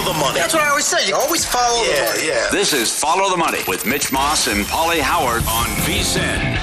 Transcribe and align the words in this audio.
Always 0.00 0.14
follow 0.14 0.18
the, 0.18 0.26
money. 0.26 0.40
That's 0.40 0.54
what 0.54 0.62
I 0.62 0.68
always 0.70 0.86
say. 0.86 1.08
You 1.08 1.14
always 1.14 1.44
follow 1.44 1.82
yeah, 1.82 2.12
the 2.12 2.16
money. 2.16 2.28
Yeah. 2.28 2.48
This 2.50 2.72
is 2.72 2.96
Follow 2.96 3.30
the 3.30 3.36
Money 3.36 3.58
with 3.68 3.86
Mitch 3.86 4.12
Moss 4.12 4.46
and 4.46 4.64
Paulie 4.64 5.00
Howard 5.00 5.42
on 5.42 5.66
VSIN. 5.84 6.56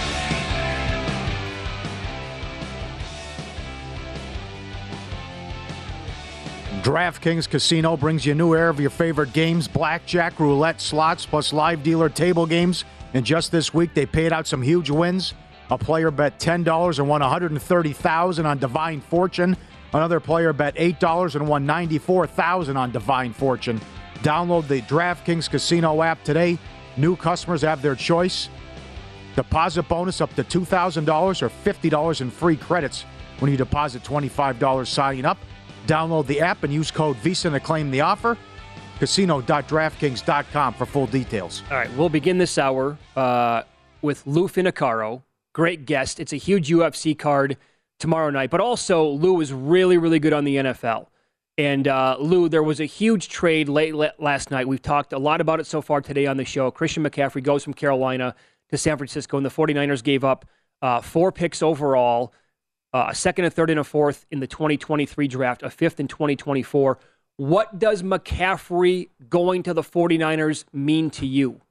DraftKings 6.81 7.49
Casino 7.49 7.97
brings 7.97 8.25
you 8.25 8.31
a 8.31 8.35
new 8.35 8.55
era 8.55 8.69
of 8.69 8.79
your 8.79 8.89
favorite 8.89 9.33
games 9.33 9.67
blackjack, 9.67 10.39
roulette, 10.39 10.81
slots, 10.81 11.25
plus 11.25 11.53
live 11.53 11.83
dealer 11.83 12.09
table 12.09 12.45
games. 12.45 12.85
And 13.13 13.25
just 13.25 13.51
this 13.51 13.73
week, 13.73 13.93
they 13.93 14.05
paid 14.05 14.33
out 14.33 14.47
some 14.47 14.61
huge 14.61 14.89
wins. 14.89 15.33
A 15.69 15.77
player 15.77 16.11
bet 16.11 16.39
$10 16.39 16.99
and 16.99 17.07
won 17.09 17.21
$130,000 17.21 18.45
on 18.45 18.57
Divine 18.57 19.01
Fortune. 19.01 19.57
Another 19.93 20.19
player 20.19 20.53
bet 20.53 20.75
$8 20.75 21.35
and 21.35 21.47
won 21.47 21.65
$94,000 21.65 22.75
on 22.75 22.91
Divine 22.91 23.33
Fortune. 23.33 23.79
Download 24.19 24.67
the 24.67 24.81
DraftKings 24.81 25.49
Casino 25.49 26.01
app 26.01 26.23
today. 26.23 26.57
New 26.97 27.15
customers 27.15 27.61
have 27.61 27.81
their 27.81 27.95
choice. 27.95 28.49
Deposit 29.35 29.83
bonus 29.83 30.19
up 30.19 30.33
to 30.35 30.43
$2,000 30.43 31.41
or 31.41 31.49
$50 31.49 32.21
in 32.21 32.31
free 32.31 32.57
credits 32.57 33.05
when 33.39 33.51
you 33.51 33.57
deposit 33.57 34.03
$25 34.03 34.87
signing 34.87 35.25
up. 35.25 35.37
Download 35.85 36.25
the 36.25 36.41
app 36.41 36.63
and 36.63 36.73
use 36.73 36.91
code 36.91 37.17
VISA 37.17 37.51
to 37.51 37.59
claim 37.59 37.91
the 37.91 38.01
offer. 38.01 38.37
Casino.draftkings.com 38.99 40.73
for 40.73 40.85
full 40.87 41.05
details. 41.05 41.61
All 41.69 41.77
right, 41.77 41.91
we'll 41.95 42.09
begin 42.09 42.39
this 42.39 42.57
hour 42.57 42.97
uh, 43.15 43.61
with 44.01 44.25
Lou 44.25 44.47
Finocchiaro. 44.47 45.21
Great 45.53 45.85
guest. 45.85 46.19
It's 46.19 46.33
a 46.33 46.37
huge 46.37 46.69
UFC 46.69 47.17
card 47.17 47.57
tomorrow 47.99 48.29
night. 48.29 48.49
But 48.49 48.61
also, 48.61 49.07
Lou 49.07 49.41
is 49.41 49.51
really, 49.53 49.97
really 49.97 50.19
good 50.19 50.33
on 50.33 50.43
the 50.43 50.57
NFL. 50.57 51.07
And 51.57 51.87
uh, 51.87 52.17
Lou, 52.19 52.49
there 52.49 52.61
was 52.61 52.79
a 52.79 52.85
huge 52.85 53.29
trade 53.29 53.67
late, 53.67 53.95
last 54.19 54.51
night. 54.51 54.67
We've 54.67 54.81
talked 54.81 55.11
a 55.11 55.17
lot 55.17 55.41
about 55.41 55.59
it 55.59 55.65
so 55.65 55.81
far 55.81 56.01
today 56.01 56.27
on 56.27 56.37
the 56.37 56.45
show. 56.45 56.69
Christian 56.69 57.03
McCaffrey 57.03 57.41
goes 57.41 57.63
from 57.63 57.73
Carolina 57.73 58.35
to 58.69 58.77
San 58.77 58.97
Francisco, 58.97 59.37
and 59.37 59.45
the 59.45 59.49
49ers 59.49 60.03
gave 60.03 60.23
up 60.23 60.45
uh, 60.83 61.01
four 61.01 61.31
picks 61.31 61.63
overall, 61.63 62.31
uh, 62.93 63.07
a 63.09 63.15
second, 63.15 63.45
a 63.45 63.49
third, 63.49 63.71
and 63.71 63.79
a 63.79 63.83
fourth 63.83 64.27
in 64.29 64.39
the 64.39 64.47
2023 64.47 65.27
draft, 65.27 65.63
a 65.63 65.69
fifth 65.69 65.99
in 65.99 66.07
2024. 66.07 66.99
What 67.37 67.79
does 67.79 68.03
McCaffrey 68.03 69.09
going 69.29 69.63
to 69.63 69.73
the 69.73 69.81
49ers 69.81 70.65
mean 70.73 71.09
to 71.11 71.25
you? 71.25 71.61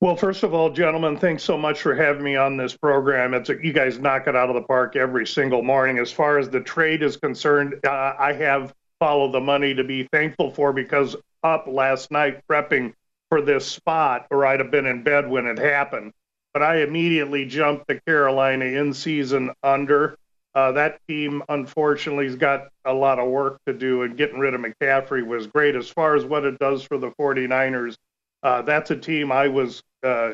Well, 0.00 0.16
first 0.16 0.42
of 0.42 0.52
all, 0.52 0.70
gentlemen, 0.70 1.16
thanks 1.16 1.42
so 1.44 1.56
much 1.56 1.80
for 1.80 1.94
having 1.94 2.22
me 2.22 2.36
on 2.36 2.56
this 2.56 2.76
program. 2.76 3.32
It's 3.32 3.48
you 3.48 3.72
guys 3.72 3.98
knock 3.98 4.26
it 4.26 4.36
out 4.36 4.50
of 4.50 4.54
the 4.54 4.62
park 4.62 4.96
every 4.96 5.26
single 5.26 5.62
morning. 5.62 5.98
As 5.98 6.12
far 6.12 6.38
as 6.38 6.50
the 6.50 6.60
trade 6.60 7.02
is 7.02 7.16
concerned, 7.16 7.74
uh, 7.86 8.14
I 8.18 8.34
have 8.34 8.74
followed 8.98 9.32
the 9.32 9.40
money 9.40 9.74
to 9.74 9.84
be 9.84 10.06
thankful 10.12 10.50
for 10.50 10.72
because 10.72 11.16
up 11.42 11.66
last 11.66 12.10
night 12.10 12.42
prepping 12.50 12.92
for 13.30 13.40
this 13.40 13.66
spot, 13.66 14.26
or 14.30 14.44
I'd 14.44 14.60
have 14.60 14.70
been 14.70 14.86
in 14.86 15.02
bed 15.02 15.28
when 15.28 15.46
it 15.46 15.58
happened. 15.58 16.12
But 16.52 16.62
I 16.62 16.82
immediately 16.82 17.46
jumped 17.46 17.86
the 17.86 18.00
Carolina 18.06 18.66
in 18.66 18.92
season 18.92 19.52
under. 19.62 20.16
Uh, 20.54 20.72
that 20.72 21.00
team, 21.08 21.42
unfortunately, 21.48 22.26
has 22.26 22.36
got 22.36 22.68
a 22.84 22.92
lot 22.92 23.18
of 23.18 23.28
work 23.28 23.58
to 23.66 23.72
do, 23.72 24.02
and 24.02 24.16
getting 24.16 24.38
rid 24.38 24.54
of 24.54 24.60
McCaffrey 24.60 25.26
was 25.26 25.46
great. 25.46 25.74
As 25.74 25.88
far 25.88 26.14
as 26.14 26.24
what 26.24 26.44
it 26.44 26.58
does 26.58 26.82
for 26.84 26.98
the 26.98 27.10
49ers, 27.12 27.96
uh, 28.44 28.62
that's 28.62 28.90
a 28.90 28.96
team 28.96 29.32
I 29.32 29.48
was 29.48 29.82
uh, 30.02 30.32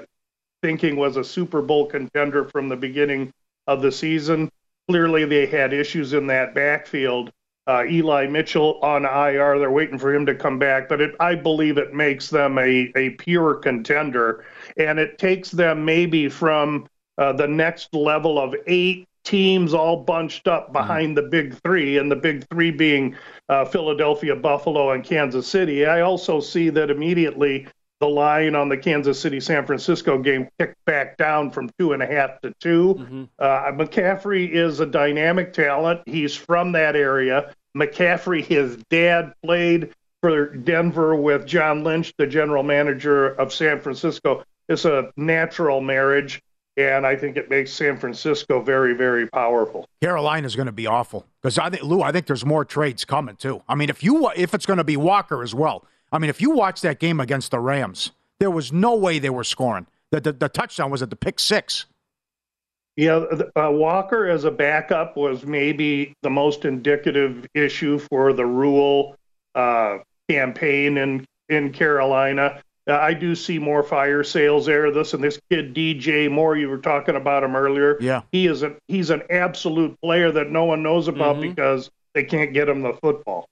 thinking 0.62 0.96
was 0.96 1.16
a 1.16 1.24
Super 1.24 1.62
Bowl 1.62 1.86
contender 1.86 2.44
from 2.44 2.68
the 2.68 2.76
beginning 2.76 3.32
of 3.66 3.82
the 3.82 3.92
season. 3.92 4.50
Clearly, 4.88 5.24
they 5.24 5.46
had 5.46 5.72
issues 5.72 6.12
in 6.12 6.26
that 6.26 6.54
backfield. 6.54 7.30
Uh, 7.66 7.84
Eli 7.88 8.26
Mitchell 8.26 8.80
on 8.82 9.04
IR, 9.04 9.58
they're 9.58 9.70
waiting 9.70 9.98
for 9.98 10.12
him 10.12 10.26
to 10.26 10.34
come 10.34 10.58
back, 10.58 10.88
but 10.88 11.00
it, 11.00 11.14
I 11.20 11.36
believe 11.36 11.78
it 11.78 11.94
makes 11.94 12.28
them 12.28 12.58
a, 12.58 12.90
a 12.96 13.10
pure 13.10 13.54
contender. 13.54 14.44
And 14.76 14.98
it 14.98 15.18
takes 15.18 15.52
them 15.52 15.84
maybe 15.84 16.28
from 16.28 16.88
uh, 17.16 17.32
the 17.34 17.46
next 17.46 17.94
level 17.94 18.40
of 18.40 18.56
eight 18.66 19.06
teams 19.22 19.74
all 19.74 20.02
bunched 20.02 20.48
up 20.48 20.72
behind 20.72 21.16
mm-hmm. 21.16 21.26
the 21.26 21.30
big 21.30 21.62
three, 21.62 21.98
and 21.98 22.10
the 22.10 22.16
big 22.16 22.44
three 22.48 22.72
being 22.72 23.14
uh, 23.48 23.64
Philadelphia, 23.64 24.34
Buffalo, 24.34 24.90
and 24.90 25.04
Kansas 25.04 25.46
City. 25.46 25.86
I 25.86 26.00
also 26.00 26.40
see 26.40 26.70
that 26.70 26.90
immediately 26.90 27.68
the 28.00 28.08
line 28.08 28.54
on 28.54 28.68
the 28.68 28.76
Kansas 28.76 29.20
City 29.20 29.40
San 29.40 29.66
Francisco 29.66 30.18
game 30.18 30.48
kicked 30.58 30.82
back 30.86 31.18
down 31.18 31.50
from 31.50 31.70
two 31.78 31.92
and 31.92 32.02
a 32.02 32.06
half 32.06 32.40
to 32.40 32.52
2 32.60 32.94
mm-hmm. 32.94 33.24
uh, 33.38 33.72
McCaffrey 33.72 34.50
is 34.50 34.80
a 34.80 34.86
dynamic 34.86 35.52
talent. 35.52 36.00
He's 36.06 36.34
from 36.34 36.72
that 36.72 36.96
area. 36.96 37.54
McCaffrey, 37.76 38.44
his 38.44 38.76
dad 38.88 39.34
played 39.44 39.92
for 40.22 40.56
Denver 40.56 41.14
with 41.14 41.46
John 41.46 41.84
Lynch, 41.84 42.14
the 42.16 42.26
general 42.26 42.62
manager 42.62 43.28
of 43.28 43.52
San 43.52 43.80
Francisco. 43.80 44.44
It's 44.68 44.84
a 44.84 45.12
natural 45.16 45.80
marriage, 45.80 46.42
and 46.76 47.06
I 47.06 47.16
think 47.16 47.36
it 47.36 47.50
makes 47.50 47.72
San 47.72 47.98
Francisco 47.98 48.62
very, 48.62 48.94
very 48.94 49.26
powerful. 49.28 49.86
Carolina 50.00 50.46
is 50.46 50.56
going 50.56 50.66
to 50.66 50.72
be 50.72 50.86
awful 50.86 51.26
because 51.42 51.58
I 51.58 51.70
think 51.70 51.82
Lou. 51.82 52.02
I 52.02 52.12
think 52.12 52.26
there's 52.26 52.46
more 52.46 52.64
trades 52.64 53.04
coming 53.04 53.36
too. 53.36 53.62
I 53.68 53.74
mean, 53.74 53.90
if 53.90 54.02
you 54.02 54.30
if 54.36 54.54
it's 54.54 54.66
going 54.66 54.78
to 54.78 54.84
be 54.84 54.96
Walker 54.96 55.42
as 55.42 55.54
well. 55.54 55.84
I 56.12 56.18
mean, 56.18 56.30
if 56.30 56.40
you 56.40 56.50
watch 56.50 56.80
that 56.80 56.98
game 56.98 57.20
against 57.20 57.50
the 57.50 57.60
Rams, 57.60 58.12
there 58.38 58.50
was 58.50 58.72
no 58.72 58.94
way 58.94 59.18
they 59.18 59.30
were 59.30 59.44
scoring. 59.44 59.86
The, 60.10 60.20
the, 60.20 60.32
the 60.32 60.48
touchdown 60.48 60.90
was 60.90 61.02
at 61.02 61.10
the 61.10 61.16
pick 61.16 61.38
six. 61.38 61.86
Yeah, 62.96 63.24
uh, 63.56 63.70
Walker 63.70 64.26
as 64.26 64.44
a 64.44 64.50
backup 64.50 65.16
was 65.16 65.44
maybe 65.44 66.12
the 66.22 66.30
most 66.30 66.64
indicative 66.64 67.46
issue 67.54 67.98
for 67.98 68.32
the 68.32 68.44
Rhule 68.44 69.16
uh, 69.54 69.98
campaign 70.28 70.98
in 70.98 71.24
in 71.48 71.72
Carolina. 71.72 72.60
Uh, 72.88 72.94
I 72.94 73.14
do 73.14 73.34
see 73.34 73.58
more 73.58 73.82
fire 73.82 74.24
sales 74.24 74.66
there. 74.66 74.90
This 74.90 75.14
and 75.14 75.22
this 75.22 75.40
kid 75.50 75.74
DJ 75.74 76.30
Moore, 76.30 76.56
you 76.56 76.68
were 76.68 76.78
talking 76.78 77.16
about 77.16 77.44
him 77.44 77.54
earlier. 77.54 77.96
Yeah, 78.00 78.22
he 78.32 78.46
is 78.48 78.62
a 78.62 78.74
he's 78.88 79.10
an 79.10 79.22
absolute 79.30 79.98
player 80.02 80.32
that 80.32 80.50
no 80.50 80.64
one 80.64 80.82
knows 80.82 81.08
about 81.08 81.36
mm-hmm. 81.36 81.50
because 81.50 81.90
they 82.14 82.24
can't 82.24 82.52
get 82.52 82.68
him 82.68 82.82
the 82.82 82.94
football. 82.94 83.48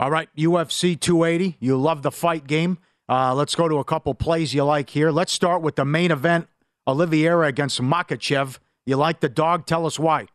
All 0.00 0.10
right, 0.10 0.28
UFC 0.36 0.98
280. 0.98 1.56
You 1.60 1.80
love 1.80 2.02
the 2.02 2.10
fight 2.10 2.46
game. 2.46 2.78
Uh, 3.08 3.34
let's 3.34 3.54
go 3.54 3.68
to 3.68 3.76
a 3.76 3.84
couple 3.84 4.12
plays 4.14 4.52
you 4.52 4.64
like 4.64 4.90
here. 4.90 5.10
Let's 5.10 5.32
start 5.32 5.62
with 5.62 5.76
the 5.76 5.84
main 5.84 6.10
event: 6.10 6.48
Oliveira 6.86 7.46
against 7.46 7.80
Makhachev. 7.80 8.58
You 8.86 8.96
like 8.96 9.20
the 9.20 9.28
dog? 9.28 9.66
Tell 9.66 9.86
us 9.86 9.98
why. 9.98 10.26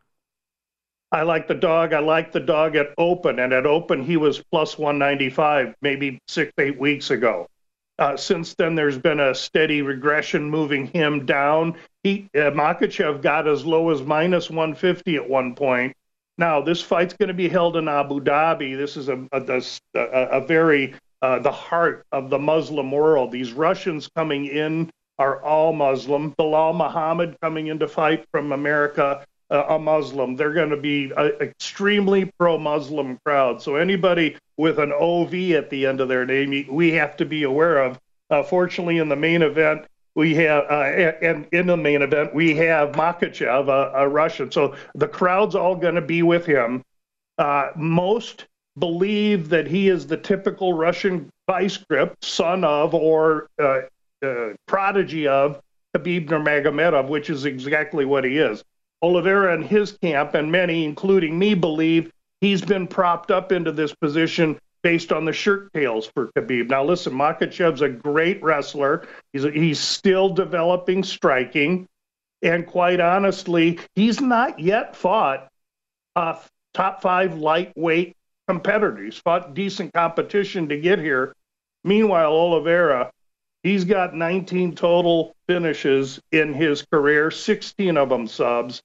I 1.12 1.24
like 1.24 1.48
the 1.48 1.56
dog. 1.56 1.94
I 1.94 2.00
like 2.00 2.32
the 2.32 2.40
dog 2.40 2.76
at 2.76 2.94
open, 2.98 3.40
and 3.40 3.52
at 3.52 3.66
open 3.66 4.04
he 4.04 4.16
was 4.16 4.42
plus 4.52 4.78
195 4.78 5.76
maybe 5.82 6.20
six 6.28 6.54
eight 6.58 6.80
weeks 6.80 7.10
ago. 7.10 7.48
Uh, 7.98 8.16
since 8.16 8.54
then, 8.54 8.76
there's 8.76 8.98
been 8.98 9.20
a 9.20 9.36
steady 9.36 9.82
regression 9.82 10.50
moving 10.50 10.88
him 10.88 11.26
down. 11.26 11.76
He 12.04 12.30
uh, 12.34 12.52
Makhachev 12.52 13.22
got 13.22 13.46
as 13.46 13.66
low 13.66 13.90
as 13.90 14.02
minus 14.02 14.50
150 14.50 15.18
at 15.18 15.30
one 15.30 15.54
point. 15.54 15.94
Now 16.40 16.62
this 16.62 16.82
fight's 16.82 17.14
going 17.14 17.28
to 17.28 17.34
be 17.34 17.50
held 17.50 17.76
in 17.76 17.90
Abu 17.90 18.22
Dhabi. 18.22 18.78
This 18.78 18.96
is 18.96 19.10
a 19.10 19.28
a, 19.34 19.62
a, 19.94 20.40
a 20.40 20.48
very 20.48 20.96
uh, 21.22 21.40
the 21.40 21.52
heart 21.52 22.06
of 22.14 22.30
the 22.30 22.40
Muslim 22.40 22.92
world. 22.92 23.34
These 23.34 23.52
Russians 23.52 24.10
coming 24.16 24.46
in 24.46 24.90
are 25.18 25.44
all 25.44 25.74
Muslim. 25.74 26.34
Belal 26.36 26.74
Muhammad 26.74 27.36
coming 27.42 27.68
into 27.68 27.90
fight 27.90 28.26
from 28.32 28.54
America, 28.54 29.26
uh, 29.52 29.66
a 29.68 29.78
Muslim. 29.78 30.38
They're 30.38 30.54
going 30.54 30.70
to 30.70 30.78
be 30.78 31.12
an 31.18 31.34
extremely 31.42 32.32
pro-Muslim 32.40 33.20
crowd. 33.26 33.62
So 33.62 33.76
anybody 33.76 34.38
with 34.56 34.80
an 34.80 34.94
OV 34.94 35.34
at 35.52 35.70
the 35.70 35.86
end 35.86 36.00
of 36.00 36.08
their 36.08 36.26
name, 36.26 36.68
we 36.70 36.94
have 36.94 37.18
to 37.18 37.26
be 37.26 37.44
aware 37.44 37.84
of. 37.84 38.00
Uh, 38.30 38.44
fortunately, 38.44 39.00
in 39.00 39.10
the 39.10 39.16
main 39.18 39.42
event, 39.42 39.88
we 40.20 40.36
have, 40.36 40.66
uh, 40.70 40.84
and 41.22 41.48
in 41.54 41.68
the 41.68 41.78
main 41.78 42.02
event, 42.02 42.36
we 42.36 42.54
have 42.58 42.92
Makhachev, 42.92 43.70
a, 43.70 44.00
a 44.00 44.08
Russian. 44.10 44.52
So 44.52 44.76
the 44.94 45.08
crowd's 45.08 45.56
all 45.56 45.78
going 45.78 45.96
to 45.96 46.02
be 46.02 46.24
with 46.24 46.46
him. 46.46 46.84
Uh, 47.38 47.70
most 47.78 48.46
believe 48.78 49.48
that 49.48 49.66
he 49.66 49.88
is 49.88 50.08
the 50.08 50.18
typical 50.18 50.74
Russian 50.74 51.30
vice 51.48 51.78
grip, 51.78 52.18
son 52.22 52.66
of 52.66 52.94
or 52.94 53.48
uh, 53.62 53.84
uh, 54.22 54.50
prodigy 54.66 55.26
of 55.26 55.62
Khabib 55.96 56.28
Nurmagomedov, 56.28 57.08
which 57.08 57.30
is 57.30 57.46
exactly 57.46 58.04
what 58.04 58.26
he 58.26 58.40
is. 58.40 58.62
Oliveira 59.02 59.54
and 59.54 59.64
his 59.64 59.94
camp, 59.94 60.34
and 60.34 60.52
many, 60.52 60.84
including 60.84 61.40
me, 61.40 61.54
believe 61.54 62.12
he's 62.42 62.62
been 62.62 62.88
propped 62.88 63.32
up 63.32 63.54
into 63.54 63.72
this 63.72 63.96
position 63.96 64.60
based 64.82 65.12
on 65.12 65.26
the 65.26 65.34
shirt 65.34 65.72
tails 65.74 66.08
for 66.08 66.32
Khabib. 66.34 66.70
Now, 66.70 66.84
listen, 66.84 67.14
Makhachev's 67.14 67.82
a 67.82 67.90
great 67.90 68.42
wrestler. 68.42 69.08
He's, 69.34 69.44
he's 69.44 69.80
still 69.80 70.30
developing 70.30 71.04
striking. 71.04 71.88
And 72.42 72.66
quite 72.66 73.00
honestly, 73.00 73.80
he's 73.96 74.22
not 74.22 74.60
yet 74.60 74.96
fought 74.96 75.50
top 76.16 77.02
five 77.02 77.38
lightweight 77.38 78.16
competitor. 78.48 79.04
He's 79.04 79.18
fought 79.18 79.54
decent 79.54 79.94
competition 79.94 80.70
to 80.70 80.80
get 80.80 81.00
here. 81.00 81.36
Meanwhile, 81.84 82.32
Oliveira, 82.32 83.12
he's 83.64 83.86
got 83.86 84.16
19 84.16 84.76
total 84.76 85.36
finishes 85.48 86.20
in 86.32 86.54
his 86.54 86.82
career, 86.84 87.32
16 87.32 87.98
of 87.98 88.10
them 88.10 88.28
subs. 88.28 88.82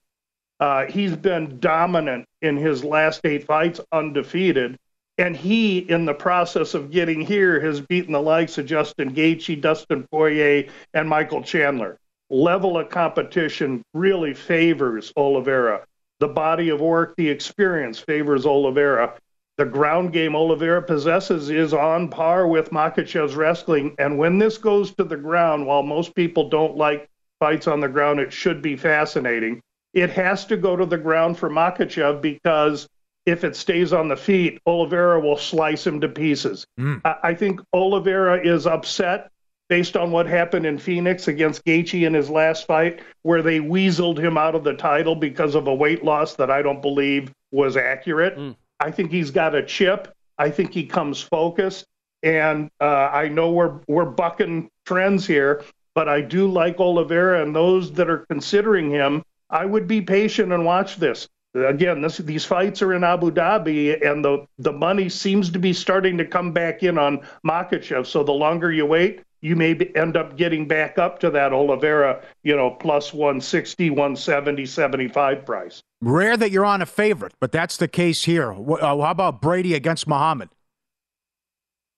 Uh, 0.59 0.85
he's 0.85 1.15
been 1.15 1.59
dominant 1.59 2.25
in 2.41 2.55
his 2.55 2.83
last 2.83 3.21
eight 3.25 3.45
fights, 3.45 3.81
undefeated. 3.91 4.77
And 5.17 5.35
he, 5.35 5.79
in 5.79 6.05
the 6.05 6.13
process 6.13 6.73
of 6.73 6.91
getting 6.91 7.21
here, 7.21 7.59
has 7.61 7.79
beaten 7.79 8.11
the 8.11 8.21
likes 8.21 8.57
of 8.57 8.65
Justin 8.65 9.13
Gaethje, 9.13 9.61
Dustin 9.61 10.05
Poirier, 10.11 10.69
and 10.93 11.07
Michael 11.07 11.41
Chandler. 11.41 11.97
Level 12.29 12.77
of 12.77 12.89
competition 12.89 13.81
really 13.93 14.33
favors 14.33 15.13
Oliveira. 15.15 15.85
The 16.19 16.27
body 16.27 16.69
of 16.69 16.81
work, 16.81 17.15
the 17.15 17.29
experience 17.29 17.99
favors 17.99 18.45
Oliveira. 18.45 19.13
The 19.57 19.65
ground 19.65 20.11
game 20.11 20.35
Oliveira 20.35 20.81
possesses 20.81 21.49
is 21.49 21.73
on 21.73 22.09
par 22.09 22.45
with 22.47 22.71
Makhachev's 22.71 23.35
wrestling. 23.35 23.95
And 23.99 24.17
when 24.17 24.37
this 24.37 24.57
goes 24.57 24.93
to 24.95 25.05
the 25.05 25.15
ground, 25.15 25.65
while 25.65 25.83
most 25.83 26.13
people 26.13 26.49
don't 26.49 26.75
like 26.75 27.09
fights 27.39 27.67
on 27.67 27.79
the 27.79 27.87
ground, 27.87 28.19
it 28.19 28.33
should 28.33 28.61
be 28.61 28.75
fascinating. 28.75 29.61
It 29.93 30.09
has 30.09 30.45
to 30.47 30.57
go 30.57 30.75
to 30.75 30.85
the 30.85 30.97
ground 30.97 31.37
for 31.37 31.49
Makhachev 31.49 32.21
because 32.21 32.89
if 33.25 33.43
it 33.43 33.55
stays 33.55 33.91
on 33.91 34.07
the 34.07 34.15
feet, 34.15 34.59
Oliveira 34.65 35.19
will 35.19 35.37
slice 35.37 35.85
him 35.85 36.01
to 36.01 36.09
pieces. 36.09 36.65
Mm. 36.79 37.01
I, 37.03 37.15
I 37.23 37.33
think 37.33 37.59
Oliveira 37.73 38.45
is 38.45 38.67
upset 38.67 39.31
based 39.67 39.97
on 39.97 40.11
what 40.11 40.27
happened 40.27 40.65
in 40.65 40.77
Phoenix 40.77 41.27
against 41.27 41.65
Gaethje 41.65 42.05
in 42.05 42.13
his 42.13 42.29
last 42.29 42.67
fight, 42.67 43.01
where 43.23 43.41
they 43.41 43.59
weaseled 43.59 44.19
him 44.19 44.37
out 44.37 44.53
of 44.53 44.63
the 44.63 44.75
title 44.75 45.15
because 45.15 45.55
of 45.55 45.67
a 45.67 45.73
weight 45.73 46.03
loss 46.03 46.35
that 46.35 46.51
I 46.51 46.61
don't 46.61 46.81
believe 46.81 47.31
was 47.51 47.75
accurate. 47.75 48.37
Mm. 48.37 48.55
I 48.79 48.91
think 48.91 49.11
he's 49.11 49.31
got 49.31 49.55
a 49.55 49.65
chip. 49.65 50.13
I 50.37 50.49
think 50.49 50.73
he 50.73 50.85
comes 50.85 51.21
focused, 51.21 51.85
and 52.21 52.69
uh, 52.79 53.09
I 53.11 53.29
know 53.29 53.51
we're 53.51 53.79
we're 53.87 54.05
bucking 54.05 54.69
trends 54.85 55.25
here, 55.25 55.63
but 55.95 56.09
I 56.09 56.21
do 56.21 56.51
like 56.51 56.79
Oliveira, 56.79 57.41
and 57.41 57.55
those 57.55 57.93
that 57.93 58.09
are 58.09 58.25
considering 58.29 58.91
him, 58.91 59.23
I 59.49 59.65
would 59.65 59.87
be 59.87 60.01
patient 60.01 60.51
and 60.51 60.65
watch 60.65 60.97
this 60.97 61.27
again, 61.55 62.01
this, 62.01 62.17
these 62.17 62.45
fights 62.45 62.81
are 62.81 62.93
in 62.93 63.03
Abu 63.03 63.31
Dhabi, 63.31 64.05
and 64.05 64.23
the 64.23 64.45
the 64.57 64.71
money 64.71 65.09
seems 65.09 65.49
to 65.51 65.59
be 65.59 65.73
starting 65.73 66.17
to 66.17 66.25
come 66.25 66.51
back 66.51 66.83
in 66.83 66.97
on 66.97 67.25
Makhachev. 67.45 68.05
So 68.05 68.23
the 68.23 68.31
longer 68.31 68.71
you 68.71 68.85
wait, 68.85 69.21
you 69.41 69.55
may 69.55 69.73
be, 69.73 69.95
end 69.95 70.17
up 70.17 70.37
getting 70.37 70.67
back 70.67 70.97
up 70.97 71.19
to 71.19 71.29
that 71.31 71.53
Oliveira, 71.53 72.21
you 72.43 72.55
know, 72.55 72.71
plus 72.71 73.13
160, 73.13 73.91
170, 73.91 74.65
75 74.65 75.45
price. 75.45 75.81
Rare 76.01 76.35
that 76.37 76.51
you're 76.51 76.65
on 76.65 76.81
a 76.81 76.85
favorite, 76.85 77.33
but 77.39 77.51
that's 77.51 77.77
the 77.77 77.87
case 77.87 78.23
here. 78.23 78.51
Uh, 78.51 78.77
how 78.77 79.11
about 79.11 79.41
Brady 79.41 79.73
against 79.73 80.07
Muhammad? 80.07 80.49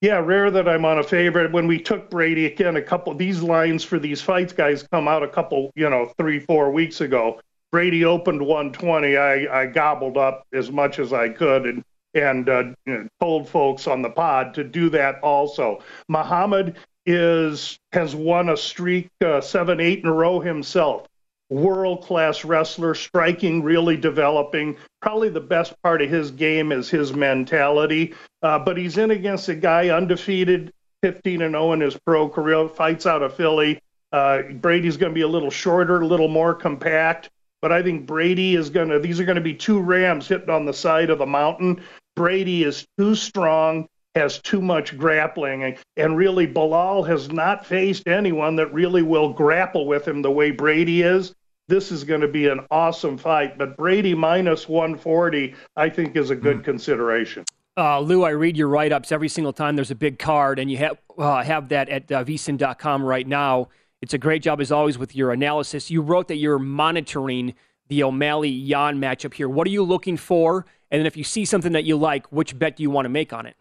Yeah, 0.01 0.17
rare 0.17 0.51
that 0.51 0.67
I'm 0.67 0.85
on 0.85 0.99
a 0.99 1.03
favorite. 1.03 1.51
When 1.51 1.65
we 1.65 1.79
took 1.79 2.11
Brady 2.11 2.45
again, 2.45 2.75
a 2.75 2.81
couple 2.81 3.15
these 3.15 3.41
lines 3.41 3.83
for 3.83 3.97
these 3.97 4.21
fights 4.21 4.53
guys 4.53 4.83
come 4.83 5.07
out 5.07 5.23
a 5.23 5.27
couple, 5.27 5.71
you 5.75 5.89
know, 5.89 6.13
three, 6.19 6.39
four 6.39 6.71
weeks 6.71 7.01
ago. 7.01 7.41
Brady 7.71 8.05
opened 8.05 8.41
120, 8.41 9.17
I, 9.17 9.61
I 9.61 9.65
gobbled 9.65 10.17
up 10.17 10.45
as 10.53 10.71
much 10.71 10.99
as 10.99 11.13
I 11.13 11.29
could 11.29 11.65
and 11.65 11.83
and 12.13 12.49
uh, 12.49 12.63
you 12.85 12.93
know, 12.93 13.07
told 13.19 13.47
folks 13.47 13.87
on 13.87 14.01
the 14.01 14.09
pod 14.09 14.53
to 14.55 14.63
do 14.63 14.89
that 14.89 15.19
also. 15.21 15.83
Muhammad 16.07 16.77
is 17.05 17.79
has 17.93 18.15
won 18.15 18.49
a 18.49 18.57
streak 18.57 19.09
uh, 19.23 19.41
seven, 19.41 19.79
eight 19.79 19.99
in 19.99 20.07
a 20.07 20.13
row 20.13 20.39
himself. 20.39 21.07
World 21.49 22.03
class 22.03 22.43
wrestler, 22.43 22.93
striking, 22.93 23.63
really 23.63 23.95
developing. 23.95 24.75
Probably 25.01 25.29
the 25.29 25.39
best 25.39 25.81
part 25.81 26.01
of 26.01 26.09
his 26.09 26.31
game 26.31 26.73
is 26.73 26.89
his 26.89 27.13
mentality. 27.13 28.13
Uh, 28.41 28.59
but 28.59 28.77
he's 28.77 28.97
in 28.97 29.11
against 29.11 29.47
a 29.47 29.55
guy 29.55 29.87
undefeated, 29.89 30.73
15 31.03 31.41
and 31.41 31.53
0 31.53 31.71
in 31.73 31.79
his 31.79 31.97
pro 32.05 32.27
career, 32.27 32.67
fights 32.67 33.05
out 33.05 33.23
of 33.23 33.33
Philly. 33.33 33.79
Uh, 34.11 34.41
Brady's 34.53 34.97
going 34.97 35.11
to 35.11 35.15
be 35.15 35.21
a 35.21 35.27
little 35.27 35.49
shorter, 35.49 36.01
a 36.01 36.05
little 36.05 36.27
more 36.27 36.53
compact. 36.53 37.29
But 37.61 37.71
I 37.71 37.81
think 37.81 38.05
Brady 38.05 38.55
is 38.55 38.69
going 38.69 38.89
to, 38.89 38.99
these 38.99 39.19
are 39.19 39.25
going 39.25 39.35
to 39.35 39.41
be 39.41 39.53
two 39.53 39.79
Rams 39.79 40.27
hitting 40.27 40.49
on 40.49 40.65
the 40.65 40.73
side 40.73 41.09
of 41.09 41.17
the 41.17 41.25
mountain. 41.25 41.81
Brady 42.15 42.63
is 42.63 42.85
too 42.97 43.15
strong, 43.15 43.87
has 44.15 44.39
too 44.39 44.61
much 44.61 44.97
grappling, 44.97 45.77
and 45.95 46.17
really 46.17 46.47
Belal 46.47 47.07
has 47.07 47.31
not 47.31 47.65
faced 47.65 48.07
anyone 48.07 48.55
that 48.57 48.73
really 48.73 49.01
will 49.01 49.33
grapple 49.33 49.87
with 49.87 50.07
him 50.07 50.21
the 50.21 50.31
way 50.31 50.51
Brady 50.51 51.01
is. 51.01 51.33
This 51.67 51.91
is 51.91 52.03
going 52.03 52.21
to 52.21 52.27
be 52.27 52.47
an 52.47 52.61
awesome 52.71 53.17
fight, 53.17 53.57
but 53.57 53.75
Brady 53.75 54.15
minus 54.15 54.69
140, 54.69 55.53
I 55.75 55.89
think, 55.89 56.15
is 56.15 56.29
a 56.29 56.35
good 56.35 56.59
mm. 56.59 56.63
consideration. 56.63 57.43
Uh, 57.75 57.99
Lou, 57.99 58.23
I 58.23 58.31
read 58.31 58.57
your 58.57 58.69
write 58.69 58.91
ups 58.91 59.11
every 59.11 59.29
single 59.29 59.53
time 59.53 59.75
there's 59.75 59.91
a 59.91 59.95
big 59.95 60.17
card, 60.17 60.59
and 60.59 60.71
you 60.71 60.77
have, 60.77 60.97
uh, 61.17 61.43
have 61.43 61.69
that 61.69 61.89
at 61.89 62.11
uh, 62.11 62.23
vsin.com 62.23 63.03
right 63.03 63.27
now. 63.27 63.67
It's 64.07 64.13
a 64.13 64.17
great 64.17 64.41
job, 64.41 64.61
as 64.61 64.71
always, 64.71 64.97
with 64.97 65.17
your 65.17 65.33
analysis. 65.33 65.91
You 65.91 66.01
wrote 66.01 66.29
that 66.29 66.37
you're 66.37 66.59
monitoring 66.59 67.55
the 67.89 68.03
O'Malley 68.03 68.47
Yan 68.47 69.01
matchup 69.01 69.33
here. 69.33 69.49
What 69.49 69.67
are 69.67 69.69
you 69.69 69.83
looking 69.83 70.15
for? 70.15 70.65
And 70.89 71.01
then 71.01 71.05
if 71.05 71.17
you 71.17 71.25
see 71.25 71.43
something 71.43 71.73
that 71.73 71.83
you 71.83 71.97
like, 71.97 72.25
which 72.27 72.57
bet 72.57 72.77
do 72.77 72.83
you 72.83 72.89
want 72.89 73.03
to 73.03 73.09
make 73.09 73.33
on 73.33 73.45
it? 73.45 73.57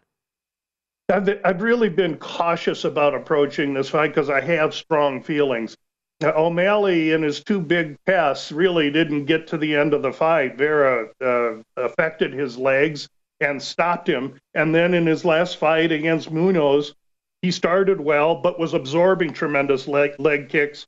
I've, 1.09 1.27
I've 1.43 1.61
really 1.61 1.89
been 1.89 2.15
cautious 2.15 2.85
about 2.85 3.13
approaching 3.13 3.73
this 3.73 3.89
fight 3.89 4.15
because 4.15 4.29
I 4.29 4.39
have 4.39 4.73
strong 4.73 5.21
feelings. 5.21 5.75
Now, 6.21 6.31
O'Malley 6.37 7.11
in 7.11 7.23
his 7.23 7.43
two 7.43 7.59
big 7.59 7.97
tests 8.05 8.49
really 8.49 8.89
didn't 8.89 9.25
get 9.25 9.47
to 9.47 9.57
the 9.57 9.75
end 9.75 9.93
of 9.93 10.01
the 10.01 10.13
fight. 10.13 10.57
Vera 10.57 11.09
uh, 11.19 11.61
affected 11.75 12.31
his 12.31 12.57
legs 12.57 13.09
and 13.41 13.61
stopped 13.61 14.07
him. 14.07 14.39
And 14.53 14.73
then 14.73 14.93
in 14.93 15.07
his 15.07 15.25
last 15.25 15.57
fight 15.57 15.91
against 15.91 16.31
Munoz, 16.31 16.95
he 17.41 17.51
started 17.51 18.01
well, 18.01 18.35
but 18.35 18.59
was 18.59 18.73
absorbing 18.73 19.33
tremendous 19.33 19.87
leg, 19.87 20.11
leg 20.19 20.49
kicks, 20.49 20.87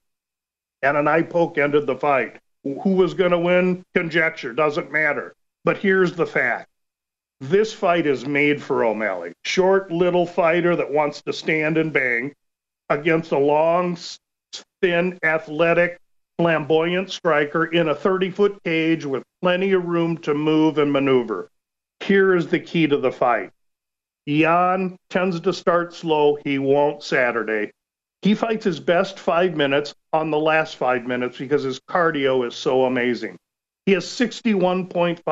and 0.82 0.98
an 0.98 1.08
eye 1.08 1.22
poke 1.22 1.58
ended 1.58 1.86
the 1.86 1.96
fight. 1.96 2.40
Who 2.64 2.96
was 2.96 3.14
going 3.14 3.32
to 3.32 3.40
win? 3.40 3.84
Conjecture, 3.96 4.54
doesn't 4.54 4.92
matter. 4.92 5.36
But 5.64 5.78
here's 5.78 6.14
the 6.14 6.26
fact 6.26 6.70
this 7.42 7.74
fight 7.74 8.06
is 8.06 8.26
made 8.26 8.62
for 8.62 8.84
O'Malley. 8.84 9.34
Short, 9.44 9.92
little 9.92 10.26
fighter 10.26 10.76
that 10.76 10.92
wants 10.92 11.22
to 11.22 11.34
stand 11.34 11.78
and 11.78 11.94
bang 11.94 12.34
against 12.90 13.32
a 13.32 13.38
long, 13.38 13.98
thin, 14.82 15.18
athletic, 15.24 16.00
flamboyant 16.38 17.12
striker 17.12 17.66
in 17.66 17.90
a 17.90 17.96
30 17.96 18.32
foot 18.32 18.64
cage 18.64 19.06
with 19.06 19.24
plenty 19.42 19.72
of 19.72 19.86
room 19.86 20.18
to 20.18 20.34
move 20.34 20.78
and 20.78 20.92
maneuver. 20.92 21.50
Here 22.02 22.36
is 22.36 22.48
the 22.48 22.60
key 22.60 22.88
to 22.88 22.98
the 22.98 23.12
fight. 23.12 23.52
Yan 24.30 24.96
tends 25.10 25.40
to 25.40 25.52
start 25.52 25.92
slow. 25.94 26.38
He 26.44 26.60
won't 26.60 27.02
Saturday. 27.02 27.72
He 28.22 28.36
fights 28.36 28.64
his 28.64 28.80
best 28.80 29.18
five 29.18 29.56
minutes 29.56 29.96
on 30.14 30.30
the 30.30 30.38
last 30.38 30.76
five 30.76 31.08
minutes 31.08 31.40
because 31.40 31.64
his 31.64 31.80
cardio 31.80 32.46
is 32.48 32.56
so 32.56 32.86
amazing. 32.86 33.38
He 33.88 33.94
has 33.94 34.06
61.5% 34.06 35.24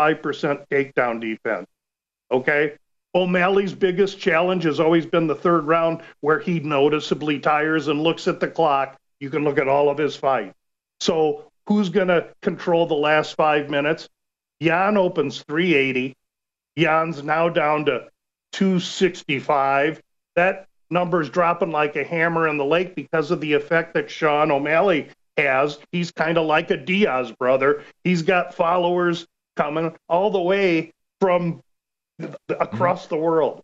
takedown 0.72 1.22
defense. 1.22 1.68
Okay. 2.32 2.74
O'Malley's 3.14 3.74
biggest 3.74 4.20
challenge 4.20 4.64
has 4.64 4.80
always 4.80 5.06
been 5.06 5.28
the 5.28 5.36
third 5.36 5.68
round 5.68 6.02
where 6.22 6.40
he 6.40 6.60
noticeably 6.60 7.40
tires 7.40 7.90
and 7.90 8.02
looks 8.02 8.28
at 8.28 8.40
the 8.40 8.48
clock. 8.48 8.98
You 9.20 9.30
can 9.30 9.44
look 9.44 9.60
at 9.60 9.68
all 9.68 9.90
of 9.90 10.00
his 10.00 10.16
fights. 10.16 10.56
So 11.02 11.52
who's 11.68 11.90
going 11.90 12.08
to 12.08 12.30
control 12.42 12.88
the 12.88 12.96
last 12.96 13.36
five 13.36 13.70
minutes? 13.70 14.10
Yan 14.60 14.98
opens 14.98 15.44
380. 15.44 16.16
Yan's 16.76 17.22
now 17.22 17.50
down 17.50 17.86
to 17.86 18.08
265. 18.54 20.02
That 20.36 20.68
number's 20.90 21.30
dropping 21.30 21.72
like 21.72 21.96
a 21.96 22.04
hammer 22.04 22.48
in 22.48 22.58
the 22.58 22.66
lake 22.66 22.96
because 22.96 23.32
of 23.32 23.42
the 23.42 23.54
effect 23.54 23.94
that 23.94 24.10
Sean 24.10 24.52
O'Malley 24.52 25.10
has. 25.38 25.80
He's 25.92 26.12
kind 26.12 26.38
of 26.38 26.46
like 26.46 26.72
a 26.72 26.78
Diaz 26.78 27.32
brother. 27.32 27.84
He's 28.04 28.22
got 28.22 28.54
followers 28.54 29.26
coming 29.56 29.96
all 30.08 30.32
the 30.32 30.42
way 30.42 30.94
from 31.20 31.62
across 32.50 33.06
mm-hmm. 33.06 33.16
the 33.16 33.22
world. 33.22 33.64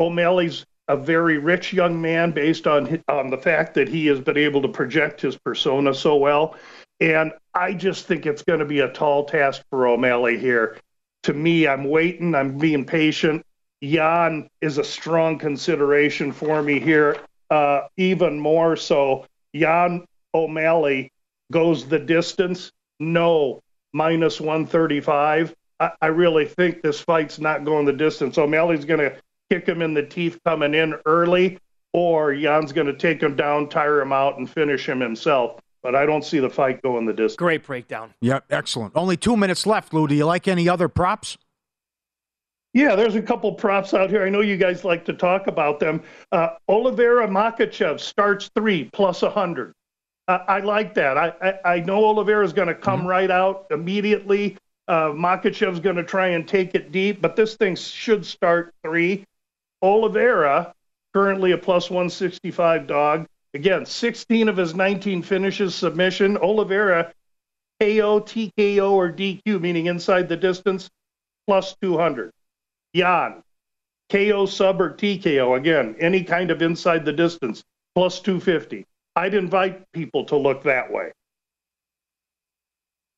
O'Malley's 0.00 0.64
a 0.88 0.96
very 0.96 1.38
rich 1.38 1.72
young 1.72 2.00
man 2.00 2.32
based 2.32 2.66
on 2.66 3.02
on 3.08 3.30
the 3.30 3.38
fact 3.38 3.74
that 3.74 3.88
he 3.88 4.06
has 4.06 4.20
been 4.20 4.36
able 4.36 4.62
to 4.62 4.68
project 4.68 5.20
his 5.20 5.36
persona 5.36 5.94
so 5.94 6.16
well. 6.16 6.56
And 7.00 7.32
I 7.54 7.74
just 7.74 8.06
think 8.06 8.26
it's 8.26 8.42
going 8.42 8.58
to 8.60 8.64
be 8.64 8.80
a 8.80 8.92
tall 8.92 9.24
task 9.24 9.62
for 9.70 9.86
O'Malley 9.86 10.38
here. 10.38 10.78
To 11.24 11.32
me, 11.32 11.66
I'm 11.66 11.84
waiting. 11.84 12.34
I'm 12.34 12.58
being 12.58 12.84
patient. 12.84 13.44
Yan 13.82 14.48
is 14.60 14.78
a 14.78 14.84
strong 14.84 15.38
consideration 15.38 16.30
for 16.32 16.62
me 16.62 16.78
here, 16.78 17.18
uh, 17.50 17.82
even 17.96 18.38
more 18.38 18.76
so. 18.76 19.26
Yan 19.52 20.04
O'Malley 20.32 21.10
goes 21.50 21.86
the 21.86 21.98
distance. 21.98 22.70
No, 23.00 23.60
minus 23.92 24.40
135. 24.40 25.54
I, 26.00 26.06
really 26.06 26.46
think 26.46 26.80
this 26.80 27.00
fight's 27.00 27.40
not 27.40 27.64
going 27.64 27.84
the 27.84 27.92
distance. 27.92 28.38
O'Malley's 28.38 28.84
going 28.84 29.00
to 29.00 29.16
kick 29.50 29.66
him 29.66 29.82
in 29.82 29.94
the 29.94 30.04
teeth 30.04 30.38
coming 30.44 30.74
in 30.74 30.94
early, 31.06 31.58
or 31.92 32.32
Yan's 32.32 32.70
going 32.70 32.86
to 32.86 32.94
take 32.94 33.20
him 33.20 33.34
down, 33.34 33.68
tire 33.68 34.00
him 34.00 34.12
out, 34.12 34.38
and 34.38 34.48
finish 34.48 34.88
him 34.88 35.00
himself. 35.00 35.60
But 35.82 35.96
I 35.96 36.06
don't 36.06 36.24
see 36.24 36.38
the 36.38 36.48
fight 36.48 36.82
going 36.82 37.04
the 37.04 37.12
distance. 37.12 37.34
Great 37.34 37.64
breakdown. 37.66 38.14
Yep, 38.20 38.44
excellent. 38.50 38.92
Only 38.94 39.16
two 39.16 39.36
minutes 39.36 39.66
left, 39.66 39.92
Lou. 39.92 40.06
Do 40.06 40.14
you 40.14 40.24
like 40.24 40.46
any 40.46 40.68
other 40.68 40.86
props? 40.86 41.36
Yeah, 42.74 42.96
there's 42.96 43.16
a 43.16 43.22
couple 43.22 43.52
props 43.52 43.92
out 43.92 44.08
here. 44.08 44.24
I 44.24 44.30
know 44.30 44.40
you 44.40 44.56
guys 44.56 44.82
like 44.82 45.04
to 45.04 45.12
talk 45.12 45.46
about 45.46 45.78
them. 45.78 46.02
Uh, 46.30 46.50
Oliveira 46.68 47.28
Makhachev 47.28 48.00
starts 48.00 48.50
three 48.54 48.88
plus 48.92 49.20
100. 49.20 49.74
Uh, 50.28 50.38
I 50.48 50.60
like 50.60 50.94
that. 50.94 51.18
I, 51.18 51.32
I, 51.42 51.74
I 51.74 51.80
know 51.80 52.04
Oliveira 52.04 52.44
is 52.44 52.54
going 52.54 52.68
to 52.68 52.74
come 52.74 53.00
mm-hmm. 53.00 53.08
right 53.08 53.30
out 53.30 53.66
immediately. 53.70 54.56
Uh, 54.88 55.08
Makhachev's 55.08 55.80
going 55.80 55.96
to 55.96 56.04
try 56.04 56.28
and 56.28 56.48
take 56.48 56.74
it 56.74 56.92
deep, 56.92 57.20
but 57.20 57.36
this 57.36 57.56
thing 57.56 57.76
should 57.76 58.24
start 58.24 58.72
three. 58.82 59.24
Oliveira, 59.82 60.72
currently 61.12 61.52
a 61.52 61.58
plus 61.58 61.90
165 61.90 62.86
dog. 62.86 63.26
Again, 63.54 63.84
16 63.84 64.48
of 64.48 64.56
his 64.56 64.74
19 64.74 65.22
finishes 65.22 65.74
submission. 65.74 66.38
Oliveira, 66.38 67.12
KO, 67.80 68.20
TKO, 68.20 68.92
or 68.92 69.12
DQ, 69.12 69.60
meaning 69.60 69.86
inside 69.86 70.28
the 70.28 70.36
distance, 70.36 70.88
plus 71.46 71.76
200. 71.82 72.32
Yan, 72.92 73.42
KO 74.10 74.46
sub 74.46 74.80
or 74.80 74.90
TKO, 74.90 75.56
again, 75.56 75.96
any 75.98 76.22
kind 76.22 76.50
of 76.50 76.62
inside 76.62 77.04
the 77.04 77.12
distance, 77.12 77.62
plus 77.94 78.20
250. 78.20 78.86
I'd 79.16 79.34
invite 79.34 79.90
people 79.92 80.24
to 80.26 80.36
look 80.36 80.62
that 80.64 80.90
way. 80.92 81.12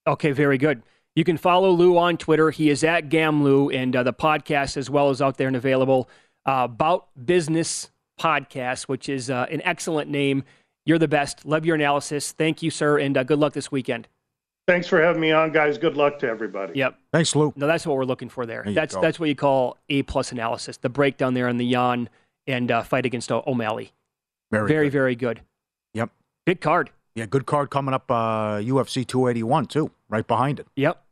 Okay, 0.06 0.32
very 0.32 0.58
good. 0.58 0.82
You 1.16 1.24
can 1.24 1.36
follow 1.36 1.70
Lou 1.70 1.96
on 1.96 2.16
Twitter. 2.16 2.50
He 2.50 2.70
is 2.70 2.84
at 2.84 3.08
Gamlou, 3.08 3.74
and 3.74 3.94
uh, 3.94 4.02
the 4.02 4.12
podcast 4.12 4.76
as 4.76 4.90
well 4.90 5.10
is 5.10 5.22
out 5.22 5.36
there 5.36 5.46
and 5.48 5.56
available. 5.56 6.08
Uh, 6.44 6.62
About 6.70 7.08
Business 7.24 7.90
Podcast, 8.20 8.82
which 8.84 9.08
is 9.08 9.30
uh, 9.30 9.46
an 9.50 9.62
excellent 9.62 10.10
name. 10.10 10.44
You're 10.84 10.98
the 10.98 11.08
best. 11.08 11.46
Love 11.46 11.64
your 11.64 11.76
analysis. 11.76 12.32
Thank 12.32 12.62
you, 12.62 12.70
sir, 12.70 12.98
and 12.98 13.16
uh, 13.16 13.22
good 13.22 13.38
luck 13.38 13.54
this 13.54 13.72
weekend. 13.72 14.08
Thanks 14.66 14.86
for 14.86 15.02
having 15.02 15.20
me 15.20 15.30
on, 15.30 15.52
guys. 15.52 15.76
Good 15.76 15.96
luck 15.96 16.18
to 16.20 16.28
everybody. 16.28 16.78
Yep. 16.78 16.98
Thanks, 17.12 17.36
Lou. 17.36 17.52
No, 17.54 17.66
that's 17.66 17.86
what 17.86 17.96
we're 17.96 18.04
looking 18.04 18.30
for 18.30 18.46
there. 18.46 18.62
there 18.64 18.72
that's 18.72 18.96
that's 18.96 19.20
what 19.20 19.28
you 19.28 19.34
call 19.34 19.76
a 19.90 20.02
plus 20.02 20.32
analysis. 20.32 20.78
The 20.78 20.88
breakdown 20.88 21.34
there 21.34 21.48
on 21.48 21.58
the 21.58 21.66
Yan 21.66 22.08
and 22.46 22.70
uh, 22.70 22.82
fight 22.82 23.04
against 23.04 23.30
O'Malley. 23.30 23.92
Very, 24.50 24.68
very 24.68 24.86
good. 24.86 24.92
very 24.92 25.16
good. 25.16 25.40
Yep. 25.92 26.10
Big 26.46 26.60
card. 26.60 26.90
Yeah, 27.14 27.26
good 27.26 27.46
card 27.46 27.70
coming 27.70 27.94
up. 27.94 28.10
Uh, 28.10 28.58
UFC 28.58 29.06
281 29.06 29.66
too, 29.66 29.90
right 30.08 30.26
behind 30.26 30.60
it. 30.60 30.66
Yep. 30.76 31.02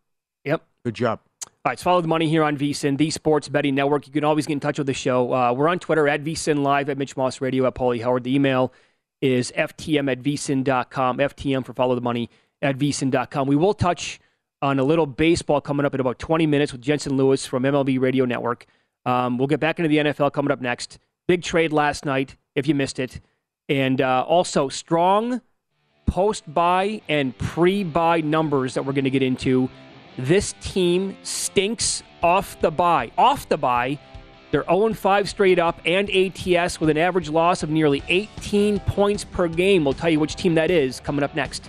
Yep. 0.45 0.63
Good 0.85 0.95
job. 0.95 1.21
All 1.45 1.71
right, 1.71 1.75
it's 1.75 1.83
Follow 1.83 2.01
the 2.01 2.09
Money 2.09 2.29
here 2.29 2.43
on 2.43 2.57
VSIN, 2.57 2.99
the 2.99 3.11
Sports 3.11 3.49
Betting 3.49 3.77
Network. 3.77 4.07
You 4.07 4.13
can 4.13 4.25
always 4.25 4.47
get 4.47 4.55
in 4.55 4.61
touch 4.61 4.79
with 4.79 4.89
the 4.89 4.95
show. 4.95 5.33
Uh, 5.33 5.53
we're 5.53 5.69
on 5.69 5.79
Twitter 5.79 6.09
at 6.09 6.25
VSIN 6.25 6.63
Live, 6.63 6.89
at 6.89 6.99
Mitch 6.99 7.17
Moss 7.17 7.41
Radio, 7.41 7.67
at 7.67 7.75
Paulie 7.75 8.03
Howard. 8.03 8.25
The 8.25 8.35
email 8.35 8.73
is 9.21 9.53
ftm 9.57 10.11
at 10.11 10.21
vsin.com, 10.23 11.19
FTM 11.19 11.65
for 11.65 11.73
Follow 11.73 11.95
the 11.95 12.01
Money 12.01 12.29
at 12.63 12.79
vsin.com. 12.79 13.47
We 13.47 13.57
will 13.57 13.75
touch 13.75 14.21
on 14.63 14.79
a 14.79 14.85
little 14.85 15.07
baseball 15.07 15.61
coming 15.61 15.85
up 15.85 15.95
in 15.95 16.01
about 16.01 16.19
20 16.19 16.47
minutes 16.47 16.73
with 16.73 16.81
Jensen 16.81 17.17
Lewis 17.17 17.45
from 17.45 17.65
MLB 17.65 18.01
Radio 18.01 18.25
Network. 18.25 18.67
Um, 19.05 19.37
we'll 19.37 19.49
get 19.49 19.61
back 19.61 19.79
into 19.79 19.89
the 19.89 19.99
NFL 19.99 20.33
coming 20.33 20.53
up 20.53 20.61
next. 20.61 20.99
Big 21.27 21.43
trade 21.43 21.73
last 21.73 22.05
night, 22.05 22.37
if 22.55 22.69
you 22.69 22.75
missed 22.75 22.99
it. 22.99 23.21
And 23.69 24.01
uh, 24.01 24.25
also 24.27 24.69
strong 24.69 25.41
post 26.07 26.53
buy 26.53 27.01
and 27.09 27.37
pre 27.39 27.85
buy 27.85 28.21
numbers 28.21 28.75
that 28.75 28.85
we're 28.85 28.93
going 28.93 29.05
to 29.05 29.11
get 29.11 29.23
into 29.23 29.69
this 30.19 30.55
team 30.61 31.17
stinks 31.23 32.03
off 32.23 32.61
the 32.61 32.71
buy. 32.71 33.11
Off 33.17 33.49
the 33.49 33.57
buy, 33.57 33.99
they're 34.51 34.65
0 34.65 34.93
5 34.93 35.29
straight 35.29 35.59
up 35.59 35.81
and 35.87 36.11
ATS 36.11 36.81
with 36.81 36.91
an 36.91 36.99
average 36.99 37.31
loss 37.31 37.63
of 37.63 37.71
nearly 37.71 38.03
18 38.09 38.79
points 38.81 39.25
per 39.25 39.49
game. 39.49 39.85
We'll 39.85 39.95
tell 39.95 40.11
you 40.11 40.21
which 40.21 40.37
team 40.37 40.55
that 40.57 40.71
is 40.71 41.01
coming 41.01 41.23
up 41.23 41.35
next. 41.35 41.69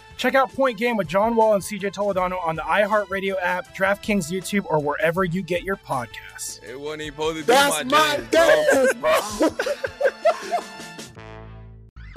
Check 0.21 0.35
out 0.35 0.53
Point 0.53 0.77
Game 0.77 0.97
with 0.97 1.07
John 1.07 1.35
Wall 1.35 1.55
and 1.55 1.63
CJ 1.63 1.93
Toledano 1.93 2.39
on 2.45 2.55
the 2.55 2.61
iHeartRadio 2.61 3.37
app, 3.41 3.75
DraftKings 3.75 4.31
YouTube, 4.31 4.65
or 4.69 4.79
wherever 4.79 5.23
you 5.23 5.41
get 5.41 5.63
your 5.63 5.77
podcasts. 5.77 6.61
It 6.61 6.79
wasn't 6.79 7.01
even 7.01 7.13
supposed 7.15 7.37
to 7.37 7.43
be 7.43 7.47
That's 7.47 7.85
my, 7.85 8.17
my 8.19 8.23
dance, 8.29 8.93
bro. 8.93 9.49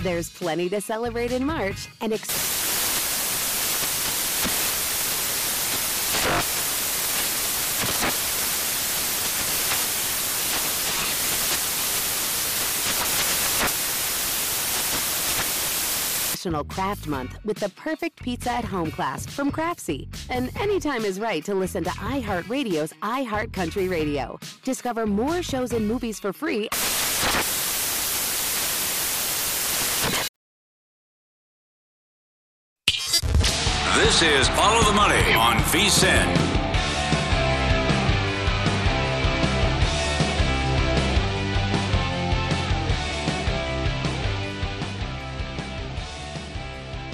There's 0.01 0.29
plenty 0.29 0.69
to 0.69 0.83
celebrate 0.83 1.33
in 1.33 1.47
March 1.47 1.89
and 2.03 2.13
ex- 2.13 2.64
National 16.45 16.65
Craft 16.65 17.07
Month 17.07 17.39
with 17.47 17.57
the 17.57 17.71
perfect 17.71 18.23
pizza 18.23 18.51
at 18.51 18.67
home 18.67 18.91
class 18.91 19.25
from 19.25 19.51
Craftsy. 19.51 20.09
And 20.29 20.55
anytime 20.61 21.07
is 21.07 21.19
right 21.19 21.43
to 21.47 21.55
listen 21.55 21.83
to 21.85 21.91
iHeartRadio's 21.91 22.93
iHeartCountry 23.03 23.91
Radio. 23.91 24.39
Discover 24.63 25.07
more 25.07 25.43
shows 25.43 25.73
and 25.73 25.89
movies 25.89 26.21
for 26.21 26.35
free. 26.35 26.69
This 33.97 34.21
is 34.21 34.49
Follow 34.51 34.83
the 34.85 34.93
Money 34.93 35.33
on 35.33 35.57
VSIN. 35.73 36.54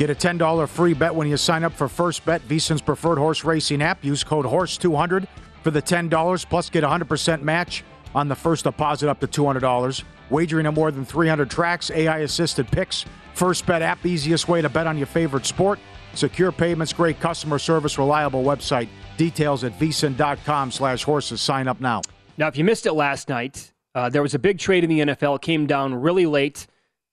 Get 0.01 0.09
a 0.09 0.15
$10 0.15 0.67
free 0.67 0.95
bet 0.95 1.15
when 1.15 1.29
you 1.29 1.37
sign 1.37 1.63
up 1.63 1.75
for 1.75 1.87
First 1.87 2.25
Bet, 2.25 2.41
VSIN's 2.49 2.81
preferred 2.81 3.19
horse 3.19 3.45
racing 3.45 3.83
app. 3.83 4.03
Use 4.03 4.25
code 4.25 4.47
HORSE200 4.47 5.27
for 5.63 5.71
the 5.71 5.83
$10, 5.83 6.49
plus 6.49 6.71
get 6.71 6.85
a 6.85 6.87
100% 6.87 7.43
match 7.43 7.85
on 8.15 8.27
the 8.27 8.35
first 8.35 8.65
deposit 8.65 9.11
up 9.11 9.21
to 9.21 9.27
$200. 9.27 10.03
Wagering 10.31 10.67
on 10.67 10.73
more 10.73 10.91
than 10.91 11.05
300 11.05 11.51
tracks, 11.51 11.91
AI-assisted 11.91 12.69
picks. 12.69 13.05
First 13.35 13.67
Bet 13.67 13.83
app, 13.83 14.07
easiest 14.07 14.49
way 14.49 14.63
to 14.63 14.71
bet 14.71 14.87
on 14.87 14.97
your 14.97 15.07
favorite 15.07 15.45
sport. 15.45 15.79
Secure 16.15 16.51
payments, 16.51 16.95
great 16.95 17.21
customer 17.21 17.59
service, 17.59 17.99
reliable 17.99 18.43
website. 18.43 18.89
Details 19.19 19.65
at 19.65 19.79
vsin.com 19.79 20.71
slash 20.71 21.05
horses. 21.05 21.43
Sign 21.43 21.69
up 21.69 21.79
now. 21.79 22.01
Now, 22.39 22.49
if 22.49 22.57
you 22.57 22.65
missed 22.65 22.87
it 22.87 22.95
last 22.95 23.29
night, 23.29 23.71
uh, 23.95 24.09
there 24.09 24.23
was 24.23 24.33
a 24.33 24.39
big 24.39 24.59
trade 24.59 24.83
in 24.83 24.89
the 24.89 25.01
NFL. 25.01 25.37
It 25.37 25.43
came 25.43 25.67
down 25.67 25.93
really 25.93 26.25
late, 26.25 26.67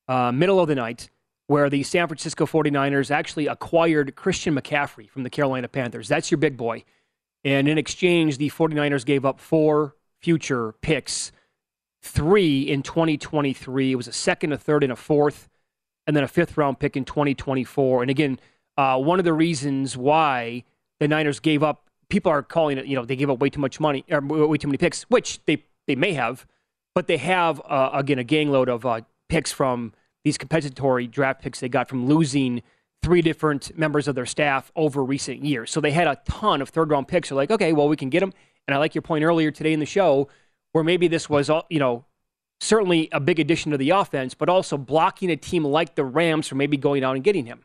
uh, 0.07 0.31
middle 0.31 0.61
of 0.61 0.69
the 0.69 0.75
night 0.75 1.09
where 1.47 1.69
the 1.69 1.83
San 1.83 2.07
Francisco 2.07 2.45
49ers 2.45 3.09
actually 3.09 3.47
acquired 3.47 4.15
Christian 4.15 4.53
McCaffrey 4.55 5.09
from 5.09 5.23
the 5.23 5.29
Carolina 5.29 5.67
Panthers. 5.67 6.07
That's 6.07 6.29
your 6.29 6.37
big 6.37 6.57
boy. 6.57 6.83
And 7.43 7.67
in 7.67 7.77
exchange, 7.77 8.37
the 8.37 8.49
49ers 8.49 9.05
gave 9.05 9.25
up 9.25 9.39
four 9.39 9.95
future 10.19 10.73
picks 10.81 11.31
three 12.01 12.61
in 12.61 12.83
2023. 12.83 13.91
It 13.91 13.95
was 13.95 14.07
a 14.07 14.13
second, 14.13 14.53
a 14.53 14.57
third, 14.57 14.83
and 14.83 14.91
a 14.91 14.95
fourth, 14.95 15.49
and 16.05 16.15
then 16.15 16.23
a 16.23 16.27
fifth 16.27 16.57
round 16.57 16.79
pick 16.79 16.97
in 16.97 17.05
2024. 17.05 18.01
And 18.01 18.11
again, 18.11 18.39
uh, 18.77 18.97
one 18.99 19.19
of 19.19 19.25
the 19.25 19.33
reasons 19.33 19.97
why 19.97 20.63
the 20.99 21.07
Niners 21.07 21.39
gave 21.39 21.63
up, 21.63 21.89
people 22.09 22.31
are 22.31 22.43
calling 22.43 22.77
it, 22.77 22.85
you 22.85 22.95
know, 22.95 23.05
they 23.05 23.15
gave 23.15 23.29
up 23.29 23.39
way 23.39 23.49
too 23.49 23.61
much 23.61 23.79
money, 23.79 24.03
or 24.09 24.21
way 24.21 24.57
too 24.57 24.67
many 24.67 24.77
picks, 24.77 25.03
which 25.03 25.43
they, 25.45 25.63
they 25.87 25.95
may 25.95 26.13
have, 26.13 26.45
but 26.93 27.07
they 27.07 27.17
have, 27.17 27.61
uh, 27.65 27.91
again, 27.93 28.19
a 28.19 28.23
gangload 28.23 28.69
of 28.69 28.85
uh, 28.85 29.01
picks 29.29 29.51
from 29.51 29.93
these 30.23 30.37
compensatory 30.37 31.07
draft 31.07 31.41
picks 31.41 31.59
they 31.59 31.69
got 31.69 31.87
from 31.89 32.07
losing 32.07 32.61
three 33.03 33.21
different 33.21 33.77
members 33.77 34.07
of 34.07 34.15
their 34.15 34.25
staff 34.25 34.71
over 34.75 35.03
recent 35.03 35.43
years. 35.43 35.71
So 35.71 35.79
they 35.79 35.91
had 35.91 36.07
a 36.07 36.17
ton 36.27 36.61
of 36.61 36.69
third 36.69 36.89
round 36.89 37.07
picks. 37.07 37.29
They're 37.29 37.35
like, 37.35 37.51
okay, 37.51 37.73
well, 37.73 37.87
we 37.87 37.95
can 37.95 38.09
get 38.09 38.19
them. 38.19 38.33
And 38.67 38.75
I 38.75 38.79
like 38.79 38.95
your 38.95 39.01
point 39.01 39.23
earlier 39.23 39.51
today 39.51 39.73
in 39.73 39.79
the 39.79 39.85
show 39.85 40.27
where 40.73 40.83
maybe 40.83 41.07
this 41.07 41.29
was, 41.29 41.49
you 41.69 41.79
know, 41.79 42.05
certainly 42.59 43.07
a 43.11 43.19
big 43.19 43.39
addition 43.39 43.71
to 43.71 43.77
the 43.77 43.91
offense, 43.91 44.33
but 44.33 44.49
also 44.49 44.77
blocking 44.77 45.29
a 45.29 45.37
team 45.37 45.63
like 45.63 45.95
the 45.95 46.03
Rams 46.03 46.47
from 46.47 46.57
maybe 46.57 46.75
going 46.75 47.03
out 47.03 47.15
and 47.15 47.23
getting 47.23 47.45
him. 47.45 47.63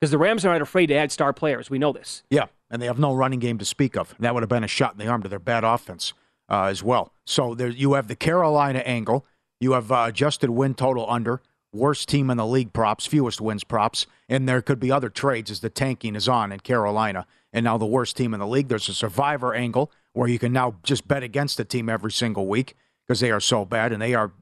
Because 0.00 0.10
the 0.10 0.18
Rams 0.18 0.44
are 0.44 0.52
not 0.52 0.62
afraid 0.62 0.86
to 0.86 0.94
add 0.94 1.10
star 1.10 1.32
players. 1.32 1.70
We 1.70 1.78
know 1.78 1.92
this. 1.92 2.22
Yeah, 2.30 2.46
and 2.70 2.80
they 2.80 2.86
have 2.86 2.98
no 2.98 3.14
running 3.14 3.40
game 3.40 3.58
to 3.58 3.64
speak 3.64 3.96
of. 3.96 4.14
That 4.20 4.34
would 4.34 4.42
have 4.42 4.50
been 4.50 4.64
a 4.64 4.68
shot 4.68 4.92
in 4.92 4.98
the 4.98 5.08
arm 5.08 5.22
to 5.22 5.28
their 5.28 5.38
bad 5.38 5.64
offense 5.64 6.12
uh, 6.48 6.64
as 6.64 6.82
well. 6.82 7.12
So 7.26 7.54
there, 7.54 7.68
you 7.68 7.94
have 7.94 8.06
the 8.06 8.14
Carolina 8.14 8.80
angle. 8.80 9.26
You 9.60 9.72
have 9.72 9.90
uh, 9.90 10.04
adjusted 10.08 10.50
win 10.50 10.74
total 10.74 11.10
under 11.10 11.40
worst 11.72 12.08
team 12.08 12.30
in 12.30 12.36
the 12.36 12.46
league 12.46 12.72
props, 12.72 13.06
fewest 13.06 13.40
wins 13.40 13.64
props, 13.64 14.06
and 14.28 14.48
there 14.48 14.62
could 14.62 14.80
be 14.80 14.90
other 14.90 15.08
trades 15.08 15.50
as 15.50 15.60
the 15.60 15.70
tanking 15.70 16.16
is 16.16 16.28
on 16.28 16.52
in 16.52 16.60
Carolina. 16.60 17.26
And 17.52 17.64
now 17.64 17.78
the 17.78 17.86
worst 17.86 18.16
team 18.16 18.34
in 18.34 18.40
the 18.40 18.46
league. 18.46 18.68
There's 18.68 18.88
a 18.88 18.94
survivor 18.94 19.54
angle 19.54 19.90
where 20.12 20.28
you 20.28 20.38
can 20.38 20.52
now 20.52 20.76
just 20.82 21.08
bet 21.08 21.22
against 21.22 21.56
the 21.56 21.64
team 21.64 21.88
every 21.88 22.12
single 22.12 22.46
week 22.46 22.74
because 23.06 23.20
they 23.20 23.30
are 23.30 23.40
so 23.40 23.64
bad 23.64 23.92
and 23.92 24.02
they 24.02 24.14
are 24.14 24.32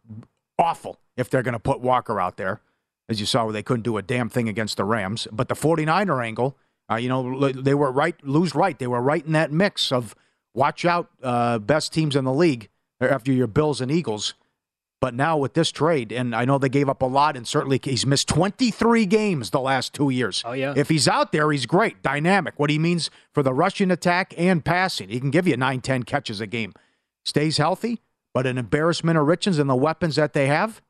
awful 0.59 0.99
if 1.17 1.31
they're 1.31 1.43
going 1.43 1.53
to 1.53 1.59
put 1.59 1.81
Walker 1.81 2.21
out 2.21 2.37
there. 2.37 2.61
As 3.09 3.21
you 3.21 3.27
saw, 3.27 3.51
they 3.53 3.63
couldn't 3.63 3.85
do 3.85 3.97
a 3.97 4.03
damn 4.03 4.29
thing 4.29 4.49
against 4.49 4.77
the 4.77 4.85
Rams. 4.85 5.29
But 5.31 5.49
the 5.49 5.55
49er 5.55 6.25
angle, 6.25 6.57
uh, 6.91 6.97
you 6.97 7.09
know, 7.09 7.51
they 7.51 7.75
were 7.75 7.93
right, 7.93 8.17
lose 8.25 8.55
right. 8.55 8.77
They 8.77 8.89
were 8.89 9.01
right 9.01 9.25
in 9.25 9.33
that 9.33 9.53
mix 9.53 9.93
of 9.93 10.17
watch 10.55 10.85
out, 10.85 11.11
uh, 11.23 11.59
best 11.59 11.93
teams 11.93 12.17
in 12.17 12.25
the 12.25 12.33
league 12.33 12.69
after 13.01 13.33
your 13.33 13.47
Bills 13.47 13.81
and 13.81 13.93
Eagles. 13.93 14.35
But 15.07 15.15
now 15.15 15.39
with 15.39 15.55
this 15.55 15.71
trade, 15.71 16.11
and 16.11 16.35
I 16.35 16.45
know 16.45 16.59
they 16.59 16.69
gave 16.69 16.89
up 16.89 17.01
a 17.01 17.07
lot, 17.07 17.37
and 17.37 17.47
certainly 17.47 17.79
he's 17.81 18.05
missed 18.05 18.27
23 18.27 19.07
games 19.07 19.51
the 19.51 19.61
last 19.61 19.93
two 19.95 20.11
years. 20.11 20.43
Oh, 20.45 20.51
yeah. 20.53 20.75
If 20.77 20.89
he's 20.89 21.07
out 21.07 21.31
there, 21.31 21.53
he's 21.53 21.65
great, 21.65 22.03
dynamic. 22.03 22.55
What 22.57 22.71
he 22.71 22.79
means 22.81 23.09
for 23.33 23.45
the 23.45 23.55
rushing 23.55 23.93
attack 23.93 24.35
and 24.37 24.65
passing. 24.65 25.09
He 25.09 25.21
can 25.21 25.31
give 25.31 25.47
you 25.47 25.57
9, 25.57 25.81
10 25.81 26.03
catches 26.03 26.41
a 26.41 26.47
game. 26.49 26.73
Stays 27.25 27.57
healthy, 27.59 28.01
but 28.35 28.49
an 28.49 28.59
embarrassment 28.59 29.17
of 29.17 29.29
riches 29.29 29.61
and 29.61 29.71
the 29.71 29.77
weapons 29.77 30.17
that 30.17 30.33
they 30.33 30.49
have. 30.49 30.83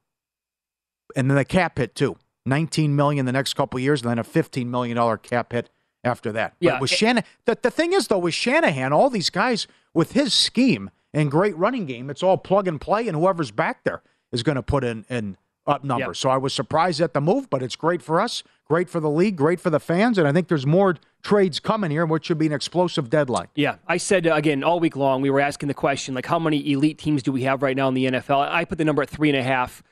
And 1.15 1.31
then 1.31 1.37
the 1.37 1.45
cap 1.45 1.77
hit, 1.77 1.95
too. 1.95 2.17
19 2.47 2.97
million 2.97 3.27
the 3.27 3.33
next 3.33 3.53
couple 3.53 3.79
years, 3.79 4.01
and 4.01 4.11
then 4.11 4.19
a 4.19 4.25
15 4.25 4.71
million 4.71 4.97
dollar 4.97 5.19
cap 5.19 5.53
hit 5.53 5.69
after 6.05 6.33
that. 6.33 6.55
Yeah, 6.59 6.71
But 6.73 6.81
with 6.81 6.93
it- 6.93 6.97
Shanahan, 6.97 7.25
the, 7.45 7.59
the 7.61 7.71
thing 7.71 7.93
is 7.93 8.09
though, 8.09 8.17
with 8.17 8.33
Shanahan, 8.33 8.95
all 8.95 9.11
these 9.11 9.29
guys 9.29 9.67
with 9.93 10.13
his 10.13 10.33
scheme 10.33 10.89
and 11.17 11.31
great 11.31 11.57
running 11.57 11.87
game, 11.87 12.11
it's 12.11 12.23
all 12.23 12.37
plug 12.37 12.69
and 12.69 12.81
play, 12.81 13.09
and 13.09 13.17
whoever's 13.17 13.51
back 13.51 13.85
there 13.85 14.03
is 14.33 14.43
going 14.43 14.57
to 14.57 14.63
put 14.63 14.85
in 14.85 15.07
in 15.09 15.39
up 15.67 15.83
numbers. 15.83 16.19
So 16.19 16.29
I 16.29 16.37
was 16.37 16.53
surprised 16.53 17.01
at 17.01 17.15
the 17.15 17.21
move, 17.21 17.51
but 17.51 17.63
it's 17.63 17.75
great 17.75 18.03
for 18.03 18.21
us, 18.21 18.45
great 18.67 18.89
for 18.89 19.01
the 19.01 19.11
league, 19.11 19.35
great 19.35 19.59
for 19.59 19.71
the 19.71 19.81
fans, 19.81 20.19
and 20.19 20.29
I 20.29 20.33
think 20.33 20.49
there's 20.49 20.67
more 20.67 20.97
trades 21.23 21.59
coming 21.59 21.91
here, 21.91 22.07
which 22.07 22.27
should 22.27 22.39
be 22.39 22.47
an 22.47 22.53
explosive 22.53 23.11
deadline. 23.11 23.49
Yeah, 23.57 23.77
I 23.89 23.97
said 23.97 24.27
uh, 24.27 24.35
again 24.35 24.63
all 24.63 24.79
week 24.79 24.95
long. 24.95 25.23
We 25.23 25.31
were 25.31 25.41
asking 25.41 25.69
the 25.69 25.75
question 25.75 26.15
like, 26.15 26.27
how 26.27 26.39
many 26.39 26.71
elite 26.71 26.99
teams 26.99 27.23
do 27.23 27.33
we 27.33 27.43
have 27.43 27.63
right 27.63 27.77
now 27.77 27.89
in 27.89 27.95
the 27.95 28.05
NFL? 28.07 28.49
I 28.49 28.65
put 28.65 28.79
the 28.79 28.85
number 28.85 29.03
at 29.03 29.11
three 29.11 29.31
and 29.31 29.39
a 29.39 29.43
half. 29.43 29.83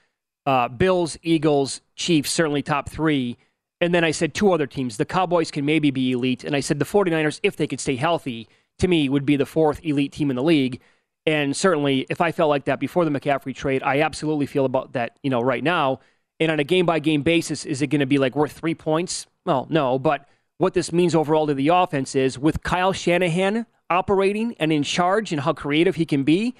Uh, 0.46 0.68
Bills, 0.68 1.16
Eagles, 1.22 1.80
Chiefs, 1.96 2.30
certainly 2.30 2.62
top 2.62 2.90
three. 2.90 3.38
And 3.80 3.94
then 3.94 4.04
I 4.04 4.10
said 4.10 4.34
two 4.34 4.52
other 4.52 4.66
teams. 4.66 4.98
The 4.98 5.06
Cowboys 5.06 5.50
can 5.50 5.64
maybe 5.64 5.90
be 5.90 6.12
elite. 6.12 6.44
And 6.44 6.54
I 6.54 6.60
said 6.60 6.78
the 6.78 6.84
49ers, 6.84 7.40
if 7.42 7.56
they 7.56 7.66
could 7.66 7.80
stay 7.80 7.96
healthy, 7.96 8.46
to 8.78 8.88
me 8.88 9.08
would 9.08 9.24
be 9.24 9.36
the 9.36 9.46
fourth 9.46 9.80
elite 9.82 10.12
team 10.12 10.30
in 10.30 10.36
the 10.36 10.42
league. 10.42 10.80
And 11.26 11.56
certainly, 11.56 12.06
if 12.10 12.20
I 12.20 12.32
felt 12.32 12.50
like 12.50 12.66
that 12.66 12.80
before 12.80 13.04
the 13.04 13.10
McCaffrey 13.10 13.54
trade, 13.54 13.82
I 13.82 14.00
absolutely 14.00 14.46
feel 14.46 14.64
about 14.64 14.92
that, 14.92 15.18
you 15.22 15.30
know, 15.30 15.40
right 15.40 15.64
now. 15.64 16.00
And 16.38 16.50
on 16.50 16.60
a 16.60 16.64
game 16.64 16.84
by 16.84 16.98
game 16.98 17.22
basis, 17.22 17.64
is 17.64 17.80
it 17.80 17.86
going 17.86 18.00
to 18.00 18.06
be 18.06 18.18
like 18.18 18.36
worth 18.36 18.52
three 18.52 18.74
points? 18.74 19.26
Well, 19.46 19.66
no. 19.70 19.98
But 19.98 20.28
what 20.58 20.74
this 20.74 20.92
means 20.92 21.14
overall 21.14 21.46
to 21.46 21.54
the 21.54 21.68
offense 21.68 22.14
is 22.14 22.38
with 22.38 22.62
Kyle 22.62 22.92
Shanahan 22.92 23.66
operating 23.88 24.54
and 24.58 24.72
in 24.72 24.82
charge 24.82 25.32
and 25.32 25.40
how 25.40 25.52
creative 25.52 25.96
he 25.96 26.04
can 26.04 26.24
be, 26.24 26.54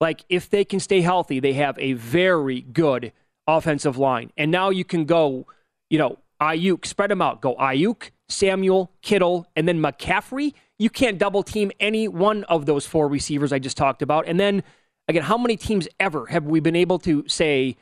like 0.00 0.24
if 0.28 0.50
they 0.50 0.64
can 0.64 0.80
stay 0.80 1.00
healthy, 1.00 1.40
they 1.40 1.52
have 1.54 1.78
a 1.78 1.92
very 1.94 2.60
good 2.60 3.12
offensive 3.46 3.96
line. 3.96 4.30
And 4.36 4.50
now 4.50 4.70
you 4.70 4.84
can 4.84 5.04
go, 5.04 5.46
you 5.90 5.98
know, 5.98 6.18
Aiyuk, 6.40 6.84
spread 6.84 7.10
them 7.10 7.22
out. 7.22 7.40
Go 7.40 7.54
Aiyuk, 7.54 8.10
Samuel, 8.28 8.90
Kittle, 9.00 9.46
and 9.54 9.68
then 9.68 9.80
McCaffrey. 9.80 10.54
You 10.82 10.90
can't 10.90 11.16
double 11.16 11.44
team 11.44 11.70
any 11.78 12.08
one 12.08 12.42
of 12.44 12.66
those 12.66 12.86
four 12.86 13.06
receivers 13.06 13.52
I 13.52 13.60
just 13.60 13.76
talked 13.76 14.02
about. 14.02 14.26
And 14.26 14.40
then 14.40 14.64
again, 15.06 15.22
how 15.22 15.38
many 15.38 15.56
teams 15.56 15.86
ever 16.00 16.26
have 16.26 16.44
we 16.44 16.58
been 16.58 16.74
able 16.74 16.98
to 17.00 17.24
say 17.28 17.76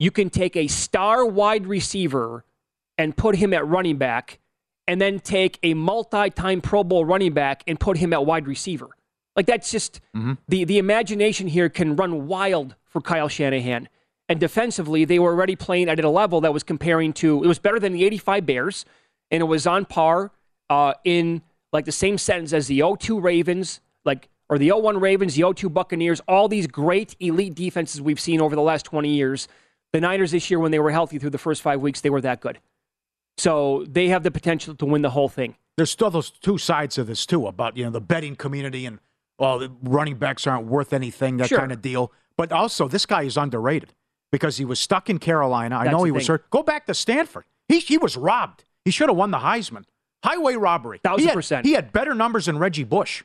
you 0.00 0.10
can 0.10 0.28
take 0.28 0.56
a 0.56 0.66
star 0.66 1.24
wide 1.24 1.68
receiver 1.68 2.44
and 2.96 3.16
put 3.16 3.36
him 3.36 3.54
at 3.54 3.64
running 3.64 3.98
back 3.98 4.40
and 4.88 5.00
then 5.00 5.20
take 5.20 5.60
a 5.62 5.74
multi-time 5.74 6.60
Pro 6.60 6.82
Bowl 6.82 7.04
running 7.04 7.34
back 7.34 7.62
and 7.68 7.78
put 7.78 7.98
him 7.98 8.12
at 8.12 8.26
wide 8.26 8.48
receiver? 8.48 8.88
Like 9.36 9.46
that's 9.46 9.70
just 9.70 10.00
the 10.48 10.64
the 10.64 10.78
imagination 10.78 11.46
here 11.46 11.68
can 11.68 11.94
run 11.94 12.26
wild 12.26 12.74
for 12.84 13.00
Kyle 13.00 13.28
Shanahan. 13.28 13.88
And 14.28 14.40
defensively, 14.40 15.04
they 15.04 15.20
were 15.20 15.30
already 15.30 15.54
playing 15.54 15.88
at 15.88 16.00
a 16.00 16.10
level 16.10 16.40
that 16.40 16.52
was 16.52 16.64
comparing 16.64 17.12
to 17.12 17.44
it 17.44 17.46
was 17.46 17.60
better 17.60 17.78
than 17.78 17.92
the 17.92 18.04
85 18.04 18.44
Bears, 18.44 18.84
and 19.30 19.40
it 19.40 19.46
was 19.46 19.68
on 19.68 19.84
par 19.84 20.32
uh, 20.68 20.94
in 21.04 21.42
like 21.72 21.84
the 21.84 21.92
same 21.92 22.18
sentence 22.18 22.52
as 22.52 22.66
the 22.66 22.82
02 22.98 23.20
Ravens, 23.20 23.80
like 24.04 24.28
or 24.48 24.58
the 24.58 24.72
01 24.72 24.98
Ravens, 24.98 25.34
the 25.34 25.52
02 25.52 25.68
Buccaneers, 25.68 26.20
all 26.26 26.48
these 26.48 26.66
great 26.66 27.14
elite 27.20 27.54
defenses 27.54 28.00
we've 28.00 28.20
seen 28.20 28.40
over 28.40 28.56
the 28.56 28.62
last 28.62 28.84
20 28.86 29.08
years. 29.08 29.48
The 29.92 30.00
Niners 30.00 30.30
this 30.32 30.50
year, 30.50 30.58
when 30.58 30.70
they 30.70 30.78
were 30.78 30.90
healthy 30.90 31.18
through 31.18 31.30
the 31.30 31.38
first 31.38 31.62
five 31.62 31.80
weeks, 31.80 32.00
they 32.00 32.10
were 32.10 32.20
that 32.22 32.40
good. 32.40 32.58
So 33.36 33.84
they 33.88 34.08
have 34.08 34.22
the 34.22 34.30
potential 34.30 34.74
to 34.74 34.84
win 34.84 35.02
the 35.02 35.10
whole 35.10 35.28
thing. 35.28 35.56
There's 35.76 35.90
still 35.90 36.10
those 36.10 36.30
two 36.30 36.58
sides 36.58 36.98
of 36.98 37.06
this 37.06 37.24
too 37.24 37.46
about 37.46 37.76
you 37.76 37.84
know 37.84 37.90
the 37.90 38.00
betting 38.00 38.36
community 38.36 38.84
and 38.84 38.98
well, 39.38 39.60
the 39.60 39.70
running 39.82 40.16
backs 40.16 40.46
aren't 40.46 40.66
worth 40.66 40.92
anything, 40.92 41.36
that 41.36 41.48
Sure. 41.48 41.58
kind 41.58 41.70
of 41.70 41.80
deal. 41.80 42.12
But 42.36 42.50
also, 42.50 42.88
this 42.88 43.06
guy 43.06 43.22
is 43.22 43.36
underrated 43.36 43.94
because 44.32 44.56
he 44.56 44.64
was 44.64 44.80
stuck 44.80 45.08
in 45.08 45.18
Carolina. 45.18 45.76
I 45.76 45.84
That's 45.84 45.96
know 45.96 46.02
he 46.04 46.10
was 46.10 46.26
hurt. 46.26 46.50
Go 46.50 46.64
back 46.64 46.86
to 46.86 46.94
Stanford. 46.94 47.44
He 47.68 47.78
he 47.78 47.98
was 47.98 48.16
robbed. 48.16 48.64
He 48.84 48.90
should 48.90 49.08
have 49.08 49.16
won 49.16 49.30
the 49.30 49.38
Heisman. 49.38 49.84
Highway 50.24 50.56
robbery. 50.56 51.00
Thousand 51.02 51.20
he 51.20 51.26
had, 51.26 51.34
percent. 51.34 51.66
He 51.66 51.72
had 51.72 51.92
better 51.92 52.14
numbers 52.14 52.46
than 52.46 52.58
Reggie 52.58 52.84
Bush. 52.84 53.24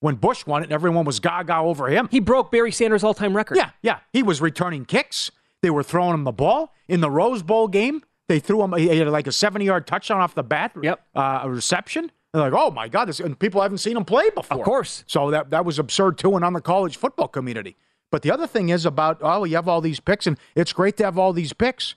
When 0.00 0.16
Bush 0.16 0.44
won 0.44 0.62
it, 0.62 0.66
and 0.66 0.72
everyone 0.72 1.06
was 1.06 1.20
gaga 1.20 1.56
over 1.56 1.88
him. 1.88 2.08
He 2.10 2.20
broke 2.20 2.52
Barry 2.52 2.70
Sanders' 2.70 3.02
all-time 3.02 3.34
record. 3.34 3.56
Yeah, 3.56 3.70
yeah. 3.80 4.00
He 4.12 4.22
was 4.22 4.42
returning 4.42 4.84
kicks. 4.84 5.30
They 5.62 5.70
were 5.70 5.82
throwing 5.82 6.12
him 6.12 6.24
the 6.24 6.32
ball 6.32 6.74
in 6.86 7.00
the 7.00 7.10
Rose 7.10 7.42
Bowl 7.42 7.66
game. 7.66 8.02
They 8.28 8.38
threw 8.38 8.62
him 8.62 8.72
he 8.74 8.88
had 8.88 9.08
like 9.08 9.26
a 9.26 9.32
seventy-yard 9.32 9.86
touchdown 9.86 10.20
off 10.20 10.34
the 10.34 10.42
bat. 10.42 10.72
Yep. 10.80 11.00
Uh, 11.14 11.40
a 11.44 11.50
reception. 11.50 12.10
They're 12.32 12.50
like, 12.50 12.52
oh 12.52 12.70
my 12.70 12.88
god, 12.88 13.06
this, 13.06 13.20
and 13.20 13.38
people 13.38 13.62
haven't 13.62 13.78
seen 13.78 13.96
him 13.96 14.04
play 14.04 14.28
before. 14.30 14.58
Of 14.58 14.64
course. 14.64 15.04
So 15.06 15.30
that 15.30 15.50
that 15.50 15.64
was 15.64 15.78
absurd 15.78 16.18
too, 16.18 16.36
and 16.36 16.44
on 16.44 16.52
the 16.52 16.60
college 16.60 16.96
football 16.96 17.28
community. 17.28 17.76
But 18.10 18.22
the 18.22 18.30
other 18.30 18.46
thing 18.46 18.68
is 18.68 18.84
about 18.84 19.18
oh, 19.22 19.44
you 19.44 19.56
have 19.56 19.68
all 19.68 19.80
these 19.80 20.00
picks, 20.00 20.26
and 20.26 20.38
it's 20.54 20.72
great 20.72 20.96
to 20.98 21.04
have 21.04 21.18
all 21.18 21.32
these 21.32 21.52
picks, 21.52 21.94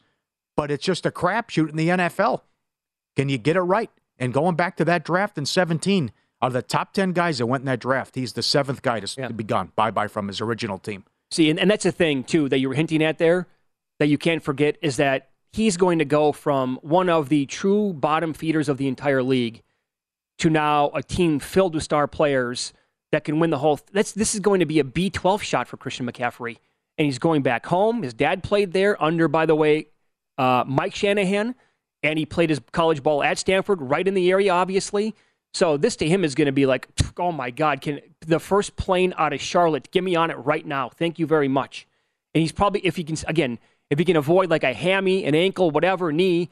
but 0.56 0.72
it's 0.72 0.86
just 0.86 1.06
a 1.06 1.12
crapshoot 1.12 1.70
in 1.70 1.76
the 1.76 1.90
NFL. 1.90 2.42
Can 3.16 3.28
you 3.28 3.38
get 3.38 3.58
it 3.58 3.62
right? 3.62 3.92
And 4.20 4.34
going 4.34 4.56
back 4.56 4.76
to 4.78 4.86
that 4.86 5.04
draft 5.04 5.38
in 5.38 5.46
17, 5.46 6.12
out 6.42 6.48
of 6.48 6.54
the 6.54 6.62
top 6.62 6.94
10 6.94 7.14
guys 7.14 7.40
that 7.40 7.48
went 7.48 7.62
in 7.62 7.66
that 7.66 7.80
draft, 7.80 8.16
he's 8.16 8.34
the 8.34 8.44
seventh 8.44 8.82
guy 8.82 9.00
to, 9.00 9.08
to 9.28 9.34
be 9.34 9.44
gone. 9.44 9.72
Bye 9.76 9.92
bye 9.92 10.08
from 10.08 10.28
his 10.28 10.42
original 10.42 10.78
team. 10.78 11.06
See, 11.32 11.50
and, 11.50 11.60
and 11.60 11.72
that's 11.72 11.84
the 11.84 11.92
thing 11.92 12.24
too 12.24 12.50
that 12.50 12.60
you 12.60 12.70
were 12.70 12.76
hinting 12.76 13.04
at 13.04 13.18
there 13.18 13.48
that 14.00 14.08
you 14.08 14.18
can't 14.18 14.44
forget 14.44 14.78
is 14.82 14.98
that 14.98 15.30
he's 15.52 15.78
going 15.78 16.00
to 16.00 16.06
go 16.06 16.32
from 16.32 16.80
one 16.82 17.10
of 17.10 17.30
the 17.30 17.46
true 17.46 17.94
bottom 17.94 18.34
feeders 18.34 18.70
of 18.70 18.78
the 18.78 18.88
entire 18.88 19.24
league 19.24 19.62
to 20.40 20.50
now 20.50 20.90
a 20.94 21.04
team 21.04 21.40
filled 21.40 21.76
with 21.76 21.84
star 21.84 22.08
players 22.08 22.74
that 23.12 23.24
can 23.24 23.40
win 23.40 23.50
the 23.50 23.58
whole. 23.58 23.80
That's 23.92 24.12
this 24.14 24.34
is 24.34 24.40
going 24.40 24.60
to 24.60 24.66
be 24.66 24.80
a 24.80 24.84
B12 24.84 25.42
shot 25.42 25.68
for 25.68 25.78
Christian 25.78 26.06
McCaffrey, 26.10 26.58
and 26.98 27.06
he's 27.06 27.20
going 27.20 27.42
back 27.42 27.66
home. 27.66 28.04
His 28.04 28.14
dad 28.14 28.44
played 28.44 28.72
there 28.72 29.02
under, 29.02 29.28
by 29.28 29.46
the 29.46 29.56
way, 29.56 29.88
uh, 30.38 30.64
Mike 30.66 30.96
Shanahan, 30.96 31.56
and 32.04 32.18
he 32.20 32.26
played 32.26 32.50
his 32.50 32.62
college 32.72 33.04
ball 33.04 33.24
at 33.24 33.38
Stanford, 33.38 33.82
right 33.82 34.08
in 34.08 34.14
the 34.14 34.30
area, 34.32 34.52
obviously. 34.54 35.16
So 35.54 35.78
this 35.78 35.96
to 35.98 36.08
him 36.08 36.24
is 36.24 36.36
going 36.36 36.46
to 36.46 36.52
be 36.52 36.66
like, 36.66 36.88
oh 37.18 37.32
my 37.32 37.50
God, 37.52 37.82
can 37.82 38.00
the 38.26 38.40
first 38.40 38.76
plane 38.76 39.14
out 39.18 39.34
of 39.34 39.42
Charlotte 39.42 39.90
get 39.92 40.04
me 40.04 40.16
on 40.16 40.30
it 40.32 40.36
right 40.36 40.66
now? 40.66 40.90
Thank 40.90 41.20
you 41.20 41.26
very 41.26 41.48
much. 41.48 41.88
And 42.34 42.42
he's 42.42 42.52
probably, 42.52 42.82
if 42.86 42.96
he 42.96 43.04
can, 43.04 43.18
again, 43.28 43.58
if 43.90 43.98
he 43.98 44.06
can 44.06 44.16
avoid 44.16 44.50
like 44.50 44.64
a 44.64 44.74
hammy, 44.74 45.26
an 45.26 45.34
ankle, 45.34 45.72
whatever 45.72 46.12
knee, 46.12 46.50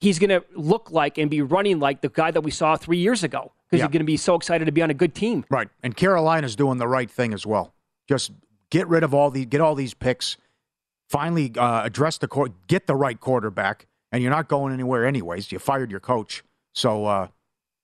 he's 0.00 0.18
going 0.18 0.30
to 0.30 0.42
look 0.54 0.90
like 0.90 1.18
and 1.18 1.28
be 1.30 1.42
running 1.42 1.78
like 1.78 2.00
the 2.00 2.08
guy 2.08 2.30
that 2.30 2.40
we 2.40 2.50
saw 2.50 2.74
three 2.76 2.96
years 2.96 3.22
ago 3.22 3.52
because 3.68 3.80
Yeah. 3.80 3.84
he's 3.84 3.92
going 3.92 4.00
to 4.00 4.04
be 4.06 4.16
so 4.16 4.34
excited 4.34 4.64
to 4.64 4.72
be 4.72 4.80
on 4.80 4.88
a 4.88 4.94
good 4.94 5.14
team. 5.14 5.44
Right. 5.50 5.68
And 5.82 5.94
Carolina's 5.94 6.56
doing 6.56 6.78
the 6.78 6.88
right 6.88 7.10
thing 7.10 7.34
as 7.34 7.44
well. 7.44 7.74
Just 8.08 8.32
get 8.70 8.88
rid 8.88 9.02
of 9.04 9.12
all 9.12 9.30
the 9.30 9.44
get 9.44 9.60
all 9.60 9.74
these 9.74 9.92
picks. 9.92 10.38
Finally, 11.08 11.52
uh, 11.58 11.82
address 11.84 12.16
the 12.18 12.28
court. 12.28 12.52
Get 12.66 12.86
the 12.86 12.94
right 12.96 13.20
quarterback, 13.20 13.86
and 14.12 14.22
you're 14.22 14.32
not 14.32 14.48
going 14.48 14.72
anywhere 14.72 15.06
anyways. 15.06 15.50
You 15.52 15.58
fired 15.58 15.90
your 15.90 16.00
coach, 16.00 16.42
so 16.74 17.06
uh, 17.06 17.28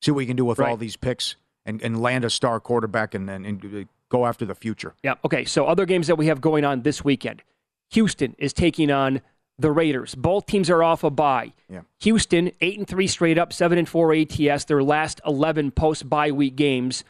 see 0.02 0.10
what 0.10 0.20
you 0.20 0.26
can 0.26 0.36
do 0.36 0.44
with 0.44 0.60
all 0.60 0.76
these 0.76 0.96
picks 0.96 1.36
and, 1.64 1.82
and 1.82 2.00
land 2.00 2.24
a 2.24 2.30
star 2.30 2.60
quarterback 2.60 3.14
and, 3.14 3.28
and, 3.28 3.44
and 3.46 3.88
go 4.08 4.26
after 4.26 4.44
the 4.44 4.54
future. 4.54 4.94
Yeah. 5.02 5.14
Okay. 5.24 5.44
So 5.44 5.66
other 5.66 5.86
games 5.86 6.06
that 6.06 6.16
we 6.16 6.26
have 6.26 6.40
going 6.40 6.64
on 6.64 6.82
this 6.82 7.04
weekend. 7.04 7.42
Houston 7.90 8.34
is 8.38 8.52
taking 8.52 8.90
on 8.90 9.20
the 9.58 9.70
Raiders. 9.70 10.14
Both 10.14 10.46
teams 10.46 10.68
are 10.70 10.82
off 10.82 11.04
a 11.04 11.10
bye. 11.10 11.52
Yeah. 11.68 11.82
Houston 12.00 12.52
eight 12.60 12.78
and 12.78 12.86
three 12.86 13.06
straight 13.06 13.38
up, 13.38 13.52
seven 13.52 13.78
and 13.78 13.88
four 13.88 14.14
ATS. 14.14 14.64
Their 14.64 14.82
last 14.82 15.20
eleven 15.26 15.70
post 15.70 16.08
bye 16.08 16.30
week 16.30 16.56
games, 16.56 17.04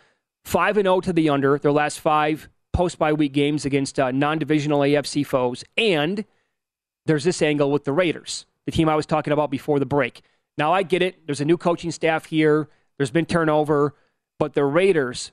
five 0.45 0.77
and 0.77 0.87
zero 0.87 1.01
to 1.01 1.13
the 1.13 1.29
under. 1.29 1.59
Their 1.59 1.73
last 1.73 2.01
five 2.01 2.49
post 2.73 2.99
bye 2.99 3.13
week 3.13 3.33
games 3.33 3.65
against 3.65 3.99
uh, 3.99 4.11
non 4.11 4.39
divisional 4.39 4.81
AFC 4.81 5.27
foes. 5.27 5.65
And 5.77 6.25
there's 7.07 7.25
this 7.25 7.43
angle 7.43 7.71
with 7.71 7.85
the 7.85 7.93
Raiders, 7.93 8.47
the 8.67 8.73
team 8.73 8.89
I 8.89 8.97
was 8.97 9.07
talking 9.07 9.33
about 9.33 9.51
before 9.51 9.79
the 9.79 9.87
break. 9.87 10.23
Now 10.59 10.73
I 10.73 10.83
get 10.83 11.03
it. 11.03 11.27
There's 11.27 11.41
a 11.41 11.45
new 11.45 11.57
coaching 11.57 11.91
staff 11.91 12.27
here. 12.27 12.69
There's 12.99 13.11
been 13.11 13.27
turnover, 13.27 13.95
but 14.39 14.55
the 14.55 14.65
Raiders 14.65 15.33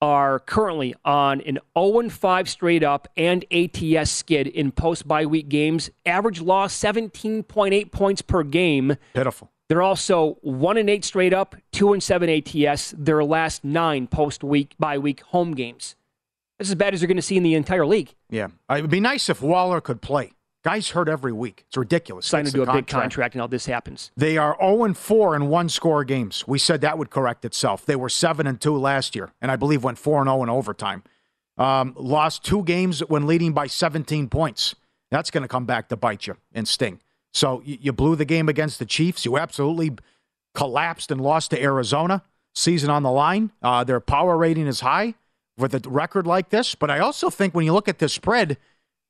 are 0.00 0.38
currently 0.38 0.94
on 1.04 1.40
an 1.42 1.58
0 1.78 2.08
5 2.10 2.48
straight 2.48 2.82
up 2.82 3.08
and 3.16 3.44
ATS 3.50 4.10
skid 4.10 4.46
in 4.46 4.70
post 4.70 5.08
bye 5.08 5.24
week 5.24 5.48
games. 5.48 5.90
Average 6.04 6.40
loss 6.40 6.74
17.8 6.74 7.90
points 7.90 8.22
per 8.22 8.42
game. 8.42 8.96
Pitiful. 9.14 9.50
They're 9.68 9.82
also 9.82 10.36
1 10.42 10.76
and 10.76 10.90
8 10.90 11.04
straight 11.04 11.32
up, 11.32 11.56
2 11.72 11.94
and 11.94 12.02
7 12.02 12.28
ATS, 12.28 12.94
their 12.98 13.24
last 13.24 13.64
nine 13.64 14.06
post 14.06 14.44
week 14.44 14.74
bye 14.78 14.98
week 14.98 15.22
home 15.22 15.52
games. 15.52 15.96
That's 16.58 16.68
as 16.68 16.74
bad 16.74 16.92
as 16.92 17.00
you're 17.00 17.08
going 17.08 17.16
to 17.16 17.22
see 17.22 17.36
in 17.38 17.42
the 17.42 17.54
entire 17.54 17.86
league. 17.86 18.14
Yeah, 18.28 18.48
it 18.70 18.82
would 18.82 18.90
be 18.90 19.00
nice 19.00 19.28
if 19.28 19.40
Waller 19.40 19.80
could 19.80 20.02
play. 20.02 20.33
Guys 20.64 20.90
hurt 20.90 21.10
every 21.10 21.32
week. 21.32 21.64
It's 21.68 21.76
ridiculous. 21.76 22.30
That's 22.30 22.48
into 22.48 22.62
a 22.62 22.66
the 22.66 22.72
big 22.72 22.86
contract, 22.86 23.34
and 23.34 23.40
now 23.40 23.46
this 23.46 23.66
happens. 23.66 24.10
They 24.16 24.38
are 24.38 24.56
0 24.58 24.94
4 24.94 25.36
in 25.36 25.48
one 25.48 25.68
score 25.68 26.04
games. 26.04 26.44
We 26.48 26.58
said 26.58 26.80
that 26.80 26.96
would 26.96 27.10
correct 27.10 27.44
itself. 27.44 27.84
They 27.84 27.96
were 27.96 28.08
7 28.08 28.46
and 28.46 28.58
2 28.58 28.74
last 28.78 29.14
year, 29.14 29.32
and 29.42 29.50
I 29.50 29.56
believe 29.56 29.84
went 29.84 29.98
4 29.98 30.22
and 30.22 30.28
0 30.28 30.42
in 30.42 30.48
overtime. 30.48 31.02
Um, 31.58 31.92
lost 31.96 32.44
two 32.44 32.64
games 32.64 33.00
when 33.00 33.26
leading 33.26 33.52
by 33.52 33.66
17 33.66 34.28
points. 34.28 34.74
That's 35.10 35.30
going 35.30 35.42
to 35.42 35.48
come 35.48 35.66
back 35.66 35.88
to 35.90 35.96
bite 35.96 36.26
you 36.26 36.36
and 36.52 36.66
sting. 36.66 37.00
So 37.32 37.62
you, 37.64 37.78
you 37.80 37.92
blew 37.92 38.16
the 38.16 38.24
game 38.24 38.48
against 38.48 38.78
the 38.78 38.86
Chiefs. 38.86 39.26
You 39.26 39.36
absolutely 39.36 39.92
collapsed 40.54 41.10
and 41.10 41.20
lost 41.20 41.50
to 41.50 41.62
Arizona. 41.62 42.22
Season 42.54 42.88
on 42.88 43.02
the 43.02 43.10
line. 43.10 43.52
Uh, 43.62 43.84
their 43.84 44.00
power 44.00 44.36
rating 44.36 44.66
is 44.66 44.80
high 44.80 45.14
with 45.58 45.74
a 45.74 45.88
record 45.88 46.26
like 46.26 46.48
this. 46.48 46.74
But 46.74 46.90
I 46.90 47.00
also 47.00 47.28
think 47.28 47.54
when 47.54 47.66
you 47.66 47.72
look 47.72 47.88
at 47.88 47.98
the 47.98 48.08
spread, 48.08 48.56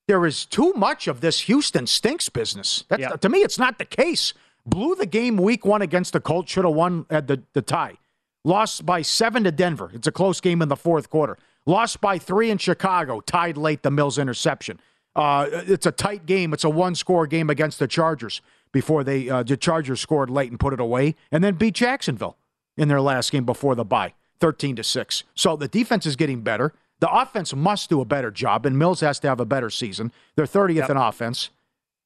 there 0.07 0.27
is 0.27 0.45
too 0.47 0.73
much 0.75 1.09
of 1.09 1.21
this 1.21 1.41
Houston 1.41 1.87
stinks 1.87 2.29
business. 2.29 2.85
That's. 2.89 3.03
To 3.21 3.29
me, 3.29 3.39
it's 3.39 3.59
not 3.59 3.79
the 3.79 3.85
case. 3.85 4.35
Blew 4.67 4.95
the 4.95 5.07
game 5.07 5.37
week 5.37 5.65
one 5.65 5.83
against 5.83 6.13
the 6.13 6.21
Colts. 6.21 6.51
Should 6.53 6.65
have 6.65 6.75
won 6.75 7.07
at 7.11 7.27
the, 7.27 7.43
the 7.53 7.63
tie. 7.63 7.99
Lost 8.45 8.85
by 8.85 9.03
seven 9.03 9.45
to 9.45 9.53
Denver. 9.53 9.91
It's 9.95 10.07
a 10.07 10.13
close 10.13 10.41
game 10.41 10.63
in 10.63 10.69
the 10.69 10.77
fourth 10.77 11.11
quarter. 11.11 11.39
Lost 11.67 12.01
by 12.01 12.19
three 12.19 12.51
in 12.51 12.59
Chicago. 12.59 13.21
Tied 13.21 13.57
late 13.57 13.83
the 13.83 13.91
Mills 13.91 14.19
interception. 14.19 14.81
Uh, 15.17 15.49
it's 15.51 15.87
a 15.87 15.93
tight 15.93 16.27
game. 16.27 16.53
It's 16.53 16.65
a 16.65 16.71
one 16.71 16.95
score 16.95 17.27
game 17.27 17.49
against 17.49 17.79
the 17.79 17.87
Chargers 17.87 18.43
before 18.73 19.05
they 19.05 19.31
uh, 19.31 19.43
the 19.43 19.57
Chargers 19.57 20.01
scored 20.01 20.29
late 20.29 20.51
and 20.51 20.59
put 20.59 20.73
it 20.73 20.81
away, 20.81 21.15
and 21.31 21.43
then 21.43 21.55
beat 21.55 21.75
Jacksonville 21.75 22.37
in 22.77 22.89
their 22.89 23.01
last 23.01 23.31
game 23.33 23.45
before 23.45 23.75
the 23.75 23.85
bye, 23.85 24.13
thirteen 24.41 24.77
to 24.77 24.83
six. 24.83 25.23
So 25.35 25.57
the 25.57 25.69
defense 25.69 26.05
is 26.05 26.17
getting 26.17 26.43
better. 26.43 26.75
The 27.05 27.15
offense 27.15 27.55
must 27.55 27.91
do 27.91 28.01
a 28.01 28.07
better 28.07 28.31
job, 28.31 28.65
and 28.65 28.79
Mills 28.79 29.01
has 29.01 29.21
to 29.21 29.29
have 29.29 29.39
a 29.39 29.45
better 29.45 29.69
season. 29.69 30.11
They're 30.37 30.47
30th 30.47 30.75
yep. 30.75 30.89
in 30.89 30.97
offense, 30.97 31.51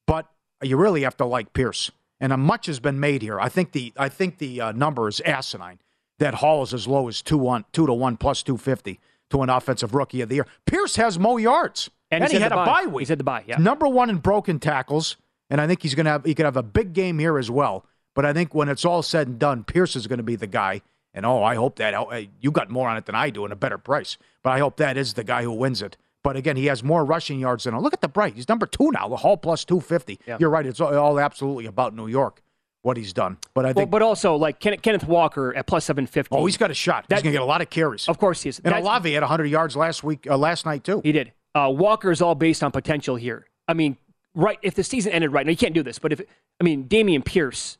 but 0.08 0.26
you 0.60 0.76
really 0.76 1.02
have 1.02 1.16
to 1.18 1.24
like 1.24 1.52
Pierce. 1.52 1.92
And 2.18 2.32
a 2.32 2.36
much 2.36 2.66
has 2.66 2.80
been 2.80 2.98
made 2.98 3.22
here. 3.22 3.38
I 3.38 3.48
think 3.48 3.70
the 3.70 3.92
I 3.96 4.08
think 4.08 4.38
the 4.38 4.60
uh, 4.60 4.72
number 4.72 5.06
is 5.06 5.20
asinine. 5.20 5.78
That 6.18 6.34
Hall 6.34 6.64
is 6.64 6.74
as 6.74 6.88
low 6.88 7.06
as 7.06 7.22
two 7.22 7.38
one 7.38 7.64
two 7.70 7.86
to 7.86 7.94
one 7.94 8.16
plus 8.16 8.42
two 8.42 8.56
fifty 8.56 8.98
to 9.30 9.42
an 9.42 9.50
offensive 9.50 9.94
rookie 9.94 10.20
of 10.20 10.30
the 10.30 10.34
year. 10.34 10.46
Pierce 10.66 10.96
has 10.96 11.16
more 11.16 11.38
yards. 11.38 11.90
And, 12.10 12.24
and 12.24 12.32
he 12.32 12.40
had 12.40 12.50
a 12.50 12.56
bye 12.56 12.86
week. 12.86 13.02
He's 13.02 13.08
had 13.10 13.18
the 13.18 13.24
bye, 13.24 13.44
yeah. 13.46 13.58
Number 13.58 13.86
one 13.86 14.10
in 14.10 14.16
broken 14.16 14.58
tackles, 14.58 15.16
and 15.48 15.60
I 15.60 15.68
think 15.68 15.80
he's 15.80 15.94
to 15.94 16.10
have 16.10 16.24
he 16.24 16.34
could 16.34 16.44
have 16.44 16.56
a 16.56 16.62
big 16.64 16.92
game 16.92 17.20
here 17.20 17.38
as 17.38 17.52
well. 17.52 17.86
But 18.16 18.24
I 18.24 18.32
think 18.32 18.52
when 18.52 18.68
it's 18.68 18.84
all 18.84 19.04
said 19.04 19.28
and 19.28 19.38
done, 19.38 19.62
Pierce 19.62 19.94
is 19.94 20.08
going 20.08 20.16
to 20.16 20.24
be 20.24 20.34
the 20.34 20.48
guy. 20.48 20.82
And 21.14 21.26
oh, 21.26 21.42
I 21.42 21.54
hope 21.54 21.76
that 21.76 21.94
oh, 21.94 22.12
you 22.40 22.50
got 22.50 22.70
more 22.70 22.88
on 22.88 22.96
it 22.96 23.06
than 23.06 23.14
I 23.14 23.30
do 23.30 23.44
and 23.44 23.52
a 23.52 23.56
better 23.56 23.78
price. 23.78 24.18
But 24.42 24.50
I 24.50 24.58
hope 24.58 24.76
that 24.76 24.96
is 24.96 25.14
the 25.14 25.24
guy 25.24 25.42
who 25.42 25.52
wins 25.52 25.82
it. 25.82 25.96
But 26.22 26.36
again, 26.36 26.56
he 26.56 26.66
has 26.66 26.82
more 26.82 27.04
rushing 27.04 27.40
yards 27.40 27.64
than. 27.64 27.78
Look 27.78 27.94
at 27.94 28.00
the 28.00 28.08
bright. 28.08 28.34
He's 28.34 28.48
number 28.48 28.66
two 28.66 28.90
now. 28.90 29.08
The 29.08 29.16
Hall 29.16 29.36
plus 29.36 29.64
two 29.64 29.80
fifty. 29.80 30.18
Yeah. 30.26 30.36
You're 30.40 30.50
right. 30.50 30.66
It's 30.66 30.80
all, 30.80 31.18
absolutely 31.18 31.66
about 31.66 31.94
New 31.94 32.06
York. 32.06 32.42
What 32.82 32.96
he's 32.96 33.12
done, 33.12 33.38
but 33.54 33.66
I 33.66 33.70
think, 33.70 33.76
well, 33.76 33.86
but 33.86 34.02
also 34.02 34.36
like 34.36 34.60
Kenneth 34.60 35.06
Walker 35.06 35.54
at 35.54 35.66
plus 35.66 35.84
seven 35.84 36.06
fifty. 36.06 36.34
Oh, 36.34 36.46
he's 36.46 36.56
got 36.56 36.70
a 36.70 36.74
shot. 36.74 37.06
That, 37.08 37.16
he's 37.16 37.22
gonna 37.24 37.32
get 37.32 37.42
a 37.42 37.44
lot 37.44 37.60
of 37.60 37.68
carries. 37.68 38.08
Of 38.08 38.18
course 38.18 38.42
he 38.42 38.50
is. 38.50 38.60
And 38.60 38.72
Olave 38.72 39.12
had 39.12 39.24
hundred 39.24 39.46
yards 39.46 39.74
last 39.74 40.04
week, 40.04 40.28
uh, 40.30 40.38
last 40.38 40.64
night 40.64 40.84
too. 40.84 41.00
He 41.02 41.10
did. 41.10 41.32
Uh, 41.56 41.72
Walker 41.74 42.12
is 42.12 42.22
all 42.22 42.36
based 42.36 42.62
on 42.62 42.70
potential 42.70 43.16
here. 43.16 43.46
I 43.66 43.74
mean, 43.74 43.96
right? 44.32 44.60
If 44.62 44.76
the 44.76 44.84
season 44.84 45.10
ended 45.10 45.32
right 45.32 45.44
now, 45.44 45.50
you 45.50 45.56
can't 45.56 45.74
do 45.74 45.82
this. 45.82 45.98
But 45.98 46.12
if 46.12 46.22
I 46.60 46.64
mean, 46.64 46.84
Dameon 46.84 47.24
Pierce 47.24 47.78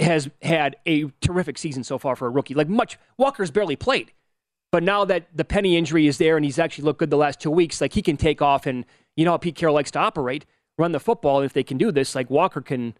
has 0.00 0.28
had 0.42 0.76
a 0.86 1.04
terrific 1.20 1.58
season 1.58 1.84
so 1.84 1.98
far 1.98 2.16
for 2.16 2.26
a 2.26 2.30
rookie. 2.30 2.54
Like 2.54 2.68
much, 2.68 2.98
Walker's 3.16 3.50
barely 3.50 3.76
played, 3.76 4.12
but 4.72 4.82
now 4.82 5.04
that 5.04 5.28
the 5.34 5.44
Penny 5.44 5.76
injury 5.76 6.06
is 6.06 6.18
there 6.18 6.36
and 6.36 6.44
he's 6.44 6.58
actually 6.58 6.84
looked 6.84 7.00
good 7.00 7.10
the 7.10 7.16
last 7.16 7.40
two 7.40 7.50
weeks, 7.50 7.80
like 7.80 7.92
he 7.92 8.02
can 8.02 8.16
take 8.16 8.40
off 8.40 8.66
and 8.66 8.84
you 9.16 9.24
know 9.24 9.32
how 9.32 9.38
Pete 9.38 9.56
Carroll 9.56 9.74
likes 9.74 9.90
to 9.92 9.98
operate, 9.98 10.46
run 10.78 10.92
the 10.92 11.00
football. 11.00 11.38
And 11.38 11.46
if 11.46 11.52
they 11.52 11.64
can 11.64 11.76
do 11.76 11.90
this, 11.90 12.14
like 12.14 12.30
Walker 12.30 12.60
can 12.60 12.94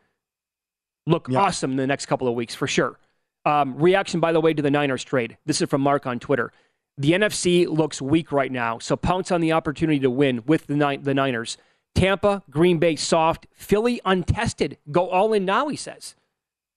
look 1.07 1.29
yeah. 1.29 1.41
awesome 1.41 1.73
in 1.73 1.77
the 1.77 1.87
next 1.87 2.07
couple 2.07 2.29
of 2.29 2.35
weeks 2.35 2.55
for 2.55 2.67
sure. 2.67 2.99
Um, 3.45 3.79
reaction, 3.79 4.21
by 4.21 4.33
the 4.33 4.41
way, 4.41 4.53
to 4.53 4.63
the 4.63 4.71
Niners 4.71 5.03
trade. 5.05 5.39
This 5.47 5.63
is 5.63 5.69
from 5.69 5.81
Mark 5.81 6.07
on 6.07 6.19
Twitter. 6.19 6.53
The 6.99 7.13
NFC 7.13 7.67
looks 7.67 8.03
weak 8.03 8.33
right 8.33 8.53
now, 8.53 8.79
so 8.79 8.97
pounce 8.97 9.31
on 9.31 9.41
the 9.41 9.53
opportunity 9.53 9.99
to 10.01 10.11
win 10.11 10.43
with 10.47 10.67
the, 10.67 10.77
Ni- 10.77 10.99
the 10.99 11.15
Niners. 11.15 11.57
Tampa, 11.95 12.43
Green 12.51 12.79
Bay 12.79 12.97
soft, 12.97 13.47
Philly 13.55 14.01
untested. 14.05 14.77
Go 14.91 15.09
all 15.09 15.33
in 15.33 15.45
now, 15.45 15.69
he 15.69 15.77
says. 15.77 16.15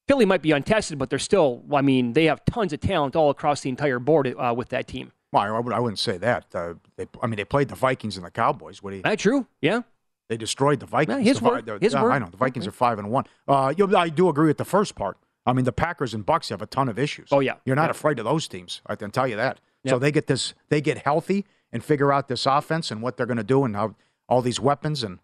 Philly 0.07 0.25
might 0.25 0.41
be 0.41 0.51
untested, 0.51 0.97
but 0.97 1.09
they're 1.09 1.19
still, 1.19 1.63
I 1.71 1.81
mean, 1.81 2.13
they 2.13 2.25
have 2.25 2.43
tons 2.45 2.73
of 2.73 2.81
talent 2.81 3.15
all 3.15 3.29
across 3.29 3.61
the 3.61 3.69
entire 3.69 3.99
board 3.99 4.33
uh, 4.37 4.53
with 4.55 4.69
that 4.69 4.87
team. 4.87 5.11
Well, 5.31 5.43
I, 5.43 5.59
would, 5.59 5.73
I 5.73 5.79
wouldn't 5.79 5.99
say 5.99 6.17
that. 6.17 6.45
Uh, 6.53 6.75
they, 6.95 7.07
I 7.21 7.27
mean, 7.27 7.37
they 7.37 7.45
played 7.45 7.69
the 7.69 7.75
Vikings 7.75 8.17
and 8.17 8.25
the 8.25 8.31
Cowboys. 8.31 8.83
What 8.83 8.91
do 8.91 8.97
you? 8.97 9.01
That's 9.01 9.21
true. 9.21 9.47
Yeah. 9.61 9.81
They 10.29 10.37
destroyed 10.37 10.79
the 10.79 10.85
Vikings. 10.85 11.19
Yeah, 11.19 11.23
his 11.23 11.39
the, 11.39 11.45
word. 11.45 11.65
The, 11.65 11.77
his 11.81 11.93
yeah, 11.93 12.03
word. 12.03 12.11
I 12.11 12.19
know 12.19 12.27
the 12.27 12.37
Vikings 12.37 12.67
are 12.67 12.71
five 12.71 12.99
and 12.99 13.09
one. 13.09 13.25
Uh, 13.47 13.73
you 13.75 13.87
know, 13.87 13.97
I 13.97 14.09
do 14.09 14.29
agree 14.29 14.47
with 14.47 14.57
the 14.57 14.65
first 14.65 14.95
part. 14.95 15.17
I 15.45 15.53
mean, 15.53 15.65
the 15.65 15.73
Packers 15.73 16.13
and 16.13 16.25
Bucks 16.25 16.49
have 16.49 16.61
a 16.61 16.65
ton 16.65 16.87
of 16.87 16.97
issues. 16.97 17.29
Oh 17.31 17.39
yeah, 17.39 17.55
you're 17.65 17.75
not 17.75 17.85
yeah. 17.85 17.91
afraid 17.91 18.19
of 18.19 18.25
those 18.25 18.47
teams. 18.47 18.81
I 18.85 18.95
can 18.95 19.11
tell 19.11 19.27
you 19.27 19.35
that. 19.35 19.59
So 19.85 19.99
they 19.99 20.13
get 20.13 20.27
this, 20.27 20.53
they 20.69 20.79
get 20.79 20.99
healthy 20.99 21.45
and 21.73 21.83
figure 21.83 22.13
out 22.13 22.29
this 22.29 22.45
offense 22.45 22.89
and 22.89 23.01
what 23.01 23.17
they're 23.17 23.25
going 23.25 23.37
to 23.37 23.43
do 23.43 23.65
and 23.65 23.75
how 23.75 23.95
all 24.29 24.41
these 24.41 24.59
weapons. 24.59 25.03
And 25.03 25.19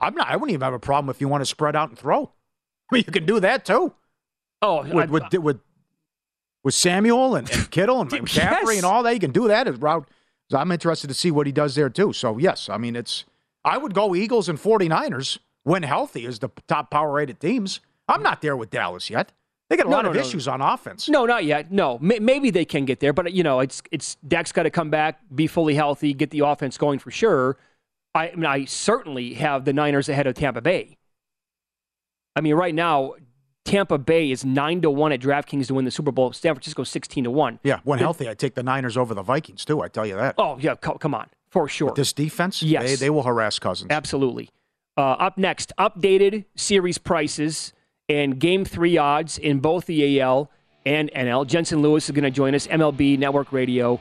I'm 0.00 0.14
not. 0.14 0.28
I 0.28 0.36
wouldn't 0.36 0.50
even 0.50 0.64
have 0.64 0.74
a 0.74 0.80
problem 0.80 1.10
if 1.10 1.20
you 1.20 1.28
want 1.28 1.42
to 1.42 1.46
spread 1.46 1.76
out 1.76 1.90
and 1.90 1.98
throw. 1.98 2.32
I 2.90 2.94
mean, 2.94 3.04
you 3.06 3.12
can 3.12 3.24
do 3.24 3.38
that 3.38 3.64
too. 3.64 3.94
Oh, 4.64 4.82
with 4.82 5.10
with, 5.10 5.32
with, 5.34 5.60
with 6.62 6.74
Samuel 6.74 7.36
and, 7.36 7.50
and 7.50 7.70
Kittle 7.70 8.00
and 8.00 8.10
McCaffrey 8.10 8.64
yes. 8.64 8.76
and 8.76 8.84
all 8.84 9.02
that, 9.02 9.14
you 9.14 9.20
can 9.20 9.32
do 9.32 9.48
that 9.48 9.68
as 9.68 9.76
route. 9.76 10.08
So 10.50 10.58
I'm 10.58 10.70
interested 10.72 11.08
to 11.08 11.14
see 11.14 11.30
what 11.30 11.46
he 11.46 11.52
does 11.52 11.74
there 11.74 11.90
too. 11.90 12.12
So 12.12 12.38
yes, 12.38 12.68
I 12.68 12.78
mean 12.78 12.96
it's. 12.96 13.24
I 13.66 13.78
would 13.78 13.94
go 13.94 14.14
Eagles 14.14 14.50
and 14.50 14.58
49ers 14.58 15.38
when 15.62 15.84
healthy 15.84 16.26
as 16.26 16.38
the 16.38 16.50
top 16.68 16.90
power 16.90 17.12
rated 17.12 17.40
teams. 17.40 17.80
I'm 18.06 18.22
not 18.22 18.42
there 18.42 18.56
with 18.56 18.68
Dallas 18.70 19.08
yet. 19.08 19.32
They 19.70 19.76
got 19.76 19.86
a 19.86 19.90
no, 19.90 19.96
lot 19.96 20.02
no, 20.04 20.10
of 20.10 20.16
no. 20.16 20.20
issues 20.20 20.46
on 20.46 20.60
offense. 20.60 21.08
No, 21.08 21.24
not 21.24 21.44
yet. 21.44 21.72
No, 21.72 21.98
maybe 22.00 22.50
they 22.50 22.66
can 22.66 22.84
get 22.84 23.00
there, 23.00 23.14
but 23.14 23.32
you 23.32 23.42
know, 23.42 23.60
it's 23.60 23.82
it's 23.90 24.16
Dak's 24.16 24.52
got 24.52 24.64
to 24.64 24.70
come 24.70 24.90
back, 24.90 25.20
be 25.34 25.46
fully 25.46 25.74
healthy, 25.74 26.12
get 26.12 26.30
the 26.30 26.40
offense 26.40 26.76
going 26.76 26.98
for 26.98 27.10
sure. 27.10 27.56
I, 28.14 28.28
I 28.28 28.34
mean, 28.34 28.46
I 28.46 28.66
certainly 28.66 29.34
have 29.34 29.64
the 29.64 29.72
Niners 29.72 30.08
ahead 30.08 30.26
of 30.26 30.34
Tampa 30.34 30.60
Bay. 30.60 30.98
I 32.36 32.40
mean, 32.40 32.54
right 32.54 32.74
now, 32.74 33.14
Tampa 33.64 33.96
Bay 33.98 34.30
is 34.30 34.44
nine 34.44 34.82
to 34.82 34.90
one 34.90 35.12
at 35.12 35.20
DraftKings 35.20 35.66
to 35.68 35.74
win 35.74 35.84
the 35.84 35.90
Super 35.90 36.12
Bowl. 36.12 36.32
San 36.32 36.54
Francisco 36.54 36.84
sixteen 36.84 37.24
to 37.24 37.30
one. 37.30 37.58
Yeah, 37.62 37.80
when 37.84 37.98
healthy, 37.98 38.28
I 38.28 38.34
take 38.34 38.54
the 38.54 38.62
Niners 38.62 38.96
over 38.96 39.14
the 39.14 39.22
Vikings 39.22 39.64
too. 39.64 39.80
I 39.80 39.88
tell 39.88 40.06
you 40.06 40.16
that. 40.16 40.34
Oh 40.38 40.58
yeah, 40.60 40.74
co- 40.74 40.98
come 40.98 41.14
on, 41.14 41.28
for 41.50 41.68
sure. 41.68 41.86
With 41.88 41.96
this 41.96 42.12
defense, 42.12 42.62
yes, 42.62 42.84
they, 42.84 42.94
they 42.96 43.10
will 43.10 43.22
harass 43.22 43.58
Cousins. 43.58 43.90
Absolutely. 43.90 44.50
Uh, 44.96 45.12
up 45.12 45.38
next, 45.38 45.72
updated 45.78 46.44
series 46.54 46.98
prices 46.98 47.72
and 48.08 48.38
game 48.38 48.64
three 48.64 48.96
odds 48.98 49.38
in 49.38 49.58
both 49.60 49.86
the 49.86 50.20
AL 50.20 50.50
and 50.86 51.10
NL. 51.16 51.46
Jensen 51.46 51.80
Lewis 51.80 52.04
is 52.04 52.10
going 52.12 52.24
to 52.24 52.30
join 52.30 52.54
us, 52.54 52.66
MLB 52.66 53.18
Network 53.18 53.50
Radio. 53.52 53.98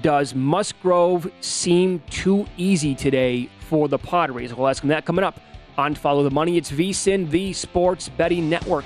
Does 0.00 0.34
Musgrove 0.34 1.30
seem 1.42 2.00
too 2.08 2.46
easy 2.56 2.94
today 2.94 3.50
for 3.68 3.88
the 3.88 3.98
Padres? 3.98 4.54
We'll 4.54 4.68
ask 4.68 4.82
him 4.82 4.88
that 4.88 5.04
coming 5.04 5.22
up 5.22 5.38
on 5.78 5.94
Follow 5.94 6.22
the 6.22 6.30
Money. 6.30 6.56
It's 6.56 6.70
VSIN, 6.70 7.30
the 7.30 7.52
Sports 7.52 8.08
Betting 8.08 8.48
Network. 8.48 8.84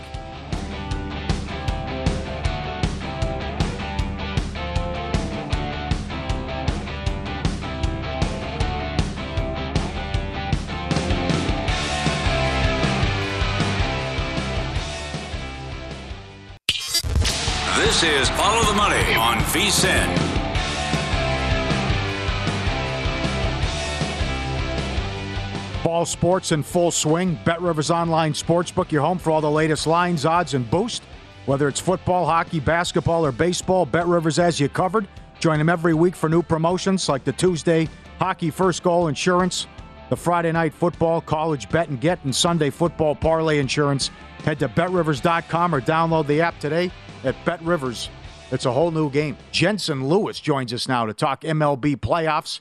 Ball 25.96 26.04
sports 26.04 26.52
in 26.52 26.62
full 26.62 26.90
swing. 26.90 27.38
Bet 27.46 27.62
Rivers 27.62 27.90
Online 27.90 28.34
Sportsbook, 28.34 28.92
your 28.92 29.00
home 29.00 29.16
for 29.16 29.30
all 29.30 29.40
the 29.40 29.50
latest 29.50 29.86
lines, 29.86 30.26
odds, 30.26 30.52
and 30.52 30.70
boost. 30.70 31.02
Whether 31.46 31.68
it's 31.68 31.80
football, 31.80 32.26
hockey, 32.26 32.60
basketball, 32.60 33.24
or 33.24 33.32
baseball, 33.32 33.86
Bet 33.86 34.06
Rivers 34.06 34.36
has 34.36 34.60
you 34.60 34.68
covered. 34.68 35.08
Join 35.40 35.56
them 35.56 35.70
every 35.70 35.94
week 35.94 36.14
for 36.14 36.28
new 36.28 36.42
promotions 36.42 37.08
like 37.08 37.24
the 37.24 37.32
Tuesday 37.32 37.88
Hockey 38.18 38.50
First 38.50 38.82
Goal 38.82 39.08
Insurance, 39.08 39.68
the 40.10 40.16
Friday 40.16 40.52
Night 40.52 40.74
Football 40.74 41.22
College 41.22 41.66
Bet 41.70 41.88
and 41.88 41.98
Get, 41.98 42.22
and 42.24 42.36
Sunday 42.36 42.68
Football 42.68 43.14
Parlay 43.14 43.58
Insurance. 43.58 44.10
Head 44.44 44.58
to 44.58 44.68
betrivers.com 44.68 45.74
or 45.74 45.80
download 45.80 46.26
the 46.26 46.42
app 46.42 46.60
today 46.60 46.90
at 47.24 47.42
Bet 47.46 47.62
Rivers. 47.62 48.10
It's 48.52 48.66
a 48.66 48.70
whole 48.70 48.90
new 48.90 49.08
game. 49.08 49.38
Jensen 49.50 50.06
Lewis 50.06 50.40
joins 50.40 50.74
us 50.74 50.88
now 50.88 51.06
to 51.06 51.14
talk 51.14 51.40
MLB 51.40 51.96
playoffs, 51.96 52.60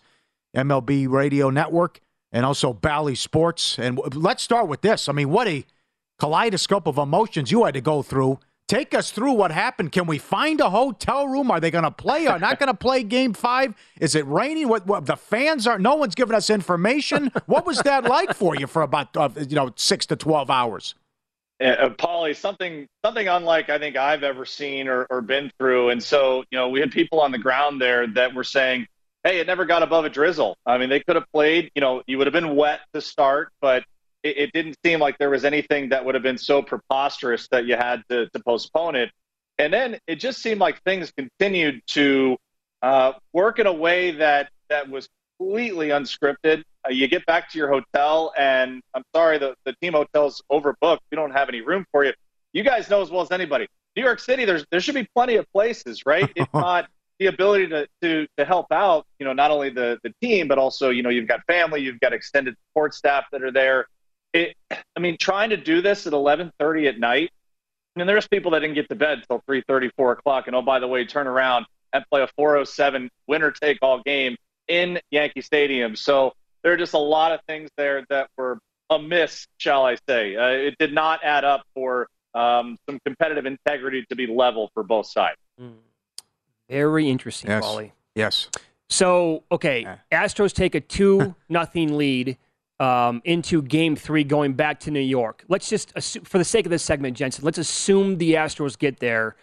MLB 0.56 1.10
Radio 1.10 1.50
Network 1.50 2.00
and 2.36 2.45
also 2.45 2.74
Bally 2.74 3.15
Sports. 3.15 3.80
And 3.80 3.98
let's 4.13 4.43
start 4.43 4.67
with 4.67 4.82
this. 4.82 5.08
I 5.08 5.13
mean, 5.13 5.30
what 5.30 5.48
a 5.48 5.65
kaleidoscope 6.19 6.86
of 6.86 6.98
emotions 6.98 7.50
you 7.50 7.63
had 7.63 7.74
to 7.76 7.82
go 7.82 8.02
through. 8.02 8.39
Take 8.67 8.93
us 8.93 9.10
through 9.10 9.34
what 9.34 9.52
happened. 9.52 9.93
Can 9.93 10.06
we 10.06 10.17
find 10.17 10.60
a 10.60 10.69
hotel 10.69 11.28
room? 11.28 11.50
Are 11.50 11.62
they 11.62 11.71
going 11.71 11.86
to 11.86 11.91
play 11.91 12.28
or 12.28 12.38
not 12.38 12.60
going 12.60 12.67
to 12.67 12.74
play 12.78 13.04
game 13.04 13.34
five? 13.34 13.74
Is 14.02 14.15
it 14.15 14.28
raining? 14.28 14.67
What, 14.67 14.86
what, 14.86 15.06
the 15.06 15.15
fans 15.15 15.65
are? 15.65 15.80
No 15.80 15.95
one's 15.95 16.13
giving 16.13 16.36
us 16.36 16.50
information. 16.50 17.32
What 17.45 17.65
was 17.65 17.80
that 17.84 18.04
like 18.04 18.34
for 18.34 18.56
you 18.56 18.67
for 18.67 18.82
about 18.82 19.15
uh, 19.15 19.30
you 19.48 19.56
know 19.56 19.71
six 19.78 20.06
to 20.08 20.15
twelve 20.17 20.50
hours? 20.50 20.95
Uh, 21.63 21.89
Paulie, 21.89 22.36
something 22.36 22.86
something 23.06 23.28
unlike 23.30 23.69
I 23.69 23.78
think 23.78 23.95
I've 23.95 24.24
ever 24.24 24.45
seen 24.45 24.89
or, 24.89 25.06
or 25.10 25.21
been 25.21 25.52
through. 25.58 25.89
And 25.89 26.04
so 26.04 26.43
you 26.50 26.58
know 26.58 26.67
we 26.67 26.82
had 26.82 26.91
people 26.91 27.21
on 27.21 27.32
the 27.32 27.38
ground 27.38 27.80
there 27.80 28.08
that 28.08 28.34
were 28.34 28.43
saying, 28.43 28.88
hey, 29.26 29.40
it 29.40 29.48
never 29.48 29.66
got 29.66 29.82
above 29.82 30.06
a 30.06 30.10
drizzle. 30.10 30.56
I 30.68 30.78
mean, 30.78 30.88
they 30.88 31.00
could 31.00 31.16
have 31.16 31.26
played, 31.34 31.72
you 31.74 31.82
know, 31.82 32.04
you 32.06 32.20
would 32.20 32.28
have 32.28 32.34
been 32.34 32.56
wet 32.56 32.82
to 32.94 33.02
start, 33.02 33.52
but 33.60 33.84
it, 34.22 34.38
it, 34.38 34.52
didn't 34.54 34.78
seem 34.86 35.00
like 35.00 35.18
there 35.18 35.32
was 35.32 35.44
anything 35.44 35.90
that 35.90 36.06
would 36.06 36.14
have 36.14 36.24
been 36.24 36.38
so 36.38 36.62
preposterous 36.62 37.48
that 37.48 37.66
you 37.66 37.76
had 37.76 38.04
to, 38.10 38.30
to 38.30 38.40
postpone 38.40 38.96
it. 38.96 39.10
And 39.58 39.74
then 39.74 39.98
it 40.06 40.18
just 40.18 40.44
seemed 40.44 40.60
like 40.60 40.80
things 40.84 41.12
continued 41.18 41.82
to 41.88 42.38
uh, 42.84 43.14
work 43.34 43.58
in 43.58 43.66
a 43.66 43.74
way 43.74 44.12
that, 44.12 44.50
that 44.70 44.90
was 44.90 45.10
completely 45.40 45.90
unscripted. 45.90 46.64
Uh, 46.86 46.92
you 46.92 47.08
get 47.08 47.26
back 47.26 47.50
to 47.52 47.58
your 47.58 47.70
hotel, 47.70 48.32
and 48.38 48.84
I'm 48.94 49.04
sorry, 49.16 49.40
the, 49.40 49.56
the 49.66 49.74
team 49.82 49.94
hotel's 49.94 50.44
overbooked. 50.52 51.00
We 51.10 51.16
don't 51.16 51.32
have 51.32 51.50
any 51.50 51.62
room 51.62 51.86
for 51.92 52.06
you. 52.06 52.14
you 52.54 52.64
guys 52.64 52.92
know 52.92 53.02
as 53.02 53.10
well 53.10 53.24
as 53.24 53.32
anybody. 53.32 53.68
New 53.96 54.04
York 54.04 54.20
City, 54.20 54.46
there's 54.46 54.66
there 54.70 54.82
should 54.82 54.94
be 54.94 55.08
plenty 55.16 55.38
of 55.38 55.52
places, 55.52 56.06
right? 56.06 56.30
if 56.36 56.48
not 56.54 56.90
the 57.19 57.28
ability 57.28 57.67
to, 57.67 57.88
to 58.01 58.28
to 58.38 58.45
help 58.45 58.71
out, 58.71 59.06
you 59.19 59.25
know, 59.25 59.34
not 59.34 59.51
only 59.51 59.69
the 59.69 59.99
the 60.04 60.13
team, 60.21 60.47
but 60.47 60.58
also, 60.58 60.89
you 60.89 61.04
know, 61.04 61.10
you've 61.10 61.28
got 61.28 61.41
family, 61.47 61.82
you've 61.82 61.99
got 61.99 62.13
extended 62.13 62.56
support 62.69 62.93
staff 62.93 63.25
that 63.32 63.41
are 63.43 63.51
there. 63.51 63.88
It, 64.34 64.56
I 64.71 64.99
mean, 64.99 65.17
trying 65.17 65.49
to 65.51 65.58
do 65.58 65.82
this 65.82 66.08
at 66.08 66.13
11:30 66.13 66.89
at 66.89 66.99
night. 66.99 67.32
I 67.95 67.99
mean, 67.99 68.08
there's 68.08 68.28
people 68.28 68.51
that 68.51 68.60
didn't 68.60 68.75
get 68.75 68.89
to 68.89 68.95
bed 68.95 69.23
till 69.28 69.41
3:30, 69.47 69.91
4 69.95 70.12
o'clock, 70.13 70.47
and 70.47 70.56
oh, 70.56 70.62
by 70.62 70.80
the 70.80 70.88
way, 70.88 71.06
turn 71.06 71.28
around 71.28 71.65
and 71.93 72.04
play 72.10 72.21
a 72.21 72.28
407 72.36 73.10
winner 73.28 73.51
take 73.51 73.80
all 73.82 74.01
game 74.01 74.36
in 74.67 74.99
Yankee 75.12 75.41
Stadium. 75.41 75.95
So 75.95 76.34
there 76.63 76.73
are 76.73 76.78
just 76.78 76.93
a 76.93 76.99
lot 76.99 77.32
of 77.32 77.39
things 77.47 77.69
there 77.78 78.06
that 78.10 78.30
were 78.38 78.60
amiss, 78.89 79.47
shall 79.58 79.86
I 79.86 79.97
say. 80.08 80.36
Uh, 80.36 80.47
it 80.47 80.75
did 80.78 80.93
not 80.93 81.23
add 81.23 81.45
up 81.45 81.63
for 81.73 82.08
um, 82.34 82.78
some 82.88 82.99
competitive 83.06 83.45
integrity 83.45 84.06
to 84.10 84.15
be 84.15 84.28
level 84.28 84.69
for 84.73 84.84
both 84.84 85.08
sides. 85.08 85.38
Mm. 85.60 85.75
Very 86.69 87.10
interesting, 87.10 87.49
Yes. 87.49 87.63
Paulie. 87.63 87.91
Yes. 88.15 88.49
So, 88.89 89.43
okay, 89.51 89.88
Astros 90.12 90.54
take 90.54 90.75
a 90.75 90.80
2 90.82 91.34
nothing 91.49 91.97
lead 91.97 92.38
um, 92.80 93.21
into 93.25 93.62
game 93.62 93.95
three 93.95 94.23
going 94.23 94.54
back 94.54 94.80
to 94.82 94.91
New 94.91 94.99
York. 94.99 95.43
Let's 95.47 95.69
just, 95.69 95.91
assume, 95.95 96.23
for 96.23 96.38
the 96.38 96.43
sake 96.45 96.65
of 96.65 96.69
this 96.69 96.84
segment, 96.84 97.17
Jensen, 97.17 97.43
let's 97.45 97.58
assume 97.58 98.17
the 98.17 98.34
Astros 98.34 98.78
get 98.78 98.99
there. 98.99 99.36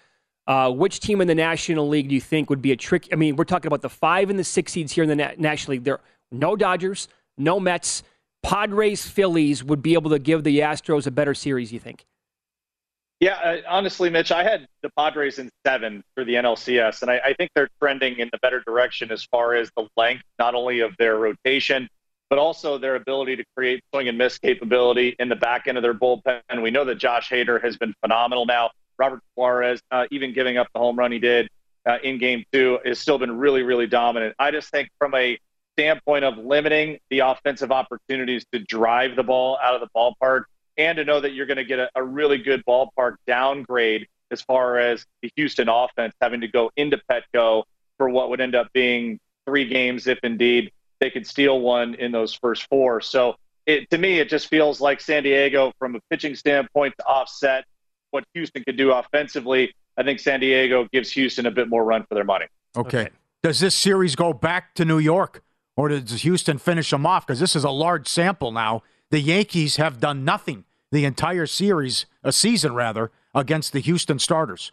Uh, 0.46 0.70
which 0.70 0.98
team 1.00 1.20
in 1.20 1.28
the 1.28 1.34
National 1.34 1.88
League 1.88 2.08
do 2.08 2.14
you 2.16 2.20
think 2.20 2.50
would 2.50 2.60
be 2.62 2.72
a 2.72 2.76
trick? 2.76 3.08
I 3.12 3.16
mean, 3.16 3.36
we're 3.36 3.44
talking 3.44 3.68
about 3.68 3.80
the 3.80 3.88
five 3.88 4.28
and 4.28 4.38
the 4.38 4.44
six 4.44 4.72
seeds 4.72 4.90
here 4.92 5.04
in 5.04 5.08
the 5.08 5.14
Na- 5.16 5.30
National 5.38 5.72
League. 5.72 5.84
There 5.84 6.00
no 6.32 6.56
Dodgers, 6.56 7.08
no 7.38 7.60
Mets. 7.60 8.02
Padres, 8.42 9.06
Phillies 9.06 9.62
would 9.62 9.82
be 9.82 9.94
able 9.94 10.10
to 10.10 10.18
give 10.18 10.42
the 10.42 10.58
Astros 10.60 11.06
a 11.06 11.12
better 11.12 11.32
series, 11.32 11.72
you 11.72 11.78
think? 11.78 12.04
Yeah, 13.22 13.34
uh, 13.34 13.56
honestly, 13.68 14.10
Mitch, 14.10 14.32
I 14.32 14.42
had 14.42 14.66
the 14.82 14.90
Padres 14.98 15.38
in 15.38 15.48
seven 15.64 16.02
for 16.16 16.24
the 16.24 16.34
NLCS, 16.34 17.02
and 17.02 17.10
I, 17.12 17.20
I 17.24 17.34
think 17.34 17.52
they're 17.54 17.68
trending 17.78 18.18
in 18.18 18.28
the 18.32 18.38
better 18.38 18.64
direction 18.66 19.12
as 19.12 19.22
far 19.22 19.54
as 19.54 19.70
the 19.76 19.86
length, 19.96 20.24
not 20.40 20.56
only 20.56 20.80
of 20.80 20.96
their 20.98 21.16
rotation, 21.16 21.88
but 22.30 22.40
also 22.40 22.78
their 22.78 22.96
ability 22.96 23.36
to 23.36 23.44
create 23.56 23.80
swing 23.94 24.08
and 24.08 24.18
miss 24.18 24.38
capability 24.38 25.14
in 25.20 25.28
the 25.28 25.36
back 25.36 25.68
end 25.68 25.78
of 25.78 25.82
their 25.82 25.94
bullpen. 25.94 26.40
And 26.48 26.64
we 26.64 26.72
know 26.72 26.84
that 26.84 26.96
Josh 26.96 27.30
Hader 27.30 27.62
has 27.62 27.76
been 27.76 27.94
phenomenal 28.00 28.44
now. 28.44 28.72
Robert 28.98 29.20
Suarez, 29.36 29.80
uh, 29.92 30.06
even 30.10 30.34
giving 30.34 30.58
up 30.58 30.66
the 30.74 30.80
home 30.80 30.96
run 30.96 31.12
he 31.12 31.20
did 31.20 31.48
uh, 31.86 31.98
in 32.02 32.18
game 32.18 32.42
two, 32.52 32.80
has 32.84 32.98
still 32.98 33.18
been 33.18 33.38
really, 33.38 33.62
really 33.62 33.86
dominant. 33.86 34.34
I 34.40 34.50
just 34.50 34.68
think 34.72 34.88
from 34.98 35.14
a 35.14 35.38
standpoint 35.78 36.24
of 36.24 36.38
limiting 36.38 36.98
the 37.08 37.20
offensive 37.20 37.70
opportunities 37.70 38.44
to 38.52 38.58
drive 38.58 39.14
the 39.14 39.22
ball 39.22 39.60
out 39.62 39.80
of 39.80 39.80
the 39.80 39.88
ballpark 39.96 40.46
and 40.76 40.96
to 40.96 41.04
know 41.04 41.20
that 41.20 41.32
you're 41.32 41.46
going 41.46 41.58
to 41.58 41.64
get 41.64 41.78
a, 41.78 41.90
a 41.94 42.02
really 42.02 42.38
good 42.38 42.64
ballpark 42.64 43.16
downgrade 43.26 44.06
as 44.30 44.42
far 44.42 44.78
as 44.78 45.04
the 45.22 45.30
Houston 45.36 45.68
offense 45.68 46.14
having 46.20 46.40
to 46.40 46.48
go 46.48 46.70
into 46.76 47.00
Petco 47.10 47.64
for 47.98 48.08
what 48.08 48.30
would 48.30 48.40
end 48.40 48.54
up 48.54 48.72
being 48.72 49.20
three 49.46 49.66
games 49.66 50.06
if 50.06 50.18
indeed 50.22 50.72
they 51.00 51.10
could 51.10 51.26
steal 51.26 51.60
one 51.60 51.94
in 51.94 52.12
those 52.12 52.32
first 52.32 52.66
four. 52.68 53.00
So 53.00 53.36
it, 53.66 53.90
to 53.90 53.98
me, 53.98 54.18
it 54.18 54.28
just 54.28 54.48
feels 54.48 54.80
like 54.80 55.00
San 55.00 55.22
Diego, 55.22 55.72
from 55.78 55.94
a 55.94 56.00
pitching 56.10 56.34
standpoint, 56.34 56.94
to 56.98 57.04
offset 57.04 57.64
what 58.10 58.24
Houston 58.34 58.64
could 58.64 58.76
do 58.76 58.92
offensively. 58.92 59.74
I 59.96 60.02
think 60.02 60.20
San 60.20 60.40
Diego 60.40 60.88
gives 60.92 61.10
Houston 61.12 61.46
a 61.46 61.50
bit 61.50 61.68
more 61.68 61.84
run 61.84 62.04
for 62.08 62.14
their 62.14 62.24
money. 62.24 62.46
Okay. 62.76 63.10
Does 63.42 63.60
this 63.60 63.74
series 63.74 64.16
go 64.16 64.32
back 64.32 64.74
to 64.76 64.84
New 64.84 64.98
York, 64.98 65.42
or 65.76 65.88
does 65.88 66.22
Houston 66.22 66.58
finish 66.58 66.90
them 66.90 67.04
off? 67.04 67.26
Because 67.26 67.40
this 67.40 67.54
is 67.54 67.64
a 67.64 67.70
large 67.70 68.08
sample 68.08 68.52
now. 68.52 68.82
The 69.12 69.20
Yankees 69.20 69.76
have 69.76 70.00
done 70.00 70.24
nothing 70.24 70.64
the 70.90 71.04
entire 71.04 71.46
series, 71.46 72.06
a 72.24 72.32
season 72.32 72.74
rather, 72.74 73.10
against 73.34 73.74
the 73.74 73.80
Houston 73.80 74.18
starters. 74.18 74.72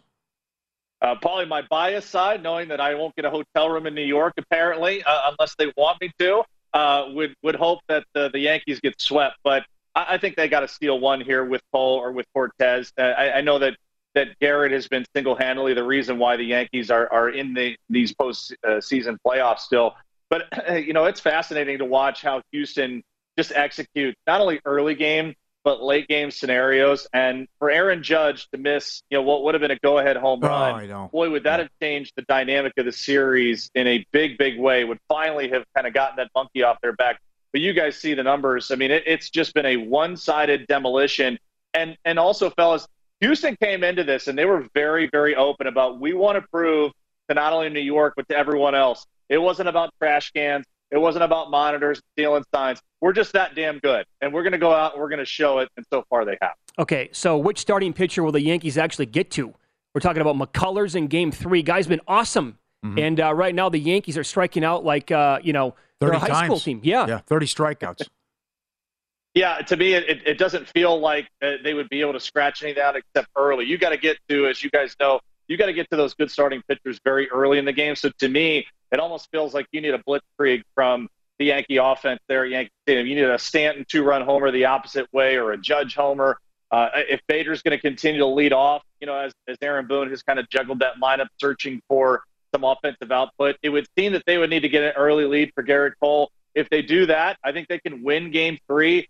Uh, 1.02 1.14
probably 1.16 1.44
my 1.44 1.60
bias 1.68 2.06
side, 2.06 2.42
knowing 2.42 2.68
that 2.68 2.80
I 2.80 2.94
won't 2.94 3.14
get 3.16 3.26
a 3.26 3.30
hotel 3.30 3.68
room 3.68 3.86
in 3.86 3.94
New 3.94 4.00
York, 4.00 4.32
apparently, 4.38 5.02
uh, 5.02 5.30
unless 5.30 5.54
they 5.56 5.70
want 5.76 6.00
me 6.00 6.10
to, 6.20 6.42
uh, 6.72 7.08
would 7.10 7.34
would 7.42 7.54
hope 7.54 7.80
that 7.88 8.04
the, 8.14 8.30
Yankees 8.32 8.80
get 8.80 8.98
swept. 8.98 9.36
But 9.44 9.66
I, 9.94 10.14
I 10.14 10.18
think 10.18 10.36
they 10.36 10.48
got 10.48 10.60
to 10.60 10.68
steal 10.68 10.98
one 10.98 11.20
here 11.20 11.44
with 11.44 11.60
Cole 11.70 11.98
or 11.98 12.10
with 12.10 12.24
Cortes. 12.34 12.92
Uh, 12.96 13.02
I, 13.02 13.38
I 13.38 13.40
know 13.42 13.58
that 13.58 13.76
that 14.14 14.38
Garrett 14.40 14.72
has 14.72 14.88
been 14.88 15.04
single 15.14 15.34
handedly 15.34 15.74
the 15.74 15.84
reason 15.84 16.18
why 16.18 16.38
the 16.38 16.44
Yankees 16.44 16.90
are 16.90 17.12
are 17.12 17.28
in 17.28 17.52
the 17.52 17.76
these 17.90 18.14
post 18.14 18.56
uh, 18.66 18.80
playoffs 18.80 19.60
still. 19.60 19.96
But 20.30 20.44
you 20.82 20.94
know, 20.94 21.04
it's 21.04 21.20
fascinating 21.20 21.76
to 21.76 21.84
watch 21.84 22.22
how 22.22 22.40
Houston 22.52 23.02
just 23.40 23.52
execute 23.56 24.14
not 24.26 24.40
only 24.40 24.60
early 24.66 24.94
game 24.94 25.34
but 25.62 25.82
late 25.82 26.08
game 26.08 26.30
scenarios. 26.30 27.06
And 27.12 27.46
for 27.58 27.70
Aaron 27.70 28.02
Judge 28.02 28.48
to 28.50 28.58
miss, 28.58 29.02
you 29.10 29.18
know, 29.18 29.22
what 29.22 29.44
would 29.44 29.54
have 29.54 29.60
been 29.60 29.70
a 29.70 29.78
go 29.78 29.98
ahead 29.98 30.16
home 30.16 30.40
Oh, 30.42 30.48
run, 30.48 30.88
know. 30.88 31.10
boy, 31.12 31.30
would 31.30 31.44
that 31.44 31.60
have 31.60 31.68
changed 31.82 32.12
the 32.16 32.22
dynamic 32.22 32.72
of 32.78 32.86
the 32.86 32.92
series 32.92 33.70
in 33.74 33.86
a 33.86 34.06
big, 34.10 34.38
big 34.38 34.58
way. 34.58 34.84
Would 34.84 35.00
finally 35.08 35.50
have 35.50 35.64
kind 35.74 35.86
of 35.86 35.92
gotten 35.92 36.16
that 36.16 36.30
monkey 36.34 36.62
off 36.62 36.78
their 36.80 36.94
back. 36.94 37.20
But 37.52 37.60
you 37.60 37.74
guys 37.74 37.98
see 37.98 38.14
the 38.14 38.22
numbers. 38.22 38.70
I 38.70 38.76
mean, 38.76 38.90
it, 38.90 39.02
it's 39.06 39.28
just 39.28 39.52
been 39.52 39.66
a 39.66 39.76
one 39.76 40.16
sided 40.16 40.66
demolition. 40.66 41.38
And 41.74 41.96
and 42.06 42.18
also, 42.18 42.48
fellas, 42.50 42.86
Houston 43.20 43.56
came 43.56 43.84
into 43.84 44.02
this 44.04 44.28
and 44.28 44.38
they 44.38 44.46
were 44.46 44.66
very, 44.74 45.10
very 45.12 45.36
open 45.36 45.66
about 45.66 46.00
we 46.00 46.14
want 46.14 46.36
to 46.36 46.48
prove 46.50 46.92
to 47.28 47.34
not 47.34 47.52
only 47.52 47.68
New 47.68 47.80
York 47.80 48.14
but 48.16 48.28
to 48.30 48.36
everyone 48.36 48.74
else. 48.74 49.04
It 49.28 49.38
wasn't 49.38 49.68
about 49.68 49.90
trash 50.00 50.30
cans. 50.32 50.64
It 50.90 50.98
wasn't 50.98 51.24
about 51.24 51.50
monitors, 51.50 52.00
stealing 52.14 52.44
signs. 52.52 52.80
We're 53.00 53.12
just 53.12 53.32
that 53.34 53.54
damn 53.54 53.78
good, 53.78 54.06
and 54.20 54.32
we're 54.32 54.42
going 54.42 54.52
to 54.52 54.58
go 54.58 54.72
out 54.72 54.92
and 54.94 55.00
we're 55.02 55.08
going 55.08 55.20
to 55.20 55.24
show 55.24 55.58
it. 55.60 55.68
And 55.76 55.86
so 55.92 56.04
far, 56.10 56.24
they 56.24 56.36
have. 56.42 56.52
Okay, 56.78 57.08
so 57.12 57.38
which 57.38 57.58
starting 57.58 57.92
pitcher 57.92 58.22
will 58.22 58.32
the 58.32 58.40
Yankees 58.40 58.76
actually 58.76 59.06
get 59.06 59.30
to? 59.32 59.54
We're 59.94 60.00
talking 60.00 60.22
about 60.22 60.36
McCullers 60.36 60.94
in 60.96 61.06
Game 61.06 61.30
Three. 61.32 61.62
Guy's 61.62 61.86
been 61.86 62.00
awesome, 62.08 62.58
and 62.82 63.20
uh, 63.20 63.34
right 63.34 63.54
now 63.54 63.68
the 63.68 63.78
Yankees 63.78 64.16
are 64.18 64.24
striking 64.24 64.64
out 64.64 64.84
like 64.84 65.10
uh, 65.10 65.38
you 65.42 65.52
know 65.52 65.74
they're 66.00 66.10
a 66.10 66.18
high 66.18 66.46
school 66.46 66.58
team. 66.58 66.80
Yeah, 66.82 67.06
Yeah, 67.06 67.18
30 67.18 67.46
strikeouts. 67.46 68.02
Yeah, 69.32 69.58
to 69.58 69.76
me, 69.76 69.94
it, 69.94 70.26
it 70.26 70.38
doesn't 70.38 70.66
feel 70.68 70.98
like 70.98 71.28
uh, 71.40 71.52
they 71.62 71.72
would 71.72 71.88
be 71.88 72.00
able 72.00 72.14
to 72.14 72.20
scratch 72.20 72.62
any 72.62 72.72
of 72.72 72.78
that 72.78 72.96
except 72.96 73.28
early. 73.36 73.64
You 73.64 73.78
got 73.78 73.90
to 73.90 73.96
get 73.96 74.18
to, 74.28 74.48
as 74.48 74.62
you 74.64 74.70
guys 74.70 74.96
know, 74.98 75.20
you 75.50 75.56
got 75.56 75.66
to 75.66 75.72
get 75.72 75.90
to 75.90 75.96
those 75.96 76.14
good 76.14 76.30
starting 76.30 76.62
pitchers 76.68 77.00
very 77.04 77.28
early 77.28 77.58
in 77.58 77.64
the 77.64 77.72
game. 77.72 77.96
So 77.96 78.10
to 78.20 78.28
me, 78.28 78.66
it 78.92 79.00
almost 79.00 79.28
feels 79.32 79.52
like 79.52 79.66
you 79.72 79.80
need 79.80 79.94
a 79.94 79.98
blitzkrieg 79.98 80.62
from 80.76 81.08
the 81.40 81.46
Yankee 81.46 81.78
offense 81.78 82.20
there 82.28 82.46
Yankee 82.46 82.70
Stadium. 82.84 83.06
You 83.08 83.16
need 83.16 83.24
a 83.24 83.38
Stanton 83.38 83.84
two-run 83.88 84.22
homer 84.22 84.52
the 84.52 84.66
opposite 84.66 85.12
way, 85.12 85.36
or 85.36 85.50
a 85.50 85.58
Judge 85.58 85.96
homer. 85.96 86.38
Uh, 86.70 86.88
if 86.94 87.20
Bader's 87.26 87.62
going 87.62 87.76
to 87.76 87.82
continue 87.82 88.20
to 88.20 88.26
lead 88.26 88.52
off, 88.52 88.84
you 89.00 89.08
know, 89.08 89.16
as, 89.16 89.32
as 89.48 89.56
Aaron 89.60 89.88
Boone 89.88 90.08
has 90.10 90.22
kind 90.22 90.38
of 90.38 90.48
juggled 90.50 90.78
that 90.78 91.00
lineup, 91.02 91.26
searching 91.40 91.82
for 91.88 92.22
some 92.54 92.62
offensive 92.62 93.10
output, 93.10 93.56
it 93.60 93.70
would 93.70 93.88
seem 93.98 94.12
that 94.12 94.22
they 94.26 94.38
would 94.38 94.50
need 94.50 94.60
to 94.60 94.68
get 94.68 94.84
an 94.84 94.92
early 94.96 95.24
lead 95.24 95.50
for 95.54 95.64
Gerrit 95.64 95.94
Cole. 95.98 96.30
If 96.54 96.70
they 96.70 96.82
do 96.82 97.06
that, 97.06 97.38
I 97.42 97.50
think 97.50 97.66
they 97.66 97.80
can 97.80 98.04
win 98.04 98.30
Game 98.30 98.58
Three. 98.68 99.08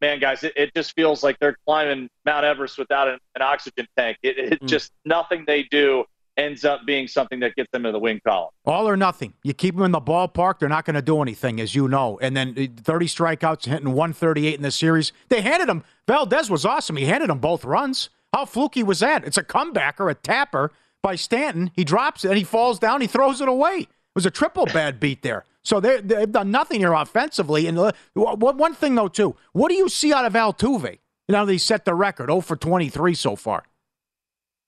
Man, 0.00 0.18
guys, 0.20 0.44
it, 0.44 0.52
it 0.56 0.74
just 0.74 0.94
feels 0.94 1.22
like 1.22 1.38
they're 1.38 1.56
climbing 1.66 2.08
Mount 2.24 2.44
Everest 2.44 2.78
without 2.78 3.08
an, 3.08 3.18
an 3.34 3.42
oxygen 3.42 3.86
tank. 3.96 4.18
It, 4.22 4.38
it 4.38 4.62
just 4.66 4.92
nothing 5.04 5.44
they 5.46 5.62
do 5.64 6.04
ends 6.36 6.64
up 6.64 6.84
being 6.84 7.06
something 7.06 7.40
that 7.40 7.54
gets 7.54 7.70
them 7.70 7.86
in 7.86 7.92
the 7.92 7.98
win 7.98 8.20
column. 8.26 8.50
All 8.64 8.88
or 8.88 8.96
nothing. 8.96 9.34
You 9.42 9.54
keep 9.54 9.76
them 9.76 9.84
in 9.84 9.92
the 9.92 10.00
ballpark, 10.00 10.58
they're 10.58 10.68
not 10.68 10.84
going 10.84 10.94
to 10.94 11.02
do 11.02 11.22
anything, 11.22 11.60
as 11.60 11.74
you 11.74 11.88
know. 11.88 12.18
And 12.20 12.36
then 12.36 12.54
uh, 12.58 12.82
30 12.82 13.06
strikeouts, 13.06 13.66
hitting 13.66 13.92
138 13.92 14.54
in 14.54 14.62
the 14.62 14.70
series. 14.70 15.12
They 15.28 15.40
handed 15.40 15.68
him, 15.68 15.84
Valdez 16.06 16.50
was 16.50 16.64
awesome. 16.64 16.96
He 16.96 17.06
handed 17.06 17.30
him 17.30 17.38
both 17.38 17.64
runs. 17.64 18.10
How 18.32 18.44
fluky 18.44 18.82
was 18.82 19.00
that? 19.00 19.24
It's 19.24 19.38
a 19.38 19.44
comebacker, 19.44 20.10
a 20.10 20.14
tapper 20.14 20.72
by 21.02 21.14
Stanton. 21.14 21.70
He 21.74 21.84
drops 21.84 22.24
it 22.24 22.28
and 22.28 22.38
he 22.38 22.44
falls 22.44 22.78
down, 22.78 23.00
he 23.00 23.06
throws 23.06 23.40
it 23.40 23.48
away. 23.48 23.76
It 23.80 23.88
was 24.14 24.26
a 24.26 24.30
triple 24.30 24.66
bad 24.66 24.98
beat 24.98 25.22
there. 25.22 25.44
So 25.64 25.80
they, 25.80 26.00
they've 26.00 26.30
done 26.30 26.50
nothing 26.50 26.80
here 26.80 26.92
offensively. 26.92 27.66
And 27.66 27.92
one 28.14 28.74
thing, 28.74 28.94
though, 28.94 29.08
too, 29.08 29.36
what 29.52 29.70
do 29.70 29.74
you 29.74 29.88
see 29.88 30.12
out 30.12 30.24
of 30.24 30.34
Altuve? 30.34 30.98
Now 31.28 31.46
that 31.46 31.52
he 31.52 31.58
set 31.58 31.86
the 31.86 31.94
record, 31.94 32.28
0 32.28 32.42
for 32.42 32.54
23 32.54 33.14
so 33.14 33.34
far. 33.34 33.64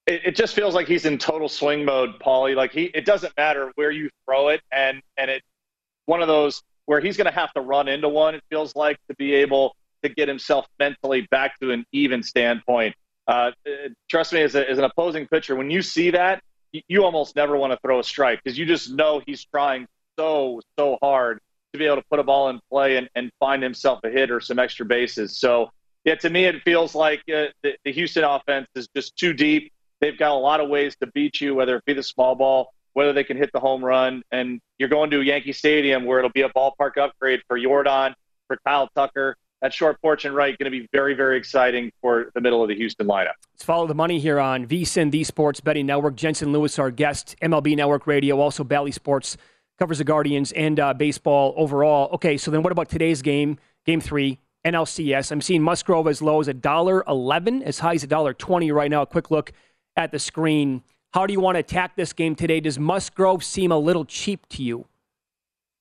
it, 0.07 0.23
it 0.27 0.37
just 0.37 0.55
feels 0.55 0.75
like 0.75 0.87
he's 0.87 1.05
in 1.05 1.19
total 1.19 1.49
swing 1.49 1.85
mode, 1.85 2.19
Paulie. 2.19 2.55
Like 2.55 2.73
he, 2.73 2.85
it 2.85 3.05
doesn't 3.05 3.37
matter 3.37 3.73
where 3.75 3.91
you 3.91 4.09
throw 4.25 4.49
it, 4.49 4.63
and 4.73 5.03
and 5.17 5.31
it 5.31 5.43
one 6.07 6.23
of 6.23 6.29
those 6.29 6.63
where 6.87 7.01
he's 7.01 7.17
going 7.17 7.27
to 7.27 7.33
have 7.33 7.53
to 7.55 7.61
run 7.61 7.89
into 7.89 8.09
one. 8.09 8.35
It 8.35 8.45
feels 8.49 8.75
like 8.77 8.97
to 9.09 9.17
be 9.17 9.35
able 9.35 9.75
to 10.03 10.09
get 10.09 10.29
himself 10.29 10.67
mentally 10.79 11.27
back 11.31 11.59
to 11.61 11.73
an 11.73 11.85
even 11.93 12.23
standpoint. 12.23 12.95
Uh, 13.27 13.51
trust 14.09 14.33
me, 14.33 14.41
as, 14.43 14.55
a, 14.55 14.71
as 14.71 14.79
an 14.79 14.85
opposing 14.85 15.27
pitcher, 15.27 15.57
when 15.57 15.69
you 15.69 15.83
see 15.83 16.11
that, 16.11 16.43
you, 16.71 16.81
you 16.87 17.05
almost 17.05 17.35
never 17.35 17.57
want 17.57 17.73
to 17.73 17.79
throw 17.83 17.99
a 17.99 18.05
strike 18.05 18.41
because 18.43 18.57
you 18.57 18.65
just 18.65 18.93
know 18.93 19.21
he's 19.27 19.45
trying 19.47 19.89
so 20.19 20.61
so 20.79 20.99
hard 21.03 21.41
to 21.73 21.79
be 21.79 21.87
able 21.87 21.97
to 21.97 22.05
put 22.11 22.19
a 22.19 22.23
ball 22.23 22.49
in 22.49 22.61
play 22.71 22.97
and, 22.97 23.09
and 23.15 23.31
find 23.39 23.63
himself 23.63 24.01
a 24.05 24.11
hit 24.11 24.31
or 24.31 24.41
some 24.41 24.59
extra 24.59 24.87
bases. 24.87 25.39
So 25.39 25.71
yeah, 26.05 26.15
to 26.17 26.31
me, 26.31 26.45
it 26.45 26.63
feels 26.63 26.95
like 26.95 27.21
uh, 27.29 27.47
the, 27.63 27.77
the 27.85 27.93
Houston 27.93 28.25
offense 28.25 28.69
is 28.75 28.89
just 28.95 29.17
too 29.17 29.33
deep. 29.33 29.73
They've 30.01 30.17
got 30.17 30.31
a 30.31 30.39
lot 30.39 30.61
of 30.61 30.69
ways 30.69 30.97
to 31.01 31.07
beat 31.09 31.41
you, 31.41 31.55
whether 31.55 31.77
it 31.77 31.85
be 31.85 31.95
the 31.95 32.03
small 32.03 32.35
ball, 32.35 32.73
whether 32.93 33.13
they 33.13 33.25
can 33.25 33.37
hit 33.37 33.51
the 33.53 33.61
home 33.61 33.85
run. 33.85 34.23
And 34.31 34.61
you're 34.79 34.89
going 34.89 35.11
to 35.11 35.23
Yankee 35.23 35.53
Stadium 35.53 36.05
where 36.05 36.19
it'll 36.19 36.31
be 36.31 36.43
a 36.43 36.49
ballpark 36.51 36.97
upgrade 36.97 37.43
for 37.49 37.59
Yordan, 37.59 38.15
for 38.47 38.57
Kyle 38.65 38.89
Tucker, 38.95 39.37
that 39.63 39.73
short 39.73 40.01
porch 40.01 40.25
and 40.25 40.35
right 40.35 40.57
going 40.59 40.71
to 40.71 40.79
be 40.79 40.87
very, 40.93 41.15
very 41.15 41.39
exciting 41.39 41.91
for 42.01 42.31
the 42.35 42.41
middle 42.41 42.63
of 42.63 42.69
the 42.69 42.77
Houston 42.77 43.07
lineup. 43.07 43.33
Let's 43.55 43.65
follow 43.65 43.87
the 43.87 43.95
money 43.95 44.21
here 44.21 44.39
on 44.39 44.67
VSIN, 44.67 45.11
the 45.11 45.25
Sports 45.25 45.61
Betting 45.61 45.87
Network. 45.87 46.15
Jensen 46.15 46.53
Lewis, 46.53 46.79
our 46.79 46.91
guest, 46.91 47.35
MLB 47.43 47.75
Network 47.77 48.07
Radio, 48.07 48.39
also 48.39 48.63
Bally 48.63 48.93
Sports 48.93 49.37
covers 49.79 49.99
the 49.99 50.05
Guardians 50.05 50.53
and 50.53 50.81
uh, 50.81 50.95
baseball 50.95 51.55
overall. 51.57 52.11
Okay, 52.15 52.37
so 52.37 52.51
then 52.51 52.63
what 52.63 52.73
about 52.73 52.89
today's 52.89 53.23
game, 53.23 53.59
game 53.85 54.01
three, 54.01 54.39
NLCS? 54.65 55.31
I'm 55.31 55.41
seeing 55.41 55.63
Musgrove 55.63 56.09
as 56.09 56.23
low 56.23 56.41
as 56.41 56.49
$1.11, 56.49 57.63
as 57.63 57.79
high 57.79 57.95
as 57.95 58.05
$1.20 58.05 58.73
right 58.73 58.91
now. 58.91 59.03
A 59.03 59.07
quick 59.07 59.31
look 59.31 59.53
at 59.97 60.13
the 60.13 60.19
screen. 60.19 60.83
How 61.13 61.27
do 61.27 61.33
you 61.33 61.41
want 61.41 61.57
to 61.57 61.61
attack 61.61 61.97
this 61.97 62.13
game 62.13 62.35
today? 62.35 62.61
Does 62.61 62.79
Musgrove 62.79 63.45
seem 63.45 63.73
a 63.73 63.79
little 63.79 64.05
cheap 64.05 64.47
to 64.51 64.63
you? 64.63 64.87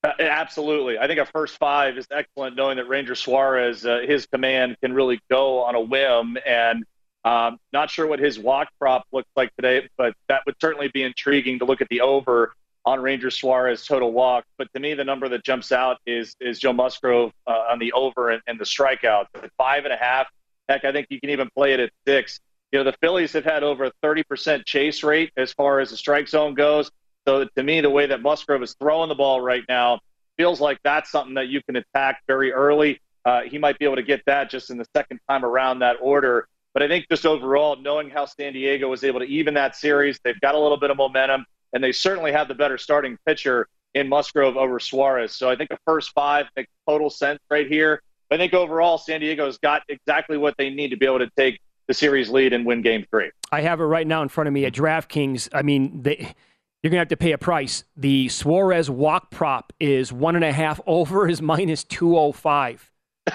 Uh, 0.03 0.11
absolutely. 0.19 0.99
I 0.99 1.07
think 1.07 1.19
a 1.19 1.25
first 1.25 1.57
five 1.57 1.97
is 1.97 2.05
excellent, 2.11 2.55
knowing 2.55 2.77
that 2.77 2.87
Ranger 2.87 3.15
Suarez, 3.15 3.85
uh, 3.85 4.01
his 4.05 4.27
command 4.27 4.77
can 4.81 4.93
really 4.93 5.19
go 5.29 5.63
on 5.63 5.75
a 5.75 5.81
whim. 5.81 6.37
And 6.45 6.85
um, 7.23 7.57
not 7.73 7.89
sure 7.89 8.05
what 8.05 8.19
his 8.19 8.37
walk 8.37 8.69
prop 8.79 9.05
looks 9.11 9.29
like 9.35 9.53
today, 9.55 9.89
but 9.97 10.13
that 10.29 10.41
would 10.45 10.55
certainly 10.61 10.89
be 10.89 11.01
intriguing 11.01 11.59
to 11.59 11.65
look 11.65 11.81
at 11.81 11.89
the 11.89 12.01
over 12.01 12.53
on 12.85 13.01
Ranger 13.01 13.31
Suarez 13.31 13.85
total 13.85 14.11
walk. 14.11 14.45
But 14.57 14.67
to 14.73 14.79
me, 14.79 14.93
the 14.93 15.03
number 15.03 15.27
that 15.29 15.43
jumps 15.43 15.71
out 15.71 15.97
is 16.05 16.35
is 16.39 16.59
Joe 16.59 16.73
Musgrove 16.73 17.31
uh, 17.47 17.65
on 17.71 17.79
the 17.79 17.91
over 17.93 18.29
and, 18.29 18.41
and 18.47 18.59
the 18.59 18.65
strikeouts 18.65 19.27
at 19.35 19.51
five 19.57 19.85
and 19.85 19.93
a 19.93 19.97
half. 19.97 20.27
Heck, 20.69 20.85
I 20.85 20.91
think 20.91 21.07
you 21.09 21.19
can 21.19 21.29
even 21.29 21.49
play 21.55 21.73
it 21.73 21.79
at 21.79 21.91
six. 22.07 22.39
You 22.71 22.79
know, 22.79 22.83
the 22.83 22.97
Phillies 22.99 23.33
have 23.33 23.45
had 23.45 23.63
over 23.63 23.85
a 23.85 23.91
30% 24.03 24.65
chase 24.65 25.03
rate 25.03 25.31
as 25.37 25.53
far 25.53 25.79
as 25.79 25.91
the 25.91 25.97
strike 25.97 26.27
zone 26.27 26.55
goes. 26.55 26.91
So 27.27 27.45
to 27.55 27.63
me, 27.63 27.81
the 27.81 27.89
way 27.89 28.07
that 28.07 28.21
Musgrove 28.21 28.63
is 28.63 28.75
throwing 28.79 29.09
the 29.09 29.15
ball 29.15 29.41
right 29.41 29.63
now 29.69 29.99
feels 30.37 30.59
like 30.59 30.79
that's 30.83 31.11
something 31.11 31.35
that 31.35 31.47
you 31.47 31.61
can 31.63 31.75
attack 31.75 32.21
very 32.27 32.51
early. 32.51 32.99
Uh, 33.23 33.41
he 33.41 33.57
might 33.57 33.79
be 33.79 33.85
able 33.85 33.95
to 33.95 34.03
get 34.03 34.21
that 34.25 34.49
just 34.49 34.69
in 34.69 34.77
the 34.77 34.85
second 34.95 35.19
time 35.29 35.43
around 35.43 35.79
that 35.79 35.97
order. 36.01 36.47
But 36.73 36.83
I 36.83 36.87
think 36.87 37.07
just 37.09 37.25
overall, 37.25 37.77
knowing 37.77 38.09
how 38.09 38.25
San 38.25 38.53
Diego 38.53 38.89
was 38.89 39.03
able 39.03 39.21
to 39.21 39.25
even 39.25 39.53
that 39.53 39.75
series, 39.75 40.19
they've 40.23 40.39
got 40.41 40.55
a 40.55 40.59
little 40.59 40.77
bit 40.77 40.91
of 40.91 40.97
momentum, 40.97 41.45
and 41.75 41.83
they 41.83 41.91
certainly 41.91 42.31
have 42.31 42.47
the 42.47 42.55
better 42.55 42.77
starting 42.77 43.17
pitcher 43.27 43.67
in 43.93 44.09
Musgrove 44.09 44.57
over 44.57 44.79
Suarez. 44.79 45.35
So 45.35 45.49
I 45.49 45.55
think 45.55 45.69
the 45.69 45.77
first 45.85 46.11
five 46.13 46.47
make 46.55 46.67
total 46.87 47.09
sense 47.09 47.39
right 47.51 47.67
here. 47.67 48.01
I 48.31 48.37
think 48.37 48.53
overall, 48.53 48.97
San 48.97 49.19
Diego's 49.19 49.59
got 49.59 49.83
exactly 49.89 50.37
what 50.37 50.55
they 50.57 50.69
need 50.71 50.89
to 50.89 50.97
be 50.97 51.05
able 51.05 51.19
to 51.19 51.29
take 51.37 51.59
the 51.87 51.93
series 51.93 52.29
lead 52.29 52.53
and 52.53 52.65
win 52.65 52.81
game 52.81 53.05
three. 53.11 53.29
I 53.51 53.61
have 53.61 53.79
it 53.79 53.83
right 53.83 54.07
now 54.07 54.23
in 54.23 54.29
front 54.29 54.47
of 54.47 54.53
me 54.53 54.65
at 54.65 54.73
DraftKings. 54.73 55.49
I 55.53 55.61
mean, 55.61 56.01
they 56.01 56.33
you're 56.81 56.91
going 56.91 56.97
to 56.97 57.01
have 57.01 57.07
to 57.09 57.17
pay 57.17 57.31
a 57.31 57.37
price. 57.37 57.83
The 57.97 58.29
Suarez 58.29 58.89
walk 58.89 59.31
prop 59.31 59.73
is 59.79 60.13
one 60.13 60.35
and 60.35 60.45
a 60.45 60.51
half 60.51 60.79
over 60.87 61.27
is 61.27 61.41
minus 61.41 61.83
205. 61.83 62.91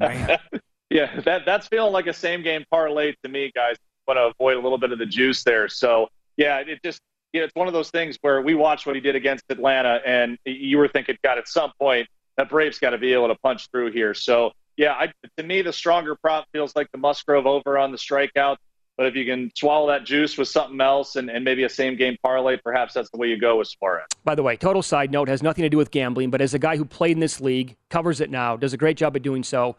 yeah, 0.00 1.20
that, 1.20 1.42
that's 1.44 1.68
feeling 1.68 1.92
like 1.92 2.06
a 2.06 2.12
same 2.12 2.42
game 2.42 2.64
parlay 2.70 3.14
to 3.22 3.28
me, 3.28 3.52
guys. 3.54 3.76
Want 4.08 4.16
to 4.18 4.32
avoid 4.34 4.56
a 4.56 4.60
little 4.60 4.78
bit 4.78 4.90
of 4.90 4.98
the 4.98 5.06
juice 5.06 5.44
there. 5.44 5.68
So, 5.68 6.08
yeah, 6.36 6.58
it 6.58 6.80
just, 6.82 7.00
you 7.32 7.40
know, 7.40 7.44
it's 7.44 7.54
one 7.54 7.66
of 7.66 7.72
those 7.72 7.90
things 7.90 8.18
where 8.20 8.42
we 8.42 8.54
watched 8.54 8.86
what 8.86 8.94
he 8.94 9.00
did 9.00 9.16
against 9.16 9.44
Atlanta, 9.48 10.00
and 10.04 10.38
you 10.44 10.78
were 10.78 10.88
thinking, 10.88 11.16
God, 11.22 11.38
at 11.38 11.48
some 11.48 11.72
point, 11.80 12.08
that 12.36 12.48
Braves 12.48 12.78
got 12.78 12.90
to 12.90 12.98
be 12.98 13.12
able 13.12 13.28
to 13.28 13.34
punch 13.36 13.68
through 13.70 13.92
here. 13.92 14.14
So, 14.14 14.52
yeah, 14.76 14.92
I, 14.92 15.12
to 15.36 15.42
me, 15.42 15.62
the 15.62 15.72
stronger 15.72 16.14
prop 16.14 16.46
feels 16.52 16.74
like 16.76 16.90
the 16.92 16.98
Musgrove 16.98 17.46
over 17.46 17.78
on 17.78 17.90
the 17.90 17.98
strikeout. 17.98 18.56
But 18.98 19.06
if 19.06 19.16
you 19.16 19.24
can 19.24 19.50
swallow 19.56 19.88
that 19.88 20.04
juice 20.04 20.36
with 20.36 20.48
something 20.48 20.80
else 20.80 21.16
and, 21.16 21.30
and 21.30 21.44
maybe 21.44 21.64
a 21.64 21.68
same 21.68 21.96
game 21.96 22.16
parlay, 22.22 22.58
perhaps 22.58 22.92
that's 22.92 23.10
the 23.10 23.16
way 23.16 23.28
you 23.28 23.38
go 23.38 23.56
with 23.56 23.68
Suarez. 23.68 24.04
By 24.22 24.34
the 24.34 24.42
way, 24.42 24.56
total 24.56 24.82
side 24.82 25.10
note 25.10 25.28
has 25.28 25.42
nothing 25.42 25.62
to 25.62 25.70
do 25.70 25.78
with 25.78 25.90
gambling, 25.90 26.30
but 26.30 26.42
as 26.42 26.52
a 26.52 26.58
guy 26.58 26.76
who 26.76 26.84
played 26.84 27.12
in 27.12 27.20
this 27.20 27.40
league, 27.40 27.76
covers 27.88 28.20
it 28.20 28.30
now, 28.30 28.56
does 28.56 28.74
a 28.74 28.76
great 28.76 28.98
job 28.98 29.16
at 29.16 29.22
doing 29.22 29.42
so. 29.42 29.76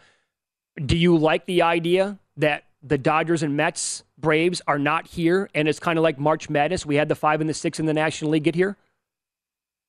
Do 0.84 0.97
you 0.97 1.16
like 1.16 1.45
the 1.45 1.62
idea 1.62 2.18
that 2.38 2.64
the 2.84 2.97
Dodgers 2.97 3.43
and 3.43 3.55
Mets, 3.55 4.03
Braves 4.17 4.61
are 4.67 4.79
not 4.79 5.07
here, 5.07 5.49
and 5.55 5.67
it's 5.67 5.79
kind 5.79 5.97
of 5.97 6.03
like 6.03 6.19
March 6.19 6.49
Madness? 6.49 6.86
We 6.86 6.95
had 6.95 7.09
the 7.09 7.15
five 7.15 7.41
and 7.41 7.49
the 7.49 7.53
six 7.53 7.79
in 7.79 7.86
the 7.86 7.93
National 7.93 8.31
League 8.31 8.43
get 8.43 8.55
here. 8.55 8.77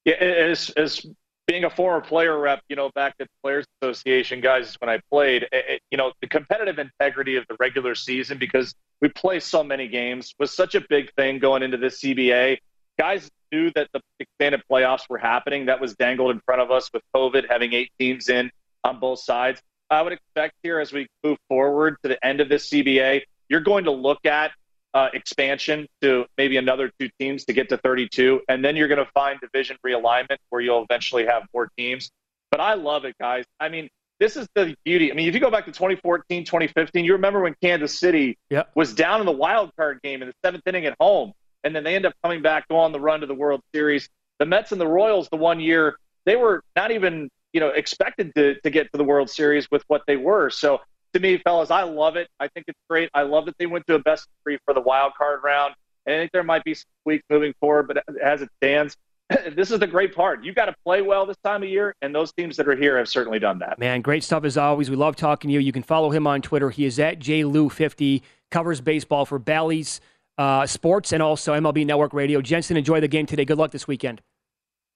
Yeah, 0.04 0.14
as 0.14 0.70
as 0.70 1.04
being 1.46 1.64
a 1.64 1.70
former 1.70 2.00
player 2.00 2.38
rep, 2.38 2.62
you 2.68 2.76
know, 2.76 2.90
back 2.94 3.14
at 3.20 3.26
the 3.26 3.32
Players 3.42 3.66
Association, 3.80 4.40
guys, 4.40 4.76
when 4.80 4.88
I 4.88 5.00
played, 5.10 5.46
it, 5.52 5.82
you 5.90 5.98
know, 5.98 6.12
the 6.20 6.26
competitive 6.26 6.78
integrity 6.78 7.36
of 7.36 7.44
the 7.48 7.56
regular 7.60 7.94
season 7.94 8.38
because 8.38 8.74
we 9.00 9.08
play 9.08 9.40
so 9.40 9.62
many 9.62 9.88
games 9.88 10.34
was 10.38 10.50
such 10.54 10.74
a 10.74 10.80
big 10.88 11.12
thing 11.14 11.38
going 11.38 11.62
into 11.62 11.76
this 11.76 12.00
CBA. 12.00 12.58
Guys 12.98 13.30
knew 13.52 13.70
that 13.74 13.88
the 13.92 14.00
expanded 14.20 14.62
playoffs 14.70 15.08
were 15.08 15.18
happening. 15.18 15.66
That 15.66 15.80
was 15.80 15.94
dangled 15.96 16.30
in 16.30 16.40
front 16.40 16.62
of 16.62 16.70
us 16.70 16.88
with 16.92 17.02
COVID 17.14 17.44
having 17.48 17.72
eight 17.74 17.90
teams 17.98 18.28
in 18.28 18.50
on 18.82 19.00
both 19.00 19.20
sides. 19.20 19.60
I 19.90 20.02
would 20.02 20.12
expect 20.12 20.54
here 20.62 20.80
as 20.80 20.92
we 20.92 21.06
move 21.22 21.38
forward 21.48 21.96
to 22.02 22.08
the 22.08 22.24
end 22.24 22.40
of 22.40 22.48
this 22.48 22.68
CBA, 22.68 23.22
you're 23.48 23.60
going 23.60 23.84
to 23.84 23.90
look 23.90 24.24
at 24.24 24.52
uh, 24.94 25.08
expansion 25.12 25.86
to 26.00 26.24
maybe 26.38 26.56
another 26.56 26.90
two 26.98 27.10
teams 27.18 27.44
to 27.46 27.52
get 27.52 27.68
to 27.68 27.76
32. 27.76 28.40
And 28.48 28.64
then 28.64 28.76
you're 28.76 28.88
going 28.88 29.04
to 29.04 29.10
find 29.12 29.40
division 29.40 29.76
realignment 29.84 30.38
where 30.50 30.60
you'll 30.60 30.84
eventually 30.84 31.26
have 31.26 31.42
more 31.52 31.68
teams. 31.76 32.10
But 32.50 32.60
I 32.60 32.74
love 32.74 33.04
it, 33.04 33.16
guys. 33.18 33.44
I 33.58 33.68
mean, 33.68 33.88
this 34.20 34.36
is 34.36 34.46
the 34.54 34.76
beauty. 34.84 35.10
I 35.10 35.14
mean, 35.14 35.28
if 35.28 35.34
you 35.34 35.40
go 35.40 35.50
back 35.50 35.66
to 35.66 35.72
2014, 35.72 36.44
2015, 36.44 37.04
you 37.04 37.12
remember 37.14 37.40
when 37.40 37.54
Kansas 37.60 37.98
City 37.98 38.38
yep. 38.48 38.70
was 38.76 38.94
down 38.94 39.20
in 39.20 39.26
the 39.26 39.32
wild 39.32 39.72
card 39.76 40.00
game 40.02 40.22
in 40.22 40.28
the 40.28 40.34
seventh 40.44 40.66
inning 40.66 40.86
at 40.86 40.96
home, 41.00 41.32
and 41.64 41.74
then 41.74 41.82
they 41.82 41.96
end 41.96 42.06
up 42.06 42.14
coming 42.22 42.40
back, 42.40 42.68
go 42.68 42.76
on 42.76 42.92
the 42.92 43.00
run 43.00 43.20
to 43.20 43.26
the 43.26 43.34
World 43.34 43.60
Series. 43.74 44.08
The 44.38 44.46
Mets 44.46 44.72
and 44.72 44.80
the 44.80 44.86
Royals, 44.86 45.28
the 45.28 45.36
one 45.36 45.58
year, 45.58 45.96
they 46.26 46.36
were 46.36 46.62
not 46.76 46.90
even 46.90 47.28
you 47.54 47.60
know 47.60 47.68
expected 47.68 48.34
to, 48.34 48.60
to 48.60 48.70
get 48.70 48.92
to 48.92 48.98
the 48.98 49.04
World 49.04 49.30
Series 49.30 49.70
with 49.70 49.82
what 49.88 50.02
they 50.06 50.16
were. 50.16 50.50
So 50.50 50.80
to 51.14 51.20
me, 51.20 51.38
fellas, 51.38 51.70
I 51.70 51.84
love 51.84 52.16
it. 52.16 52.28
I 52.38 52.48
think 52.48 52.66
it's 52.68 52.78
great. 52.90 53.08
I 53.14 53.22
love 53.22 53.46
that 53.46 53.56
they 53.56 53.66
went 53.66 53.86
to 53.86 53.94
a 53.94 53.98
best 54.00 54.28
three 54.42 54.58
for 54.66 54.74
the 54.74 54.80
wild 54.80 55.14
card 55.16 55.40
round. 55.42 55.74
And 56.06 56.16
I 56.16 56.18
think 56.18 56.32
there 56.32 56.42
might 56.42 56.64
be 56.64 56.74
some 56.74 56.88
tweaks 57.04 57.24
moving 57.30 57.54
forward, 57.60 57.88
but 57.88 58.04
as 58.22 58.42
it 58.42 58.50
stands, 58.56 58.96
this 59.56 59.70
is 59.70 59.78
the 59.78 59.86
great 59.86 60.14
part. 60.14 60.44
You 60.44 60.52
got 60.52 60.66
to 60.66 60.74
play 60.84 61.00
well 61.00 61.24
this 61.24 61.38
time 61.42 61.62
of 61.62 61.68
year, 61.68 61.94
and 62.02 62.14
those 62.14 62.32
teams 62.32 62.56
that 62.58 62.68
are 62.68 62.76
here 62.76 62.98
have 62.98 63.08
certainly 63.08 63.38
done 63.38 63.60
that. 63.60 63.78
Man, 63.78 64.02
great 64.02 64.22
stuff 64.22 64.44
as 64.44 64.58
always. 64.58 64.90
We 64.90 64.96
love 64.96 65.16
talking 65.16 65.48
to 65.48 65.54
you. 65.54 65.60
You 65.60 65.72
can 65.72 65.82
follow 65.82 66.10
him 66.10 66.26
on 66.26 66.42
Twitter. 66.42 66.68
He 66.68 66.84
is 66.84 66.98
at 66.98 67.20
JLou50, 67.20 68.20
covers 68.50 68.80
baseball 68.80 69.24
for 69.24 69.38
Bally's 69.38 70.00
uh, 70.36 70.66
Sports 70.66 71.12
and 71.12 71.22
also 71.22 71.54
MLB 71.54 71.86
Network 71.86 72.12
Radio. 72.12 72.42
Jensen, 72.42 72.76
enjoy 72.76 73.00
the 73.00 73.08
game 73.08 73.24
today. 73.24 73.44
Good 73.44 73.58
luck 73.58 73.70
this 73.70 73.88
weekend. 73.88 74.20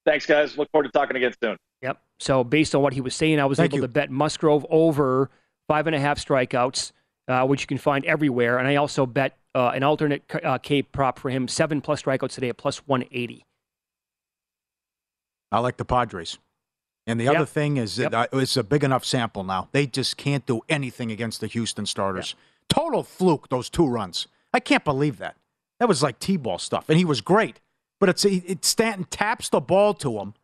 Thanks, 0.04 0.26
guys. 0.26 0.58
Look 0.58 0.70
forward 0.72 0.84
to 0.84 0.90
talking 0.90 1.16
again 1.16 1.32
soon. 1.42 1.56
Yep. 1.82 2.00
So, 2.18 2.42
based 2.44 2.74
on 2.74 2.82
what 2.82 2.92
he 2.94 3.00
was 3.00 3.14
saying, 3.14 3.38
I 3.40 3.44
was 3.46 3.58
Thank 3.58 3.70
able 3.72 3.78
you. 3.78 3.82
to 3.82 3.88
bet 3.88 4.10
Musgrove 4.10 4.66
over 4.70 5.30
five 5.68 5.86
and 5.86 5.94
a 5.94 6.00
half 6.00 6.18
strikeouts, 6.24 6.92
uh, 7.28 7.46
which 7.46 7.60
you 7.62 7.66
can 7.66 7.78
find 7.78 8.04
everywhere. 8.04 8.58
And 8.58 8.66
I 8.66 8.76
also 8.76 9.06
bet 9.06 9.36
uh, 9.54 9.72
an 9.74 9.82
alternate 9.82 10.22
uh, 10.42 10.58
K 10.58 10.82
prop 10.82 11.18
for 11.18 11.30
him, 11.30 11.46
seven 11.48 11.80
plus 11.80 12.02
strikeouts 12.02 12.32
today 12.32 12.48
at 12.48 12.56
plus 12.56 12.78
180. 12.88 13.44
I 15.50 15.60
like 15.60 15.76
the 15.76 15.84
Padres. 15.84 16.38
And 17.06 17.18
the 17.18 17.24
Yep. 17.24 17.36
other 17.36 17.46
thing 17.46 17.76
is 17.78 17.96
that 17.96 18.12
Yep. 18.12 18.34
uh, 18.34 18.38
it's 18.38 18.56
a 18.56 18.62
big 18.62 18.84
enough 18.84 19.04
sample 19.04 19.44
now. 19.44 19.68
They 19.72 19.86
just 19.86 20.16
can't 20.16 20.44
do 20.44 20.60
anything 20.68 21.10
against 21.10 21.40
the 21.40 21.46
Houston 21.46 21.86
starters. 21.86 22.34
Total 22.68 23.02
fluke, 23.02 23.48
those 23.48 23.70
two 23.70 23.86
runs. 23.86 24.26
I 24.52 24.60
can't 24.60 24.84
believe 24.84 25.16
that. 25.18 25.36
That 25.80 25.88
was 25.88 26.02
like 26.02 26.18
T-ball 26.18 26.58
stuff, 26.58 26.88
and 26.88 26.98
he 26.98 27.04
was 27.04 27.20
great. 27.20 27.60
But 28.00 28.08
it's 28.10 28.24
it, 28.24 28.64
Stanton 28.64 29.04
taps 29.04 29.48
the 29.48 29.60
ball 29.60 29.94
to 29.94 30.18
him, 30.18 30.34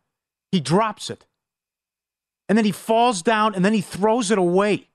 he 0.55 0.61
drops 0.61 1.09
it, 1.09 1.25
and 2.49 2.57
then 2.57 2.65
he 2.65 2.71
falls 2.71 3.21
down, 3.21 3.53
and 3.55 3.63
then 3.63 3.73
he 3.73 3.81
throws 3.81 4.31
it 4.31 4.37
away. 4.37 4.87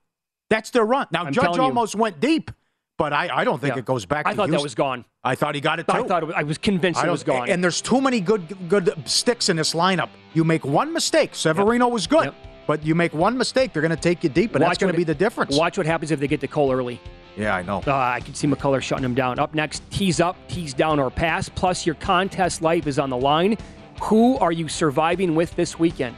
That's 0.49 0.69
their 0.71 0.83
run. 0.85 1.07
Now 1.11 1.23
I'm 1.23 1.31
Judge 1.33 1.43
telling 1.45 1.59
you. 1.59 1.63
almost 1.63 1.95
went 1.95 2.19
deep, 2.19 2.51
but 2.97 3.13
I, 3.13 3.29
I 3.33 3.43
don't 3.43 3.59
think 3.61 3.75
Yeah. 3.75 3.79
it 3.79 3.85
goes 3.85 4.05
back. 4.05 4.27
I 4.27 4.33
thought 4.33 4.49
that 4.49 4.61
was 4.61 4.75
gone. 4.75 5.05
I 5.23 5.35
thought 5.35 5.55
he 5.55 5.61
got 5.61 5.79
it 5.79 5.87
too. 5.87 5.93
I 5.93 6.03
thought 6.03 6.23
it 6.23 6.25
was, 6.25 6.35
I 6.35 6.43
was 6.43 6.57
convinced 6.57 7.03
it 7.03 7.09
was 7.09 7.23
gone. 7.23 7.49
And 7.49 7.63
there's 7.63 7.79
too 7.81 8.01
many 8.01 8.19
good 8.19 8.43
good 8.67 8.91
sticks 9.05 9.49
in 9.49 9.55
this 9.55 9.73
lineup. 9.73 10.09
You 10.33 10.43
make 10.43 10.65
one 10.65 10.91
mistake. 10.91 11.35
Severino 11.35 11.87
was 11.87 12.07
good, 12.07 12.33
but 12.67 12.83
you 12.83 12.95
make 12.95 13.13
one 13.13 13.37
mistake, 13.37 13.71
they're 13.71 13.81
going 13.81 13.95
to 13.95 14.01
take 14.01 14.23
you 14.23 14.29
deep, 14.29 14.55
and 14.55 14.61
that's 14.63 14.77
going 14.77 14.91
to 14.91 14.97
be 14.97 15.03
the 15.05 15.15
difference. 15.15 15.55
Watch 15.57 15.77
what 15.77 15.85
happens 15.85 16.11
if 16.11 16.19
they 16.19 16.27
get 16.27 16.41
to 16.41 16.47
Cole 16.47 16.71
early. 16.71 16.99
Yeah, 17.37 17.55
I 17.55 17.61
know. 17.61 17.81
Uh, 17.87 17.93
I 17.95 18.19
can 18.19 18.33
see 18.33 18.45
McCullers 18.45 18.81
shutting 18.81 19.05
him 19.05 19.15
down. 19.15 19.39
Up 19.39 19.53
next, 19.55 19.89
tease 19.89 20.19
up, 20.19 20.35
tease 20.49 20.73
down, 20.73 20.99
or 20.99 21.09
pass. 21.09 21.47
Plus, 21.47 21.85
your 21.85 21.95
contest 21.95 22.61
life 22.61 22.87
is 22.87 22.99
on 22.99 23.09
the 23.09 23.15
line. 23.15 23.57
Who 24.05 24.37
are 24.39 24.51
you 24.51 24.67
surviving 24.67 25.35
with 25.35 25.55
this 25.55 25.77
weekend? 25.77 26.17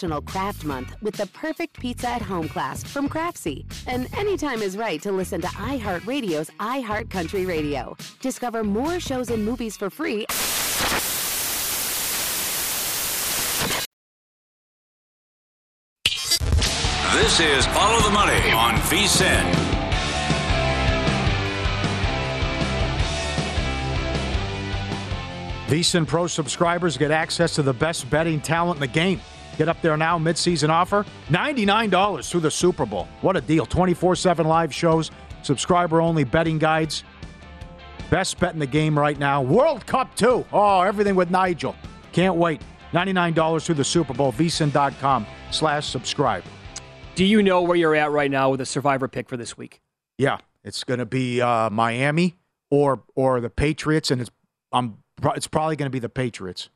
National 0.00 0.22
Craft 0.22 0.64
Month 0.64 0.96
with 1.02 1.14
the 1.14 1.26
perfect 1.26 1.78
pizza 1.78 2.08
at 2.08 2.22
home 2.22 2.48
class 2.48 2.82
from 2.82 3.06
Craftsy. 3.06 3.66
And 3.86 4.08
anytime 4.16 4.62
is 4.62 4.78
right 4.78 5.02
to 5.02 5.12
listen 5.12 5.42
to 5.42 5.46
iHeartRadio's 5.48 6.48
iHeart 6.58 7.10
Country 7.10 7.44
Radio. 7.44 7.98
Discover 8.22 8.64
more 8.64 8.98
shows 8.98 9.28
and 9.28 9.44
movies 9.44 9.76
for 9.76 9.90
free. 9.90 10.24
This 17.12 17.40
is 17.40 17.66
Follow 17.66 18.00
the 18.00 18.10
Money 18.10 18.52
on 18.52 18.76
VSIN. 18.76 19.52
VSIN 25.66 26.06
Pro 26.06 26.26
subscribers 26.26 26.96
get 26.96 27.10
access 27.10 27.54
to 27.56 27.62
the 27.62 27.74
best 27.74 28.08
betting 28.08 28.40
talent 28.40 28.78
in 28.78 28.80
the 28.80 28.86
game. 28.86 29.20
Get 29.60 29.68
up 29.68 29.82
there 29.82 29.94
now, 29.98 30.18
midseason 30.18 30.70
offer 30.70 31.04
$99 31.28 32.30
through 32.30 32.40
the 32.40 32.50
Super 32.50 32.86
Bowl. 32.86 33.06
What 33.20 33.36
a 33.36 33.42
deal. 33.42 33.66
24 33.66 34.16
7 34.16 34.48
live 34.48 34.72
shows, 34.72 35.10
subscriber 35.42 36.00
only 36.00 36.24
betting 36.24 36.56
guides. 36.56 37.04
Best 38.08 38.40
bet 38.40 38.54
in 38.54 38.58
the 38.58 38.66
game 38.66 38.98
right 38.98 39.18
now. 39.18 39.42
World 39.42 39.84
Cup, 39.84 40.16
too. 40.16 40.46
Oh, 40.50 40.80
everything 40.80 41.14
with 41.14 41.30
Nigel. 41.30 41.76
Can't 42.12 42.36
wait. 42.36 42.62
$99 42.94 43.62
through 43.62 43.74
the 43.74 43.84
Super 43.84 44.14
Bowl. 44.14 44.32
VSIN.com 44.32 45.26
slash 45.50 45.86
subscribe. 45.86 46.42
Do 47.14 47.26
you 47.26 47.42
know 47.42 47.60
where 47.60 47.76
you're 47.76 47.94
at 47.94 48.12
right 48.12 48.30
now 48.30 48.48
with 48.48 48.62
a 48.62 48.66
survivor 48.66 49.08
pick 49.08 49.28
for 49.28 49.36
this 49.36 49.58
week? 49.58 49.82
Yeah, 50.16 50.38
it's 50.64 50.84
going 50.84 51.00
to 51.00 51.06
be 51.06 51.42
uh, 51.42 51.68
Miami 51.68 52.38
or 52.70 53.02
or 53.14 53.42
the 53.42 53.50
Patriots, 53.50 54.10
and 54.10 54.22
it's 54.22 54.30
I'm 54.72 55.02
it's 55.36 55.48
probably 55.48 55.76
going 55.76 55.84
to 55.84 55.92
be 55.92 55.98
the 55.98 56.08
Patriots 56.08 56.70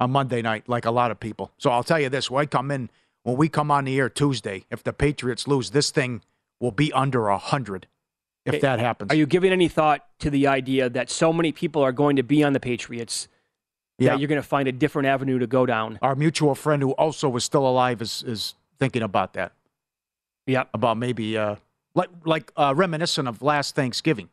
on 0.00 0.10
Monday 0.10 0.42
night, 0.42 0.68
like 0.68 0.84
a 0.86 0.90
lot 0.90 1.10
of 1.10 1.20
people. 1.20 1.52
So 1.58 1.70
I'll 1.70 1.84
tell 1.84 2.00
you 2.00 2.08
this: 2.08 2.30
when 2.30 2.42
I 2.42 2.46
come 2.46 2.70
in, 2.72 2.90
when 3.22 3.36
we 3.36 3.48
come 3.48 3.70
on 3.70 3.84
the 3.84 3.96
air 3.98 4.08
Tuesday, 4.08 4.64
if 4.70 4.82
the 4.82 4.92
Patriots 4.92 5.46
lose, 5.46 5.70
this 5.70 5.90
thing 5.90 6.22
will 6.58 6.72
be 6.72 6.92
under 6.92 7.28
a 7.28 7.38
hundred. 7.38 7.86
If 8.46 8.62
that 8.62 8.80
happens, 8.80 9.12
Are 9.12 9.14
you 9.16 9.26
giving 9.26 9.52
any 9.52 9.68
thought 9.68 10.06
to 10.20 10.30
the 10.30 10.46
idea 10.46 10.88
that 10.88 11.10
so 11.10 11.30
many 11.32 11.52
people 11.52 11.82
are 11.82 11.92
going 11.92 12.16
to 12.16 12.22
be 12.22 12.42
on 12.42 12.54
the 12.54 12.58
Patriots 12.58 13.28
Yeah. 13.98 14.10
that 14.12 14.18
you're 14.20 14.28
going 14.28 14.40
to 14.40 14.48
find 14.48 14.66
a 14.66 14.72
different 14.72 15.06
avenue 15.06 15.38
to 15.38 15.46
go 15.46 15.66
down? 15.66 15.98
our 16.00 16.14
mutual 16.16 16.54
friend 16.54 16.82
who 16.82 16.92
also 16.92 17.28
was 17.28 17.44
still 17.44 17.66
alive 17.68 18.00
is 18.00 18.22
is 18.26 18.54
thinking 18.78 19.02
about 19.02 19.34
that. 19.34 19.52
Yeah, 20.46 20.64
about 20.72 20.96
maybe 20.96 21.36
uh, 21.36 21.56
like 21.94 22.08
like 22.24 22.50
uh, 22.56 22.72
reminiscent 22.74 23.28
of 23.28 23.42
last 23.42 23.74
Thanksgiving. 23.74 24.30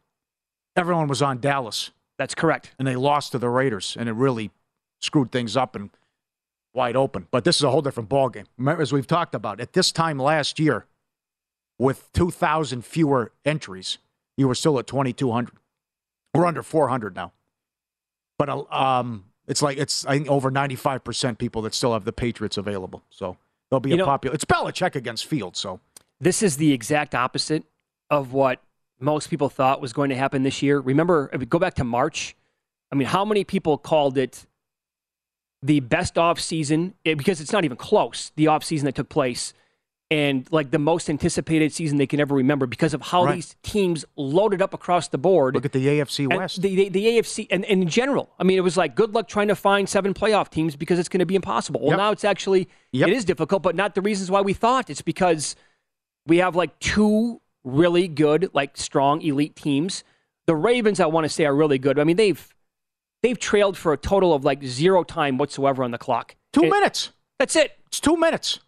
Everyone 0.78 1.08
was 1.10 1.22
on 1.22 1.40
Dallas. 1.40 1.92
That's 2.18 2.34
correct. 2.34 2.72
And 2.80 2.88
they 2.88 2.96
lost 2.96 3.34
to 3.34 3.38
the 3.40 3.50
Raiders, 3.50 3.98
and 4.00 4.08
it 4.08 4.14
really 4.14 4.52
screwed 5.00 5.32
things 5.32 5.56
up 5.58 5.76
and 5.76 5.90
wide 6.74 6.96
open. 6.96 7.28
But 7.32 7.44
this 7.44 7.58
is 7.58 7.64
a 7.64 7.70
whole 7.70 7.82
different 7.82 8.10
ballgame. 8.10 8.46
Remember, 8.58 8.82
as 8.82 8.92
we've 8.94 9.08
talked 9.08 9.36
about, 9.36 9.60
at 9.60 9.74
this 9.74 9.92
time 9.92 10.18
last 10.20 10.60
year, 10.60 10.86
with 11.80 12.12
2,000 12.14 12.84
fewer 12.86 13.32
entries, 13.46 13.98
you 14.36 14.48
were 14.48 14.56
still 14.56 14.78
at 14.80 14.88
2,200. 14.88 15.54
We're 16.34 16.46
under 16.46 16.64
400 16.64 17.16
now. 17.16 17.34
But 18.38 18.50
uh, 18.50 18.64
um, 18.72 19.26
it's 19.48 19.62
like 19.62 19.78
it's 19.78 20.06
I 20.06 20.16
think 20.18 20.28
over 20.30 20.52
95% 20.52 21.38
people 21.38 21.62
that 21.64 21.74
still 21.74 21.94
have 21.94 22.06
the 22.06 22.14
Patriots 22.14 22.58
available. 22.58 23.04
So 23.10 23.38
they'll 23.70 23.80
be 23.80 23.90
You 23.90 23.96
a 23.96 23.98
know- 24.00 24.06
popular. 24.06 24.36
It's 24.36 24.46
Belichick 24.46 24.96
against 24.96 25.26
Fields, 25.26 25.60
so 25.60 25.80
This 26.20 26.42
is 26.44 26.58
the 26.58 26.72
exact 26.74 27.16
opposite 27.16 27.64
of 28.10 28.34
what 28.34 28.62
most 29.00 29.30
people 29.30 29.50
thought 29.50 29.82
was 29.82 29.94
going 29.94 30.10
to 30.10 30.16
happen 30.16 30.44
this 30.44 30.62
year. 30.62 30.80
Remember, 30.80 31.30
if 31.34 31.40
we 31.40 31.46
go 31.46 31.60
back 31.60 31.76
to 31.76 31.84
March. 31.84 32.36
I 32.92 32.96
mean, 32.96 33.08
how 33.08 33.26
many 33.26 33.44
people 33.44 33.78
called 33.78 34.18
it 34.18 34.46
the 35.64 35.80
best 35.80 36.18
off 36.18 36.40
season 36.40 36.94
eh, 37.06 37.14
because 37.16 37.42
it's 37.42 37.52
not 37.52 37.66
even 37.66 37.78
close. 37.78 38.32
The 38.36 38.48
off 38.48 38.64
season 38.64 38.86
that 38.86 38.96
took 38.96 39.10
place 39.10 39.54
and 40.10 40.48
like 40.52 40.72
the 40.72 40.80
most 40.80 41.10
anticipated 41.10 41.74
season 41.74 41.98
they 41.98 42.08
can 42.08 42.20
ever 42.22 42.34
remember 42.34 42.66
because 42.66 42.94
of 42.94 43.02
how 43.02 43.26
Right. 43.26 43.36
these 43.36 43.56
teams 43.62 44.06
loaded 44.16 44.62
up 44.62 44.74
across 44.74 45.10
the 45.10 45.18
board. 45.18 45.54
look 45.56 45.66
at 45.66 45.74
the 45.74 45.86
AFC 45.86 46.28
West. 46.34 46.62
The, 46.62 46.74
the, 46.76 46.90
the 46.90 47.06
AFC, 47.06 47.48
and, 47.52 47.66
and 47.66 47.82
in 47.84 47.90
general, 47.90 48.30
I 48.40 48.44
mean, 48.46 48.58
it 48.58 48.62
was 48.62 48.78
like 48.78 48.96
good 48.96 49.14
luck 49.14 49.28
trying 49.28 49.50
to 49.50 49.56
find 49.56 49.90
seven 49.90 50.14
playoff 50.14 50.50
teams 50.50 50.76
because 50.78 50.98
it's 51.00 51.10
going 51.10 51.20
to 51.20 51.26
be 51.26 51.36
impossible. 51.36 51.82
Well, 51.82 51.90
Yep. 51.90 51.98
now 51.98 52.12
it's 52.12 52.24
actually 52.24 52.70
Yep. 52.94 53.10
it 53.10 53.14
is 53.16 53.26
difficult, 53.26 53.64
but 53.64 53.76
not 53.76 53.96
the 53.96 54.02
reasons 54.02 54.32
why 54.32 54.40
we 54.42 54.54
thought. 54.54 54.90
It's 54.90 55.02
because 55.02 55.58
we 56.26 56.38
have 56.38 56.56
like 56.56 56.78
two 56.80 57.42
really 57.66 58.08
good, 58.08 58.50
like 58.54 58.78
strong 58.78 59.22
elite 59.22 59.58
teams. 59.58 60.06
The 60.46 60.56
Ravens, 60.56 61.02
I 61.02 61.08
want 61.08 61.26
to 61.26 61.30
say, 61.30 61.46
are 61.46 61.54
really 61.54 61.80
good. 61.80 62.00
I 62.00 62.06
mean, 62.06 62.16
they've 62.16 62.56
they've 63.24 63.40
trailed 63.40 63.78
for 63.78 63.94
a 63.94 63.98
total 63.98 64.34
of 64.34 64.44
like 64.44 64.64
zero 64.64 65.04
time 65.04 65.38
whatsoever 65.38 65.84
on 65.84 65.92
the 65.92 65.98
clock. 65.98 66.36
Two 66.54 66.64
It- 66.64 66.72
minutes. 66.72 67.12
That's 67.40 67.56
it. 67.56 67.78
It's 67.88 68.00
two 68.00 68.18
minutes. 68.18 68.60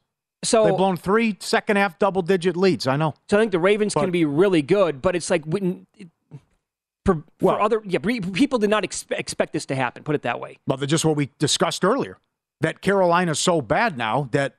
So 0.43 0.65
They've 0.65 0.77
blown 0.77 0.95
three 0.95 1.35
second 1.39 1.75
half 1.77 1.99
double 1.99 2.21
digit 2.21 2.55
leads. 2.55 2.87
I 2.87 2.95
know. 2.95 3.13
So 3.29 3.37
I 3.37 3.41
think 3.41 3.51
the 3.51 3.59
Ravens 3.59 3.93
can 3.93 4.09
be 4.11 4.23
really 4.23 4.61
good, 4.61 5.01
but 5.01 5.15
it's 5.15 5.29
like 5.29 5.43
when, 5.43 5.85
for, 7.05 7.23
for 7.39 7.59
other 7.59 7.81
yeah, 7.85 7.99
people 7.99 8.59
did 8.59 8.69
not 8.69 8.83
expe- 8.83 9.17
expect 9.19 9.51
this 9.51 9.65
to 9.65 9.75
happen. 9.75 10.03
Put 10.03 10.15
it 10.15 10.21
that 10.21 10.39
way. 10.39 10.57
Well, 10.65 10.77
just 10.77 11.03
what 11.03 11.17
we 11.17 11.29
discussed 11.39 11.83
earlier 11.83 12.17
that 12.61 12.81
Carolina's 12.81 13.39
so 13.39 13.61
bad 13.61 13.97
now 13.97 14.29
that, 14.31 14.55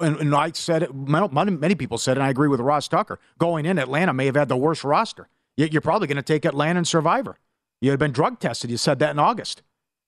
and, 0.00 0.16
and 0.18 0.34
I 0.34 0.52
said 0.52 0.82
it, 0.84 0.94
many, 0.94 1.50
many 1.52 1.74
people 1.74 1.98
said, 1.98 2.16
and 2.16 2.24
I 2.24 2.28
agree 2.30 2.48
with 2.48 2.60
Ross 2.60 2.86
Tucker, 2.88 3.18
going 3.38 3.64
in, 3.66 3.78
Atlanta 3.78 4.12
may 4.12 4.26
have 4.26 4.34
had 4.36 4.48
the 4.48 4.56
worst 4.56 4.84
roster. 4.84 5.28
Yet 5.56 5.72
you're 5.72 5.82
probably 5.82 6.08
going 6.08 6.16
to 6.16 6.22
take 6.22 6.44
Atlanta 6.44 6.78
and 6.78 6.86
Survivor. 6.88 7.38
You 7.84 7.90
had 7.90 7.98
been 7.98 8.12
drug 8.12 8.40
tested. 8.40 8.70
You 8.70 8.78
said 8.78 8.98
that 9.00 9.10
in 9.10 9.18
August. 9.18 9.60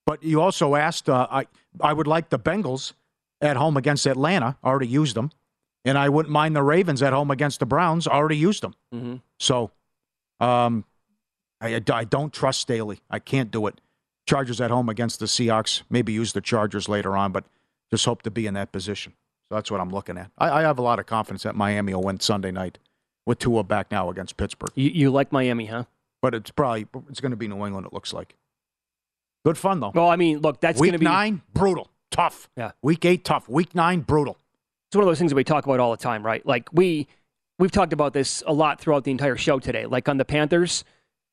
But 0.07 0.23
you 0.23 0.41
also 0.41 0.73
asked, 0.73 1.07
uh, 1.07 1.27
I, 1.29 1.45
I 1.79 1.93
would 1.93 2.07
like 2.07 2.29
the 2.29 2.39
Bengals 2.39 2.93
at 3.39 3.55
home 3.55 3.77
against 3.77 4.07
Atlanta. 4.07 4.57
Already 4.63 4.87
used 4.87 5.15
them. 5.15 5.29
And 5.85 5.95
I 5.95 6.09
wouldn't 6.09 6.33
mind 6.33 6.55
the 6.55 6.63
Ravens 6.63 7.03
at 7.03 7.13
home 7.13 7.29
against 7.29 7.59
the 7.59 7.67
Browns. 7.67 8.07
Already 8.07 8.35
used 8.35 8.63
them. 8.63 8.73
Mm-hmm. 8.95 9.15
So 9.39 9.69
um, 10.39 10.85
I, 11.61 11.79
I 11.93 12.03
don't 12.03 12.33
trust 12.33 12.61
Staley. 12.61 12.99
I 13.11 13.19
can't 13.19 13.51
do 13.51 13.67
it. 13.67 13.79
Chargers 14.25 14.59
at 14.59 14.71
home 14.71 14.89
against 14.89 15.19
the 15.19 15.27
Seahawks. 15.27 15.83
Maybe 15.87 16.11
use 16.11 16.33
the 16.33 16.41
Chargers 16.41 16.89
later 16.89 17.15
on, 17.15 17.31
but 17.31 17.43
just 17.91 18.05
hope 18.05 18.23
to 18.23 18.31
be 18.31 18.47
in 18.47 18.55
that 18.55 18.71
position. 18.71 19.13
So 19.49 19.55
that's 19.55 19.69
what 19.69 19.81
I'm 19.81 19.91
looking 19.91 20.17
at. 20.17 20.31
I, 20.39 20.49
I 20.49 20.61
have 20.63 20.79
a 20.79 20.81
lot 20.81 20.97
of 20.97 21.05
confidence 21.05 21.43
that 21.43 21.55
Miami 21.55 21.93
will 21.93 22.01
win 22.01 22.19
Sunday 22.21 22.49
night 22.49 22.79
with 23.27 23.37
Tua 23.37 23.63
back 23.63 23.91
now 23.91 24.09
against 24.09 24.35
Pittsburgh. 24.35 24.71
You, 24.73 24.89
you 24.89 25.11
like 25.11 25.31
Miami, 25.31 25.67
huh? 25.67 25.83
But 26.21 26.33
it's 26.35 26.51
probably 26.51 26.87
it's 27.09 27.19
going 27.19 27.31
to 27.31 27.37
be 27.37 27.47
New 27.47 27.65
England. 27.65 27.85
It 27.85 27.93
looks 27.93 28.13
like. 28.13 28.35
Good 29.45 29.57
fun 29.57 29.79
though. 29.79 29.91
Well, 29.93 30.09
I 30.09 30.15
mean, 30.15 30.39
look, 30.39 30.59
that's 30.59 30.79
week 30.79 30.89
going 30.89 30.93
to 30.93 30.99
be 30.99 31.05
nine 31.05 31.41
brutal, 31.53 31.89
tough. 32.11 32.49
Yeah. 32.57 32.71
Week 32.81 33.05
eight 33.05 33.23
tough. 33.23 33.47
Week 33.47 33.73
nine 33.75 34.01
brutal. 34.01 34.37
It's 34.89 34.95
one 34.95 35.03
of 35.03 35.07
those 35.07 35.19
things 35.19 35.31
that 35.31 35.35
we 35.35 35.43
talk 35.43 35.65
about 35.65 35.79
all 35.79 35.91
the 35.91 35.97
time, 36.01 36.25
right? 36.25 36.45
Like 36.45 36.69
we 36.73 37.07
we've 37.59 37.71
talked 37.71 37.93
about 37.93 38.13
this 38.13 38.43
a 38.45 38.53
lot 38.53 38.79
throughout 38.81 39.03
the 39.03 39.11
entire 39.11 39.35
show 39.37 39.59
today. 39.59 39.85
Like 39.85 40.09
on 40.09 40.17
the 40.17 40.25
Panthers, 40.25 40.83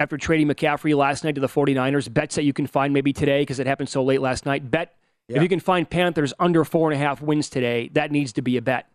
after 0.01 0.17
trading 0.17 0.49
McCaffrey 0.49 0.95
last 0.97 1.25
night 1.25 1.35
to 1.37 1.41
the 1.41 1.49
49ers, 1.49 2.13
bets 2.13 2.35
that 2.37 2.45
you 2.45 2.53
can 2.53 2.67
find 2.67 2.93
maybe 2.93 3.13
today 3.13 3.43
because 3.43 3.59
it 3.59 3.67
happened 3.67 3.89
so 3.89 4.03
late 4.03 4.21
last 4.21 4.45
night. 4.47 4.71
Bet 4.71 4.95
Yeah. 5.29 5.37
if 5.39 5.43
you 5.43 5.49
can 5.49 5.61
find 5.61 5.89
Panthers 5.89 6.33
under 6.39 6.65
four 6.65 6.91
and 6.91 7.01
a 7.01 7.05
half 7.05 7.21
wins 7.23 7.49
today, 7.49 7.89
that 7.95 8.11
needs 8.13 8.33
to 8.35 8.43
be 8.43 8.57
a 8.57 8.63
bet. 8.63 8.89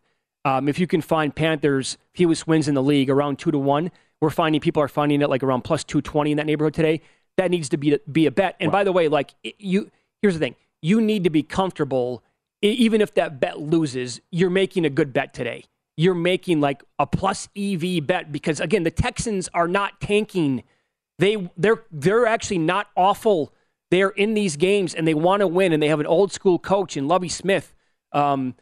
Um, 0.45 0.69
if 0.69 0.79
you 0.79 0.87
can 0.87 1.01
find 1.01 1.35
Panthers 1.35 1.97
fewest 2.13 2.47
wins 2.47 2.67
in 2.67 2.73
the 2.75 2.83
league 2.83 3.09
around 3.09 3.39
two 3.39 3.51
to 3.51 3.57
one, 3.59 3.91
we're 4.21 4.29
finding 4.29 4.59
people 4.61 4.83
are 4.83 4.87
finding 4.87 5.21
it 5.21 5.29
like 5.29 5.43
around 5.43 5.63
plus 5.63 5.83
220 5.83 6.31
in 6.31 6.37
that 6.37 6.45
neighborhood 6.45 6.73
today. 6.73 7.01
That 7.37 7.51
needs 7.51 7.69
to 7.69 7.77
be 7.77 7.97
be 8.11 8.25
a 8.25 8.31
bet. 8.31 8.55
And 8.59 8.71
by 8.71 8.83
the 8.83 8.91
way, 8.91 9.07
like 9.07 9.33
you, 9.43 9.91
here's 10.21 10.33
the 10.33 10.39
thing: 10.39 10.55
you 10.81 10.99
need 10.99 11.23
to 11.23 11.29
be 11.29 11.41
comfortable, 11.41 12.23
even 12.61 12.99
if 13.01 13.13
that 13.13 13.39
bet 13.39 13.59
loses. 13.59 14.19
You're 14.31 14.49
making 14.49 14.85
a 14.85 14.89
good 14.89 15.13
bet 15.13 15.33
today. 15.33 15.65
You're 15.95 16.15
making 16.15 16.59
like 16.59 16.83
a 16.97 17.05
plus 17.05 17.47
EV 17.57 18.05
bet 18.05 18.31
because 18.31 18.59
again, 18.59 18.83
the 18.83 18.91
Texans 18.91 19.49
are 19.53 19.67
not 19.67 20.01
tanking. 20.01 20.63
They 21.17 21.49
they're 21.55 21.83
they're 21.91 22.25
actually 22.25 22.59
not 22.59 22.87
awful. 22.97 23.53
They're 23.91 24.09
in 24.09 24.33
these 24.33 24.55
games 24.55 24.93
and 24.93 25.07
they 25.07 25.13
want 25.13 25.39
to 25.39 25.47
win, 25.47 25.71
and 25.71 25.81
they 25.81 25.87
have 25.87 25.99
an 25.99 26.05
old 26.05 26.33
school 26.33 26.59
coach 26.59 26.97
in 26.97 27.07
Lovie 27.07 27.29
Smith. 27.29 27.73
Um, 28.11 28.55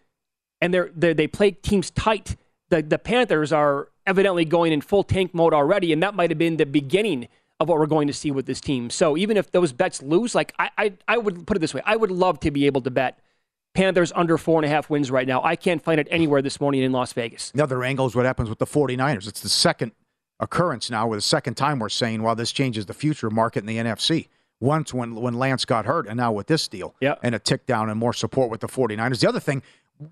and 0.62 0.74
they're, 0.74 0.92
they're 0.96 1.14
they 1.14 1.28
play 1.28 1.52
teams 1.52 1.90
tight. 1.92 2.36
The 2.70 2.84
the 2.84 3.00
Panthers 3.00 3.52
are 3.52 3.90
evidently 4.08 4.46
going 4.46 4.74
in 4.74 4.82
full 4.82 5.04
tank 5.04 5.34
mode 5.34 5.54
already, 5.54 5.94
and 5.94 6.02
that 6.02 6.16
might 6.16 6.32
have 6.32 6.40
been 6.40 6.58
the 6.58 6.66
beginning 6.66 7.28
of 7.60 7.70
what 7.70 7.78
we're 7.78 7.86
going 7.86 8.08
to 8.08 8.14
see 8.14 8.32
with 8.32 8.46
this 8.46 8.62
team. 8.62 8.90
So 8.90 9.18
even 9.18 9.38
if 9.38 9.52
those 9.52 9.74
bets 9.74 10.02
lose, 10.02 10.34
like 10.34 10.54
I 10.58 10.70
I, 10.78 10.94
I 11.08 11.18
would 11.18 11.46
put 11.46 11.58
it 11.58 11.60
this 11.60 11.74
way, 11.74 11.82
I 11.86 11.96
would 11.96 12.12
love 12.12 12.40
to 12.42 12.52
be 12.52 12.66
able 12.66 12.82
to 12.82 12.92
bet 12.92 13.20
Panthers 13.78 14.12
under 14.16 14.40
four 14.40 14.58
and 14.60 14.66
a 14.66 14.70
half 14.70 14.90
wins 14.90 15.12
right 15.12 15.28
now. 15.28 15.44
I 15.44 15.56
can't 15.56 15.84
find 15.84 16.00
it 16.00 16.08
anywhere 16.10 16.42
this 16.42 16.60
morning 16.60 16.82
in 16.82 16.92
Las 16.92 17.14
Vegas. 17.14 17.52
The 17.52 17.62
other 17.62 17.84
angle 17.84 18.08
is 18.08 18.16
what 18.16 18.26
happens 18.26 18.50
with 18.50 18.58
the 18.58 18.66
49ers. 18.66 19.28
It's 19.28 19.42
the 19.42 19.50
second 19.50 19.92
occurrence 20.40 20.90
now, 20.90 21.08
or 21.08 21.16
the 21.16 21.22
second 21.22 21.56
time 21.56 21.80
we're 21.80 21.90
saying, 21.90 22.24
well, 22.24 22.36
this 22.36 22.52
changes 22.52 22.88
the 22.88 22.94
future 22.94 23.30
market 23.30 23.60
in 23.60 23.66
the 23.66 23.78
NFC. 23.78 24.30
Once 24.60 24.94
when, 24.94 25.14
when 25.14 25.36
Lance 25.36 25.66
got 25.66 25.86
hurt, 25.86 26.08
and 26.08 26.18
now 26.18 26.32
with 26.32 26.48
this 26.48 26.68
deal, 26.68 26.96
yeah. 27.00 27.14
and 27.22 27.36
a 27.36 27.40
tick 27.40 27.68
down 27.68 27.92
and 27.92 28.00
more 28.00 28.14
support 28.14 28.50
with 28.50 28.62
the 28.62 28.68
49ers. 28.68 29.20
The 29.20 29.30
other 29.30 29.40
thing, 29.40 29.62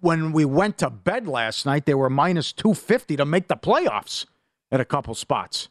when 0.01 0.31
we 0.31 0.45
went 0.45 0.77
to 0.79 0.89
bed 0.89 1.27
last 1.27 1.65
night, 1.65 1.85
they 1.85 1.93
were 1.93 2.09
minus 2.09 2.51
250 2.53 3.17
to 3.17 3.25
make 3.25 3.47
the 3.47 3.55
playoffs 3.55 4.25
at 4.71 4.79
a 4.79 4.85
couple 4.85 5.13
spots. 5.15 5.69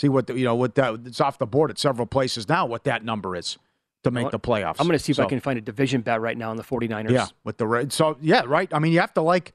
See 0.00 0.08
what, 0.08 0.26
the, 0.26 0.34
you 0.34 0.44
know, 0.44 0.54
what 0.54 0.74
that, 0.74 1.00
it's 1.04 1.20
off 1.20 1.38
the 1.38 1.46
board 1.46 1.70
at 1.70 1.78
several 1.78 2.06
places 2.06 2.48
now, 2.48 2.66
what 2.66 2.84
that 2.84 3.04
number 3.04 3.36
is 3.36 3.58
to 4.02 4.10
make 4.10 4.30
the 4.30 4.40
playoffs. 4.40 4.76
I'm 4.80 4.86
going 4.86 4.98
to 4.98 5.04
see 5.04 5.12
if 5.12 5.20
I 5.20 5.26
can 5.26 5.40
find 5.40 5.58
a 5.58 5.62
division 5.62 6.00
bet 6.00 6.20
right 6.20 6.36
now 6.36 6.50
on 6.50 6.56
the 6.56 6.64
49ers. 6.64 7.10
yeah, 7.10 7.26
with 7.44 7.58
the 7.58 7.66
red. 7.66 7.92
So 7.92 8.16
yeah, 8.20 8.42
right. 8.46 8.72
I 8.74 8.78
mean, 8.78 8.92
you 8.92 9.00
have 9.00 9.14
to 9.14 9.22
like 9.22 9.52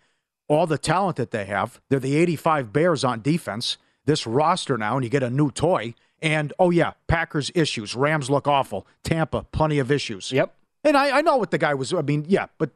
all 0.47 0.65
the 0.65 0.77
talent 0.77 1.17
that 1.17 1.31
they 1.31 1.45
have. 1.45 1.81
They're 1.89 1.99
the 1.99 2.15
85 2.15 2.71
Bears 2.71 3.03
on 3.03 3.21
defense. 3.21 3.77
This 4.05 4.25
roster 4.25 4.77
now, 4.77 4.95
and 4.95 5.03
you 5.03 5.09
get 5.09 5.21
a 5.21 5.29
new 5.29 5.51
toy. 5.51 5.93
And 6.21 6.53
oh 6.57 6.69
yeah, 6.69 6.93
Packers 7.07 7.51
issues. 7.53 7.93
Rams 7.93 8.29
look 8.29 8.47
awful. 8.47 8.87
Tampa, 9.03 9.43
plenty 9.51 9.79
of 9.79 9.91
issues. 9.91 10.31
Yep. 10.31 10.55
And 10.83 10.95
I, 10.95 11.17
I 11.17 11.21
know 11.21 11.35
what 11.35 11.51
the 11.51 11.57
guy 11.57 11.73
was. 11.73 11.93
I 11.93 12.01
mean, 12.01 12.25
yeah, 12.29 12.45
but 12.57 12.69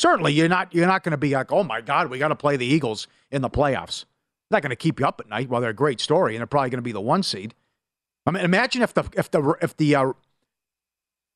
certainly 0.00 0.32
you're 0.32 0.48
not 0.48 0.74
you're 0.74 0.86
not 0.86 1.02
going 1.02 1.12
to 1.12 1.18
be 1.18 1.34
like, 1.34 1.52
oh 1.52 1.62
my 1.62 1.80
God, 1.80 2.08
we 2.10 2.18
got 2.18 2.28
to 2.28 2.36
play 2.36 2.56
the 2.56 2.66
Eagles 2.66 3.06
in 3.30 3.42
the 3.42 3.50
playoffs. 3.50 4.06
Not 4.50 4.62
going 4.62 4.70
to 4.70 4.76
keep 4.76 4.98
you 4.98 5.06
up 5.06 5.20
at 5.20 5.28
night. 5.28 5.48
Well, 5.48 5.60
they're 5.60 5.70
a 5.70 5.74
great 5.74 6.00
story, 6.00 6.34
and 6.34 6.40
they're 6.40 6.46
probably 6.46 6.70
going 6.70 6.78
to 6.78 6.82
be 6.82 6.92
the 6.92 7.00
one 7.00 7.22
seed. 7.22 7.54
I 8.26 8.32
mean, 8.32 8.44
imagine 8.44 8.82
if 8.82 8.94
the 8.94 9.04
if 9.12 9.30
the 9.30 9.56
if 9.62 9.76
the 9.76 9.94
uh, 9.94 10.12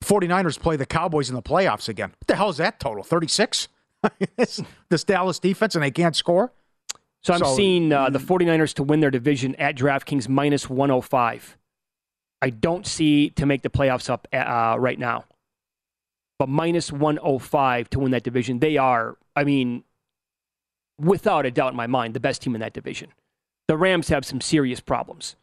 49ers 0.02 0.58
play 0.58 0.76
the 0.76 0.86
Cowboys 0.86 1.28
in 1.28 1.34
the 1.34 1.42
playoffs 1.42 1.88
again. 1.88 2.10
What 2.10 2.26
the 2.26 2.36
hell 2.36 2.50
is 2.50 2.56
that 2.58 2.80
total? 2.80 3.02
36? 3.04 3.68
this 4.88 5.04
Dallas 5.04 5.38
defense 5.38 5.74
and 5.74 5.82
they 5.84 5.90
can't 5.90 6.14
score? 6.16 6.52
So 7.22 7.32
I'm 7.32 7.40
So- 7.40 7.56
seeing 7.56 7.92
uh, 7.92 8.10
the 8.10 8.18
49ers 8.18 8.74
to 8.74 8.82
win 8.82 9.00
their 9.00 9.10
division 9.10 9.54
at 9.56 9.76
DraftKings 9.76 10.28
minus 10.28 10.68
105. 10.68 11.56
I 12.42 12.50
don't 12.50 12.86
see 12.86 13.30
to 13.30 13.46
make 13.46 13.62
the 13.62 13.70
playoffs 13.70 14.10
up 14.10 14.28
uh, 14.32 14.76
right 14.78 14.98
now. 14.98 15.24
But 16.38 16.48
minus 16.48 16.90
105 16.90 17.90
to 17.90 18.00
win 18.00 18.10
that 18.10 18.22
division. 18.24 18.58
They 18.58 18.76
are, 18.76 19.16
I 19.36 19.44
mean, 19.44 19.84
without 20.98 21.46
a 21.46 21.50
doubt 21.50 21.72
in 21.72 21.76
my 21.76 21.86
mind, 21.86 22.14
the 22.14 22.20
best 22.20 22.42
team 22.42 22.54
in 22.54 22.60
that 22.60 22.72
division. 22.72 23.10
The 23.68 23.76
Rams 23.76 24.08
have 24.08 24.24
some 24.24 24.40
serious 24.40 24.80
problems. 24.80 25.36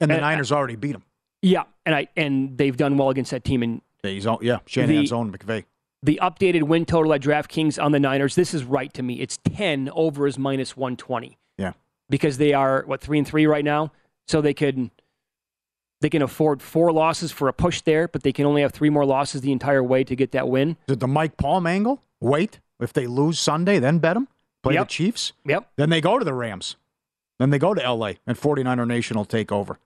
And 0.00 0.10
the 0.10 0.14
And- 0.16 0.22
Niners 0.22 0.52
already 0.52 0.76
beat 0.76 0.92
them. 0.92 1.04
Yeah, 1.42 1.64
and 1.84 1.94
I 1.94 2.08
and 2.16 2.56
they've 2.58 2.76
done 2.76 2.96
well 2.96 3.10
against 3.10 3.30
that 3.30 3.44
team. 3.44 3.62
And 3.62 3.82
Yeah, 4.02 4.10
he's 4.10 4.26
on, 4.26 4.38
yeah 4.40 4.58
Shanahan's 4.66 5.10
The- 5.10 5.16
own 5.16 5.32
McVay. 5.32 5.64
the 6.02 6.18
updated 6.22 6.62
win 6.64 6.84
total 6.86 7.12
at 7.12 7.20
DraftKings 7.20 7.82
on 7.82 7.92
the 7.92 8.00
Niners, 8.00 8.34
this 8.34 8.54
is 8.54 8.64
right 8.64 8.92
to 8.94 9.02
me. 9.02 9.20
It's 9.20 9.38
10 9.44 9.90
over 9.94 10.26
is 10.26 10.38
minus 10.38 10.76
120. 10.76 11.36
Yeah. 11.58 11.72
because 12.08 12.38
they 12.38 12.52
are 12.52 12.84
what 12.86 13.00
three 13.00 13.18
and 13.18 13.26
three 13.26 13.46
right 13.46 13.64
now, 13.64 13.90
so 14.28 14.40
they 14.40 14.54
can 14.54 14.90
they 16.00 16.10
can 16.10 16.22
afford 16.22 16.60
four 16.62 16.92
losses 16.92 17.32
for 17.32 17.48
a 17.48 17.52
push 17.52 17.80
there, 17.82 18.06
but 18.08 18.22
they 18.22 18.32
can 18.32 18.44
only 18.46 18.62
have 18.62 18.72
three 18.72 18.90
more 18.90 19.04
losses 19.06 19.40
the 19.40 19.52
entire 19.52 19.82
way 19.82 20.04
to 20.04 20.14
get 20.14 20.32
that 20.32 20.48
win. 20.48 20.76
Did 20.86 21.00
the 21.00 21.06
Mike 21.08 21.36
Palm 21.36 21.66
angle? 21.66 22.02
Wait. 22.20 22.60
If 22.80 22.92
they 22.92 23.06
lose 23.06 23.38
Sunday, 23.38 23.78
then 23.78 23.98
bet 23.98 24.14
them? 24.14 24.28
Play 24.62 24.74
Yep. 24.74 24.88
the 24.88 24.90
Chiefs? 24.92 25.32
Yep. 25.46 25.70
Then 25.76 25.90
they 25.90 26.00
go 26.00 26.18
to 26.18 26.24
the 26.24 26.34
Rams. 26.34 26.76
Then 27.38 27.50
they 27.50 27.58
go 27.58 27.72
to 27.74 27.80
LA 27.92 28.14
and 28.26 28.36
49er 28.38 28.86
Nation 28.86 29.16
will 29.16 29.24
take 29.24 29.50
over. 29.50 29.78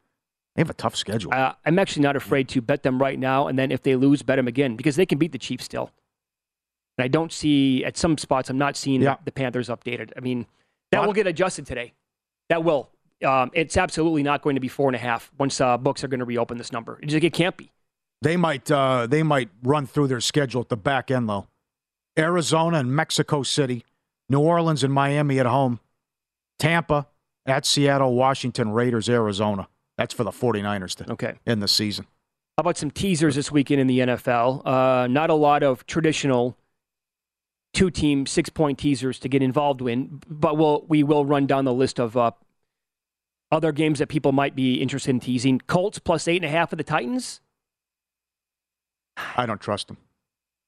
They 0.57 0.61
have 0.63 0.71
a 0.71 0.75
tough 0.75 0.97
schedule. 0.97 1.33
Uh, 1.33 1.53
I'm 1.65 1.79
actually 1.79 2.03
not 2.03 2.17
afraid 2.17 2.49
to 2.51 2.61
bet 2.61 2.83
them 2.83 3.01
right 3.01 3.19
now, 3.19 3.47
and 3.47 3.57
then 3.59 3.71
if 3.71 3.83
they 3.83 3.95
lose, 3.95 4.23
bet 4.23 4.37
them 4.37 4.49
again 4.49 4.75
because 4.77 4.97
they 4.97 5.07
can 5.07 5.19
beat 5.19 5.31
the 5.33 5.39
Chiefs 5.39 5.65
still. 5.65 5.91
And 6.99 7.05
I 7.05 7.09
don't 7.09 7.33
see 7.33 7.85
at 7.85 7.97
some 7.97 8.19
spots. 8.19 8.51
I'm 8.51 8.59
not 8.59 8.77
seeing 8.77 9.01
Yeah. 9.01 9.15
the, 9.15 9.27
the 9.27 9.33
Panthers 9.33 9.69
updated. 9.69 10.11
I 10.17 10.21
mean, 10.21 10.47
that 10.91 11.07
will 11.07 11.13
get 11.13 11.29
adjusted 11.29 11.67
today. 11.67 11.93
That 12.49 12.65
will. 12.65 12.91
Um, 13.25 13.51
it's 13.55 13.77
absolutely 13.77 14.23
not 14.23 14.43
going 14.43 14.55
to 14.57 14.61
be 14.61 14.69
four 14.69 14.89
and 14.89 14.97
a 14.97 14.99
half 14.99 15.31
once 15.39 15.61
uh, 15.61 15.77
books 15.77 16.03
are 16.05 16.09
going 16.09 16.21
to 16.21 16.25
reopen 16.27 16.59
this 16.59 16.73
number. 16.73 16.99
It's 17.03 17.13
like, 17.13 17.25
it 17.25 17.33
can't 17.33 17.57
be. 17.57 17.71
They 18.23 18.37
might 18.37 18.71
uh, 18.71 19.07
they 19.07 19.23
might 19.23 19.49
run 19.63 19.87
through 19.87 20.09
their 20.09 20.21
schedule 20.21 20.61
at 20.61 20.69
the 20.69 20.77
back 20.77 21.11
end 21.11 21.29
though. 21.29 21.47
Arizona 22.19 22.79
and 22.79 22.95
Mexico 22.95 23.43
City, 23.43 23.85
New 24.29 24.41
Orleans 24.41 24.85
and 24.85 24.93
Miami 24.93 25.39
at 25.39 25.47
home, 25.47 25.81
Tampa 26.59 27.07
at 27.47 27.65
Seattle, 27.65 28.15
Washington, 28.15 28.73
Raiders, 28.73 29.09
Arizona. 29.09 29.69
That's 29.97 30.13
for 30.13 30.25
the 30.25 30.31
49ers 30.31 30.95
to 30.97 31.13
Okay. 31.13 31.35
end 31.47 31.63
the 31.63 31.69
season. 31.69 32.07
How 32.59 32.63
about 32.63 32.77
some 32.77 32.91
teasers 32.91 33.37
this 33.37 33.51
weekend 33.51 33.81
in 33.81 33.87
the 33.87 34.01
NFL? 34.01 34.67
Uh, 34.67 35.07
not 35.07 35.31
a 35.31 35.35
lot 35.35 35.63
of 35.63 35.87
traditional 35.87 36.57
two 37.73 37.91
team, 37.91 38.27
six 38.27 38.51
point 38.51 38.79
teasers 38.79 39.19
to 39.21 39.29
get 39.29 39.43
involved 39.43 39.81
in, 39.83 40.21
but 40.29 40.59
we'll, 40.59 40.85
we 40.89 41.03
will 41.03 41.25
run 41.25 41.47
down 41.47 41.65
the 41.65 41.73
list 41.73 41.99
of 41.99 42.17
uh, 42.17 42.33
other 43.51 43.73
games 43.73 43.99
that 43.99 44.09
people 44.09 44.33
might 44.33 44.55
be 44.55 44.75
interested 44.75 45.11
in 45.11 45.21
teasing. 45.21 45.61
Colts 45.67 45.99
plus 45.99 46.29
eight 46.29 46.43
and 46.43 46.45
a 46.45 46.49
half 46.49 46.73
of 46.73 46.79
the 46.79 46.85
Titans. 46.85 47.41
I 49.37 49.47
don't 49.47 49.61
trust 49.61 49.89
them. 49.89 49.99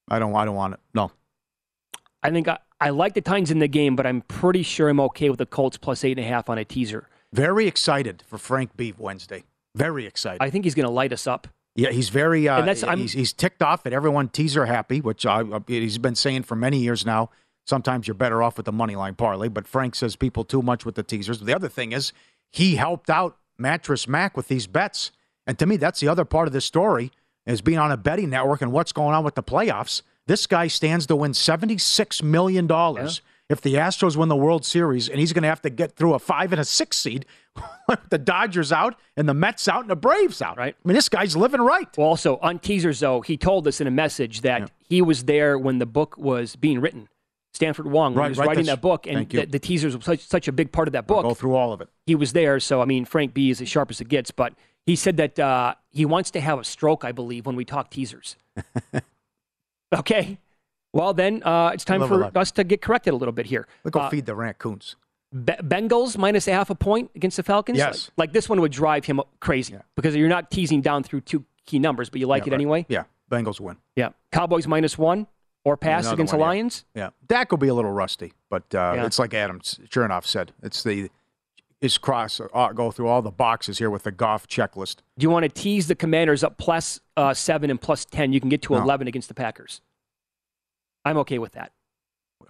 I 0.09 0.19
don't. 0.19 0.35
I 0.35 0.45
don't 0.45 0.57
want 0.57 0.75
it. 0.75 0.81
No. 0.95 1.13
I 2.23 2.31
think 2.31 2.49
I, 2.49 2.59
I 2.81 2.91
like 2.91 3.15
the 3.15 3.21
Titans 3.21 3.51
in 3.51 3.59
the 3.59 3.69
game, 3.69 3.97
but 3.97 4.07
I'm 4.07 4.23
pretty 4.23 4.63
sure 4.63 4.89
I'm 4.89 5.01
okay 5.01 5.31
with 5.31 5.39
the 5.39 5.47
Colts 5.47 5.77
plus 5.77 6.05
eight 6.05 6.19
and 6.19 6.27
a 6.27 6.29
half 6.29 6.51
on 6.51 6.59
a 6.59 6.65
teaser. 6.65 7.09
Very 7.33 7.67
excited 7.67 8.23
for 8.27 8.39
Frank 8.39 8.77
Beef 8.77 8.99
Wednesday. 8.99 9.45
Very 9.75 10.07
excited. 10.07 10.43
I 10.43 10.51
think 10.51 10.65
he's 10.65 10.75
going 10.75 10.87
to 10.87 10.93
light 10.93 11.13
us 11.13 11.27
up. 11.27 11.49
Yeah, 11.75 11.91
he's 11.91 12.11
very. 12.11 12.49
Uh, 12.49 12.59
and 12.59 12.69
that's, 12.69 12.83
I'm, 12.83 12.99
he's, 12.99 13.13
he's 13.13 13.33
ticked 13.33 13.63
off 13.63 13.87
at 13.87 13.93
everyone 13.93 14.29
teaser 14.29 14.67
happy, 14.67 15.01
which 15.01 15.25
I, 15.25 15.41
uh, 15.41 15.61
he's 15.67 15.99
been 15.99 16.15
saying 16.15 16.43
for 16.43 16.57
many 16.57 16.79
years 16.79 17.07
now. 17.07 17.31
Sometimes 17.65 18.07
you're 18.07 18.15
better 18.15 18.43
off 18.43 18.57
with 18.57 18.67
the 18.67 18.73
money 18.73 18.97
line 18.97 19.15
parlay, 19.15 19.49
but 19.49 19.69
Frank 19.69 19.95
says 19.95 20.17
people 20.17 20.45
too 20.45 20.63
much 20.63 20.85
with 20.85 20.97
the 20.97 21.03
teasers. 21.03 21.41
The 21.41 21.55
other 21.55 21.69
thing 21.69 21.93
is 21.93 22.13
he 22.53 22.77
helped 22.77 23.11
out 23.11 23.39
Mattress 23.59 24.07
Mac 24.07 24.37
with 24.37 24.49
these 24.49 24.67
bets. 24.67 25.11
And 25.47 25.59
to 25.59 25.67
me, 25.67 25.77
that's 25.77 25.99
the 25.99 26.09
other 26.09 26.25
part 26.25 26.47
of 26.47 26.53
the 26.53 26.61
story 26.61 27.11
is 27.47 27.61
being 27.61 27.79
on 27.79 27.91
a 27.91 27.97
betting 27.97 28.31
network 28.31 28.63
and 28.63 28.71
what's 28.71 28.93
going 28.93 29.15
on 29.15 29.25
with 29.25 29.35
the 29.35 29.43
playoffs. 29.43 30.03
This 30.27 30.47
guy 30.47 30.69
stands 30.69 31.07
to 31.07 31.17
win 31.17 31.33
$76 31.33 32.23
million 32.23 32.69
yeah. 32.69 33.09
if 33.49 33.61
the 33.61 33.75
Astros 33.75 34.17
win 34.17 34.29
the 34.29 34.37
World 34.37 34.65
Series, 34.65 35.09
and 35.09 35.19
he's 35.19 35.33
going 35.33 35.43
to 35.43 35.49
have 35.49 35.63
to 35.63 35.71
get 35.71 35.97
through 35.97 36.15
a 36.15 36.21
five 36.21 36.53
and 36.53 36.61
a 36.61 36.65
six 36.65 36.99
seed 36.99 37.27
with 37.89 37.99
the 38.11 38.19
Dodgers 38.19 38.71
out 38.71 38.95
and 39.17 39.29
the 39.29 39.35
Mets 39.35 39.67
out 39.67 39.81
and 39.81 39.91
the 39.91 39.97
Braves 39.97 40.41
out. 40.41 40.59
Right. 40.59 40.77
I 40.85 40.89
mean, 40.89 40.95
this 40.95 41.09
guy's 41.09 41.37
living 41.37 41.61
right. 41.61 41.89
Well, 41.97 42.07
also 42.07 42.37
on 42.37 42.61
teasers, 42.61 43.01
though, 43.01 43.23
he 43.23 43.37
told 43.37 43.67
us 43.67 43.81
in 43.81 43.87
a 43.87 43.91
message 43.91 44.43
that 44.43 44.61
yeah. 44.61 44.67
he 44.89 45.03
was 45.03 45.25
there 45.25 45.59
when 45.59 45.79
the 45.79 45.87
book 45.87 46.17
was 46.17 46.55
being 46.55 46.81
written. 46.81 47.09
Stanford 47.55 47.87
Wong, 47.87 48.15
right, 48.15 48.25
he 48.25 48.29
was 48.31 48.39
right, 48.39 48.49
writing 48.49 48.67
that 48.67 48.81
book, 48.81 49.07
and 49.07 49.29
the, 49.29 49.45
the, 49.45 49.59
teasers 49.59 49.95
were 49.95 50.03
such, 50.03 50.21
such 50.21 50.49
a 50.49 50.53
big 50.53 50.73
part 50.73 50.89
of 50.89 50.93
that 50.93 51.07
book. 51.07 51.19
I'll 51.19 51.31
go 51.31 51.35
through 51.35 51.55
all 51.55 51.73
of 51.73 51.83
it. 51.83 51.89
He 52.07 52.15
was 52.15 52.33
there, 52.33 52.59
so 52.59 52.81
I 52.81 52.87
mean, 52.87 53.05
Frank 53.05 53.35
B 53.35 53.51
is 53.51 53.61
as 53.61 53.69
sharp 53.69 53.91
as 53.91 54.01
it 54.01 54.09
gets. 54.09 54.31
But 54.31 54.55
he 54.87 54.97
said 54.97 55.19
that 55.19 55.39
uh, 55.39 55.75
he 55.91 56.07
wants 56.07 56.31
to 56.33 56.41
have 56.41 56.59
a 56.59 56.65
stroke, 56.65 57.05
I 57.05 57.13
believe, 57.13 57.45
when 57.45 57.55
we 57.55 57.67
talk 57.67 57.91
teasers. 57.91 58.37
okay, 59.95 60.39
well 60.95 61.13
then 61.13 61.43
uh, 61.43 61.73
it's 61.75 61.85
time 61.85 62.07
for 62.07 62.37
us 62.37 62.51
to 62.53 62.65
get 62.65 62.81
corrected 62.81 63.13
a 63.13 63.17
little 63.17 63.33
bit 63.33 63.47
here. 63.47 63.69
Let's 63.85 63.93
go 63.93 64.01
uh, 64.01 64.11
feed 64.11 64.27
the 64.27 64.35
raccoons. 64.35 64.97
Be- 65.33 65.53
Bengals 65.53 66.17
minus 66.17 66.49
a 66.49 66.53
half 66.53 66.71
a 66.71 66.75
point 66.75 67.11
against 67.15 67.37
the 67.37 67.43
Falcons. 67.43 67.77
Yes, 67.77 68.11
like, 68.17 68.29
like 68.29 68.33
this 68.33 68.49
one 68.49 68.61
would 68.63 68.73
drive 68.73 69.05
him 69.05 69.21
crazy 69.41 69.75
yeah. 69.75 69.83
because 69.95 70.17
you're 70.17 70.29
not 70.29 70.51
teasing 70.51 70.81
down 70.81 71.03
through 71.03 71.21
two 71.21 71.45
key 71.67 71.79
numbers, 71.79 72.09
but 72.09 72.19
you 72.19 72.27
like 72.27 72.43
yeah, 72.43 72.49
it 72.49 72.51
right. 72.53 72.55
anyway. 72.55 72.87
Yeah, 72.89 73.05
Bengals 73.31 73.61
win. 73.61 73.77
Yeah, 73.95 74.11
Cowboys 74.31 74.67
minus 74.67 74.97
one 74.97 75.27
or 75.65 75.77
pass 75.77 76.11
against 76.11 76.33
one, 76.33 76.41
the 76.41 76.45
Lions. 76.45 76.85
Yeah. 76.95 77.03
yeah, 77.03 77.11
Dak 77.27 77.51
will 77.51 77.59
be 77.59 77.69
a 77.69 77.75
little 77.75 77.93
rusty, 77.93 78.33
but 78.51 78.63
uh, 78.75 78.95
yeah. 78.97 79.07
it's 79.07 79.19
like 79.19 79.35
Adams 79.35 79.79
Chernoff 79.89 80.27
said. 80.27 80.53
It's 80.63 80.83
the 80.83 81.11
is 81.81 81.99
cross 81.99 82.41
uh, 82.41 82.73
go 82.73 82.93
through 82.93 83.09
all 83.09 83.23
the 83.23 83.31
boxes 83.31 83.79
here 83.79 83.91
with 83.91 84.05
the 84.05 84.13
golf 84.13 84.47
checklist. 84.47 84.99
Do 85.19 85.25
you 85.25 85.31
want 85.31 85.43
to 85.43 85.49
tease 85.49 85.89
the 85.89 85.97
Commanders 85.97 86.45
up 86.45 86.57
plus, 86.57 87.01
uh, 87.17 87.35
seven 87.35 87.71
and 87.71 87.81
plus 87.81 88.05
ten? 88.05 88.33
You 88.33 88.41
can 88.41 88.49
get 88.49 88.63
to 88.63 88.75
no. 88.75 88.83
eleven 88.83 89.09
against 89.09 89.29
the 89.29 89.35
Packers. 89.35 89.81
I'm 91.05 91.17
okay 91.19 91.39
with 91.39 91.53
that. 91.53 91.73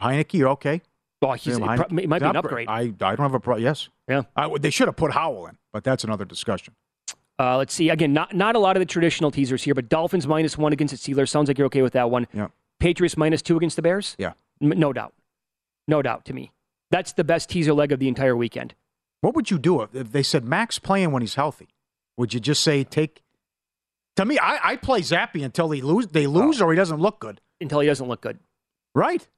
Heinicke, 0.01 0.35
you're 0.35 0.51
okay. 0.51 0.83
Well, 1.23 1.35
he's, 1.35 1.59
yeah, 1.59 1.75
it, 1.89 2.09
might 2.09 2.19
be 2.19 2.27
an 2.27 2.37
upgrade. 2.37 2.69
I, 2.69 2.81
I 2.81 2.87
don't 2.89 3.21
have 3.21 3.35
a 3.35 3.41
problem. 3.41 3.65
Yes. 3.65 3.89
Yeah. 4.09 4.23
I, 4.35 4.51
they 4.59 4.71
should 4.71 4.89
have 4.89 4.97
put 4.97 5.13
Howell 5.13 5.47
in, 5.47 5.57
but 5.73 5.85
that's 5.85 6.03
another 6.03 6.25
discussion. 6.25 6.75
Uh, 7.39 7.57
let's 7.57 7.73
see. 7.73 7.89
Again, 7.89 8.13
not 8.13 8.35
not 8.35 8.57
a 8.57 8.59
lot 8.59 8.77
of 8.77 8.81
the 8.81 8.87
traditional 8.87 9.31
teasers 9.31 9.63
here, 9.63 9.75
but 9.75 9.89
Dolphins 9.89 10.27
minus 10.27 10.59
one 10.59 10.73
against 10.73 10.93
the 10.93 11.15
Steelers. 11.15 11.29
Sounds 11.29 11.49
like 11.49 11.59
you're 11.59 11.67
okay 11.67 11.83
with 11.83 11.95
that 11.95 12.11
one. 12.11 12.27
Yeah. 12.35 12.49
Patriots 12.83 13.16
minus 13.16 13.43
two 13.43 13.57
against 13.57 13.76
the 13.76 13.83
Bears? 13.83 14.16
Yeah. 14.18 14.33
M- 14.61 14.76
no 14.76 14.93
doubt. 14.93 15.14
No 15.87 16.03
doubt 16.03 16.24
to 16.24 16.33
me. 16.33 16.51
That's 16.91 17.12
the 17.12 17.22
best 17.22 17.49
teaser 17.49 17.72
leg 17.72 17.93
of 17.93 18.01
the 18.01 18.09
entire 18.09 18.37
weekend. 18.37 18.74
What 19.20 19.37
would 19.37 19.53
you 19.53 19.59
do 19.59 19.83
if, 19.83 19.95
if 19.95 20.11
they 20.11 20.24
said 20.24 20.45
Max 20.45 20.80
playing 20.80 21.12
when 21.12 21.22
he's 21.22 21.37
healthy? 21.37 21.68
Would 22.16 22.35
you 22.35 22.41
just 22.41 22.61
say 22.61 22.83
take? 22.83 23.22
To 24.16 24.24
me, 24.24 24.37
I, 24.37 24.72
I 24.72 24.76
play 24.76 25.01
Zappe 25.01 25.45
until 25.45 25.70
he 25.70 25.80
lose. 25.80 26.09
They 26.09 26.26
oh. 26.26 26.30
lose, 26.30 26.61
oh. 26.61 26.66
or 26.66 26.72
he 26.72 26.76
doesn't 26.76 26.99
look 26.99 27.20
good. 27.20 27.41
Until 27.61 27.78
he 27.78 27.87
doesn't 27.87 28.09
look 28.09 28.20
good. 28.20 28.41
Right. 28.97 29.28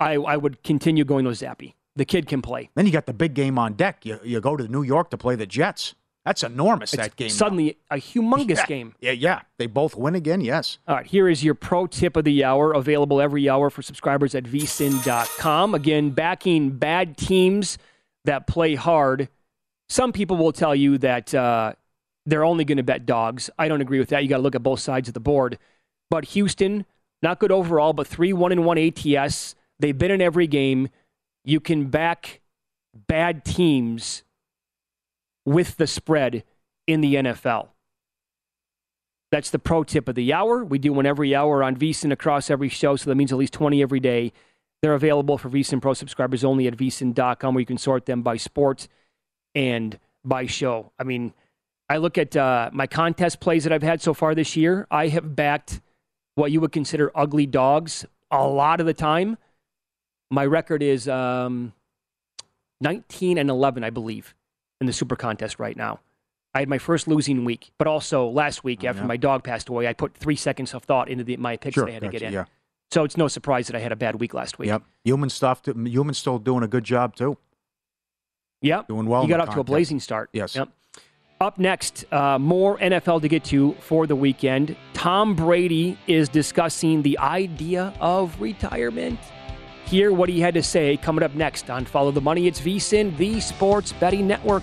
I 0.00 0.14
I 0.14 0.36
would 0.36 0.64
continue 0.64 1.04
going 1.04 1.24
with 1.24 1.38
Zappe. 1.38 1.74
The 1.94 2.04
kid 2.04 2.26
can 2.26 2.42
play. 2.42 2.70
Then 2.74 2.86
you 2.86 2.92
got 2.92 3.06
the 3.06 3.14
big 3.14 3.34
game 3.34 3.60
on 3.60 3.74
deck. 3.74 4.04
You 4.04 4.18
you 4.24 4.40
go 4.40 4.56
to 4.56 4.66
New 4.66 4.82
York 4.82 5.10
to 5.10 5.16
play 5.16 5.36
the 5.36 5.46
Jets. 5.46 5.94
That's 6.24 6.42
enormous, 6.42 6.92
it's 6.92 7.02
that 7.02 7.16
game. 7.16 7.30
Suddenly, 7.30 7.78
now. 7.90 7.96
a 7.96 8.00
humongous 8.00 8.56
yeah. 8.56 8.66
game. 8.66 8.94
Yeah, 9.00 9.12
yeah. 9.12 9.40
They 9.56 9.66
both 9.66 9.96
win 9.96 10.14
again, 10.14 10.42
yes. 10.42 10.78
All 10.86 10.96
right, 10.96 11.06
here 11.06 11.28
is 11.28 11.42
your 11.42 11.54
pro 11.54 11.86
tip 11.86 12.14
of 12.16 12.24
the 12.24 12.44
hour, 12.44 12.72
available 12.72 13.20
every 13.20 13.48
hour 13.48 13.70
for 13.70 13.80
subscribers 13.80 14.34
at 14.34 14.44
vsin.com. 14.44 15.74
Again, 15.74 16.10
backing 16.10 16.72
bad 16.72 17.16
teams 17.16 17.78
that 18.26 18.46
play 18.46 18.74
hard. 18.74 19.28
Some 19.88 20.12
people 20.12 20.36
will 20.36 20.52
tell 20.52 20.74
you 20.74 20.98
that 20.98 21.34
uh, 21.34 21.72
they're 22.26 22.44
only 22.44 22.64
going 22.64 22.76
to 22.76 22.84
bet 22.84 23.06
dogs. 23.06 23.48
I 23.58 23.68
don't 23.68 23.80
agree 23.80 23.98
with 23.98 24.10
that. 24.10 24.22
You 24.22 24.28
got 24.28 24.36
to 24.36 24.42
look 24.42 24.54
at 24.54 24.62
both 24.62 24.80
sides 24.80 25.08
of 25.08 25.14
the 25.14 25.20
board. 25.20 25.58
But 26.10 26.26
Houston, 26.26 26.84
not 27.22 27.38
good 27.40 27.52
overall, 27.52 27.92
but 27.92 28.06
3 28.06 28.32
1 28.32 28.52
and 28.52 28.64
1 28.64 28.78
ATS. 28.78 29.54
They've 29.78 29.96
been 29.96 30.10
in 30.10 30.20
every 30.20 30.46
game. 30.46 30.90
You 31.44 31.60
can 31.60 31.86
back 31.86 32.40
bad 33.08 33.44
teams 33.44 34.22
with 35.44 35.76
the 35.76 35.86
spread 35.86 36.44
in 36.86 37.00
the 37.00 37.14
NFL. 37.16 37.68
That's 39.30 39.50
the 39.50 39.58
pro 39.58 39.84
tip 39.84 40.08
of 40.08 40.16
the 40.16 40.32
hour. 40.32 40.64
We 40.64 40.78
do 40.78 40.92
one 40.92 41.06
every 41.06 41.34
hour 41.34 41.62
on 41.62 41.76
VSIN 41.76 42.10
across 42.12 42.50
every 42.50 42.68
show, 42.68 42.96
so 42.96 43.08
that 43.08 43.14
means 43.14 43.32
at 43.32 43.38
least 43.38 43.52
20 43.52 43.80
every 43.80 44.00
day. 44.00 44.32
They're 44.82 44.94
available 44.94 45.38
for 45.38 45.48
VSIN 45.48 45.80
Pro 45.80 45.94
subscribers 45.94 46.42
only 46.42 46.66
at 46.66 46.76
VSIN.com, 46.76 47.54
where 47.54 47.60
you 47.60 47.66
can 47.66 47.78
sort 47.78 48.06
them 48.06 48.22
by 48.22 48.36
sport 48.38 48.88
and 49.54 49.98
by 50.24 50.46
show. 50.46 50.92
I 50.98 51.04
mean, 51.04 51.32
I 51.88 51.98
look 51.98 52.18
at 52.18 52.36
uh, 52.36 52.70
my 52.72 52.86
contest 52.86 53.40
plays 53.40 53.64
that 53.64 53.72
I've 53.72 53.82
had 53.82 54.00
so 54.00 54.14
far 54.14 54.34
this 54.34 54.56
year. 54.56 54.86
I 54.90 55.08
have 55.08 55.36
backed 55.36 55.80
what 56.34 56.50
you 56.50 56.60
would 56.60 56.72
consider 56.72 57.12
ugly 57.14 57.46
dogs 57.46 58.06
a 58.30 58.46
lot 58.46 58.80
of 58.80 58.86
the 58.86 58.94
time. 58.94 59.36
My 60.30 60.46
record 60.46 60.82
is 60.82 61.08
um, 61.08 61.72
19 62.80 63.38
and 63.38 63.50
11, 63.50 63.84
I 63.84 63.90
believe 63.90 64.34
in 64.80 64.86
the 64.86 64.92
super 64.92 65.16
contest 65.16 65.58
right 65.58 65.76
now. 65.76 66.00
I 66.54 66.60
had 66.60 66.68
my 66.68 66.78
first 66.78 67.06
losing 67.06 67.44
week, 67.44 67.70
but 67.78 67.86
also 67.86 68.28
last 68.28 68.64
week 68.64 68.80
oh, 68.82 68.88
after 68.88 69.02
yeah. 69.02 69.06
my 69.06 69.16
dog 69.16 69.44
passed 69.44 69.68
away, 69.68 69.86
I 69.86 69.92
put 69.92 70.14
three 70.14 70.36
seconds 70.36 70.74
of 70.74 70.82
thought 70.82 71.08
into 71.08 71.22
the, 71.22 71.36
my 71.36 71.56
picks 71.56 71.74
sure, 71.74 71.88
I 71.88 71.92
had 71.92 72.02
to 72.02 72.08
get 72.08 72.22
in. 72.22 72.32
Yeah. 72.32 72.46
So 72.90 73.04
it's 73.04 73.16
no 73.16 73.28
surprise 73.28 73.68
that 73.68 73.76
I 73.76 73.78
had 73.78 73.92
a 73.92 73.96
bad 73.96 74.16
week 74.18 74.34
last 74.34 74.58
week. 74.58 74.68
Yep. 74.68 74.82
Human 75.04 75.30
stuff. 75.30 75.62
Human 75.64 76.14
still 76.14 76.38
doing 76.38 76.64
a 76.64 76.68
good 76.68 76.82
job 76.82 77.14
too. 77.14 77.38
Yep. 78.62 78.88
Doing 78.88 79.06
well. 79.06 79.22
You 79.22 79.28
got 79.28 79.40
off 79.40 79.54
to 79.54 79.60
a 79.60 79.64
blazing 79.64 80.00
start. 80.00 80.28
Yes. 80.32 80.56
Yep. 80.56 80.70
Up 81.40 81.58
next, 81.58 82.04
uh, 82.12 82.38
more 82.38 82.76
NFL 82.78 83.22
to 83.22 83.28
get 83.28 83.44
to 83.44 83.72
for 83.80 84.06
the 84.06 84.16
weekend. 84.16 84.76
Tom 84.92 85.34
Brady 85.34 85.96
is 86.06 86.28
discussing 86.28 87.00
the 87.00 87.16
idea 87.18 87.94
of 87.98 88.38
retirement. 88.38 89.18
Hear 89.90 90.12
what 90.12 90.28
he 90.28 90.38
had 90.38 90.54
to 90.54 90.62
say 90.62 90.96
coming 90.96 91.24
up 91.24 91.34
next 91.34 91.68
on 91.68 91.84
Follow 91.84 92.12
the 92.12 92.20
Money. 92.20 92.46
It's 92.46 92.60
VSIN, 92.60 93.16
the 93.16 93.40
Sports 93.40 93.90
Betting 93.90 94.24
Network. 94.24 94.62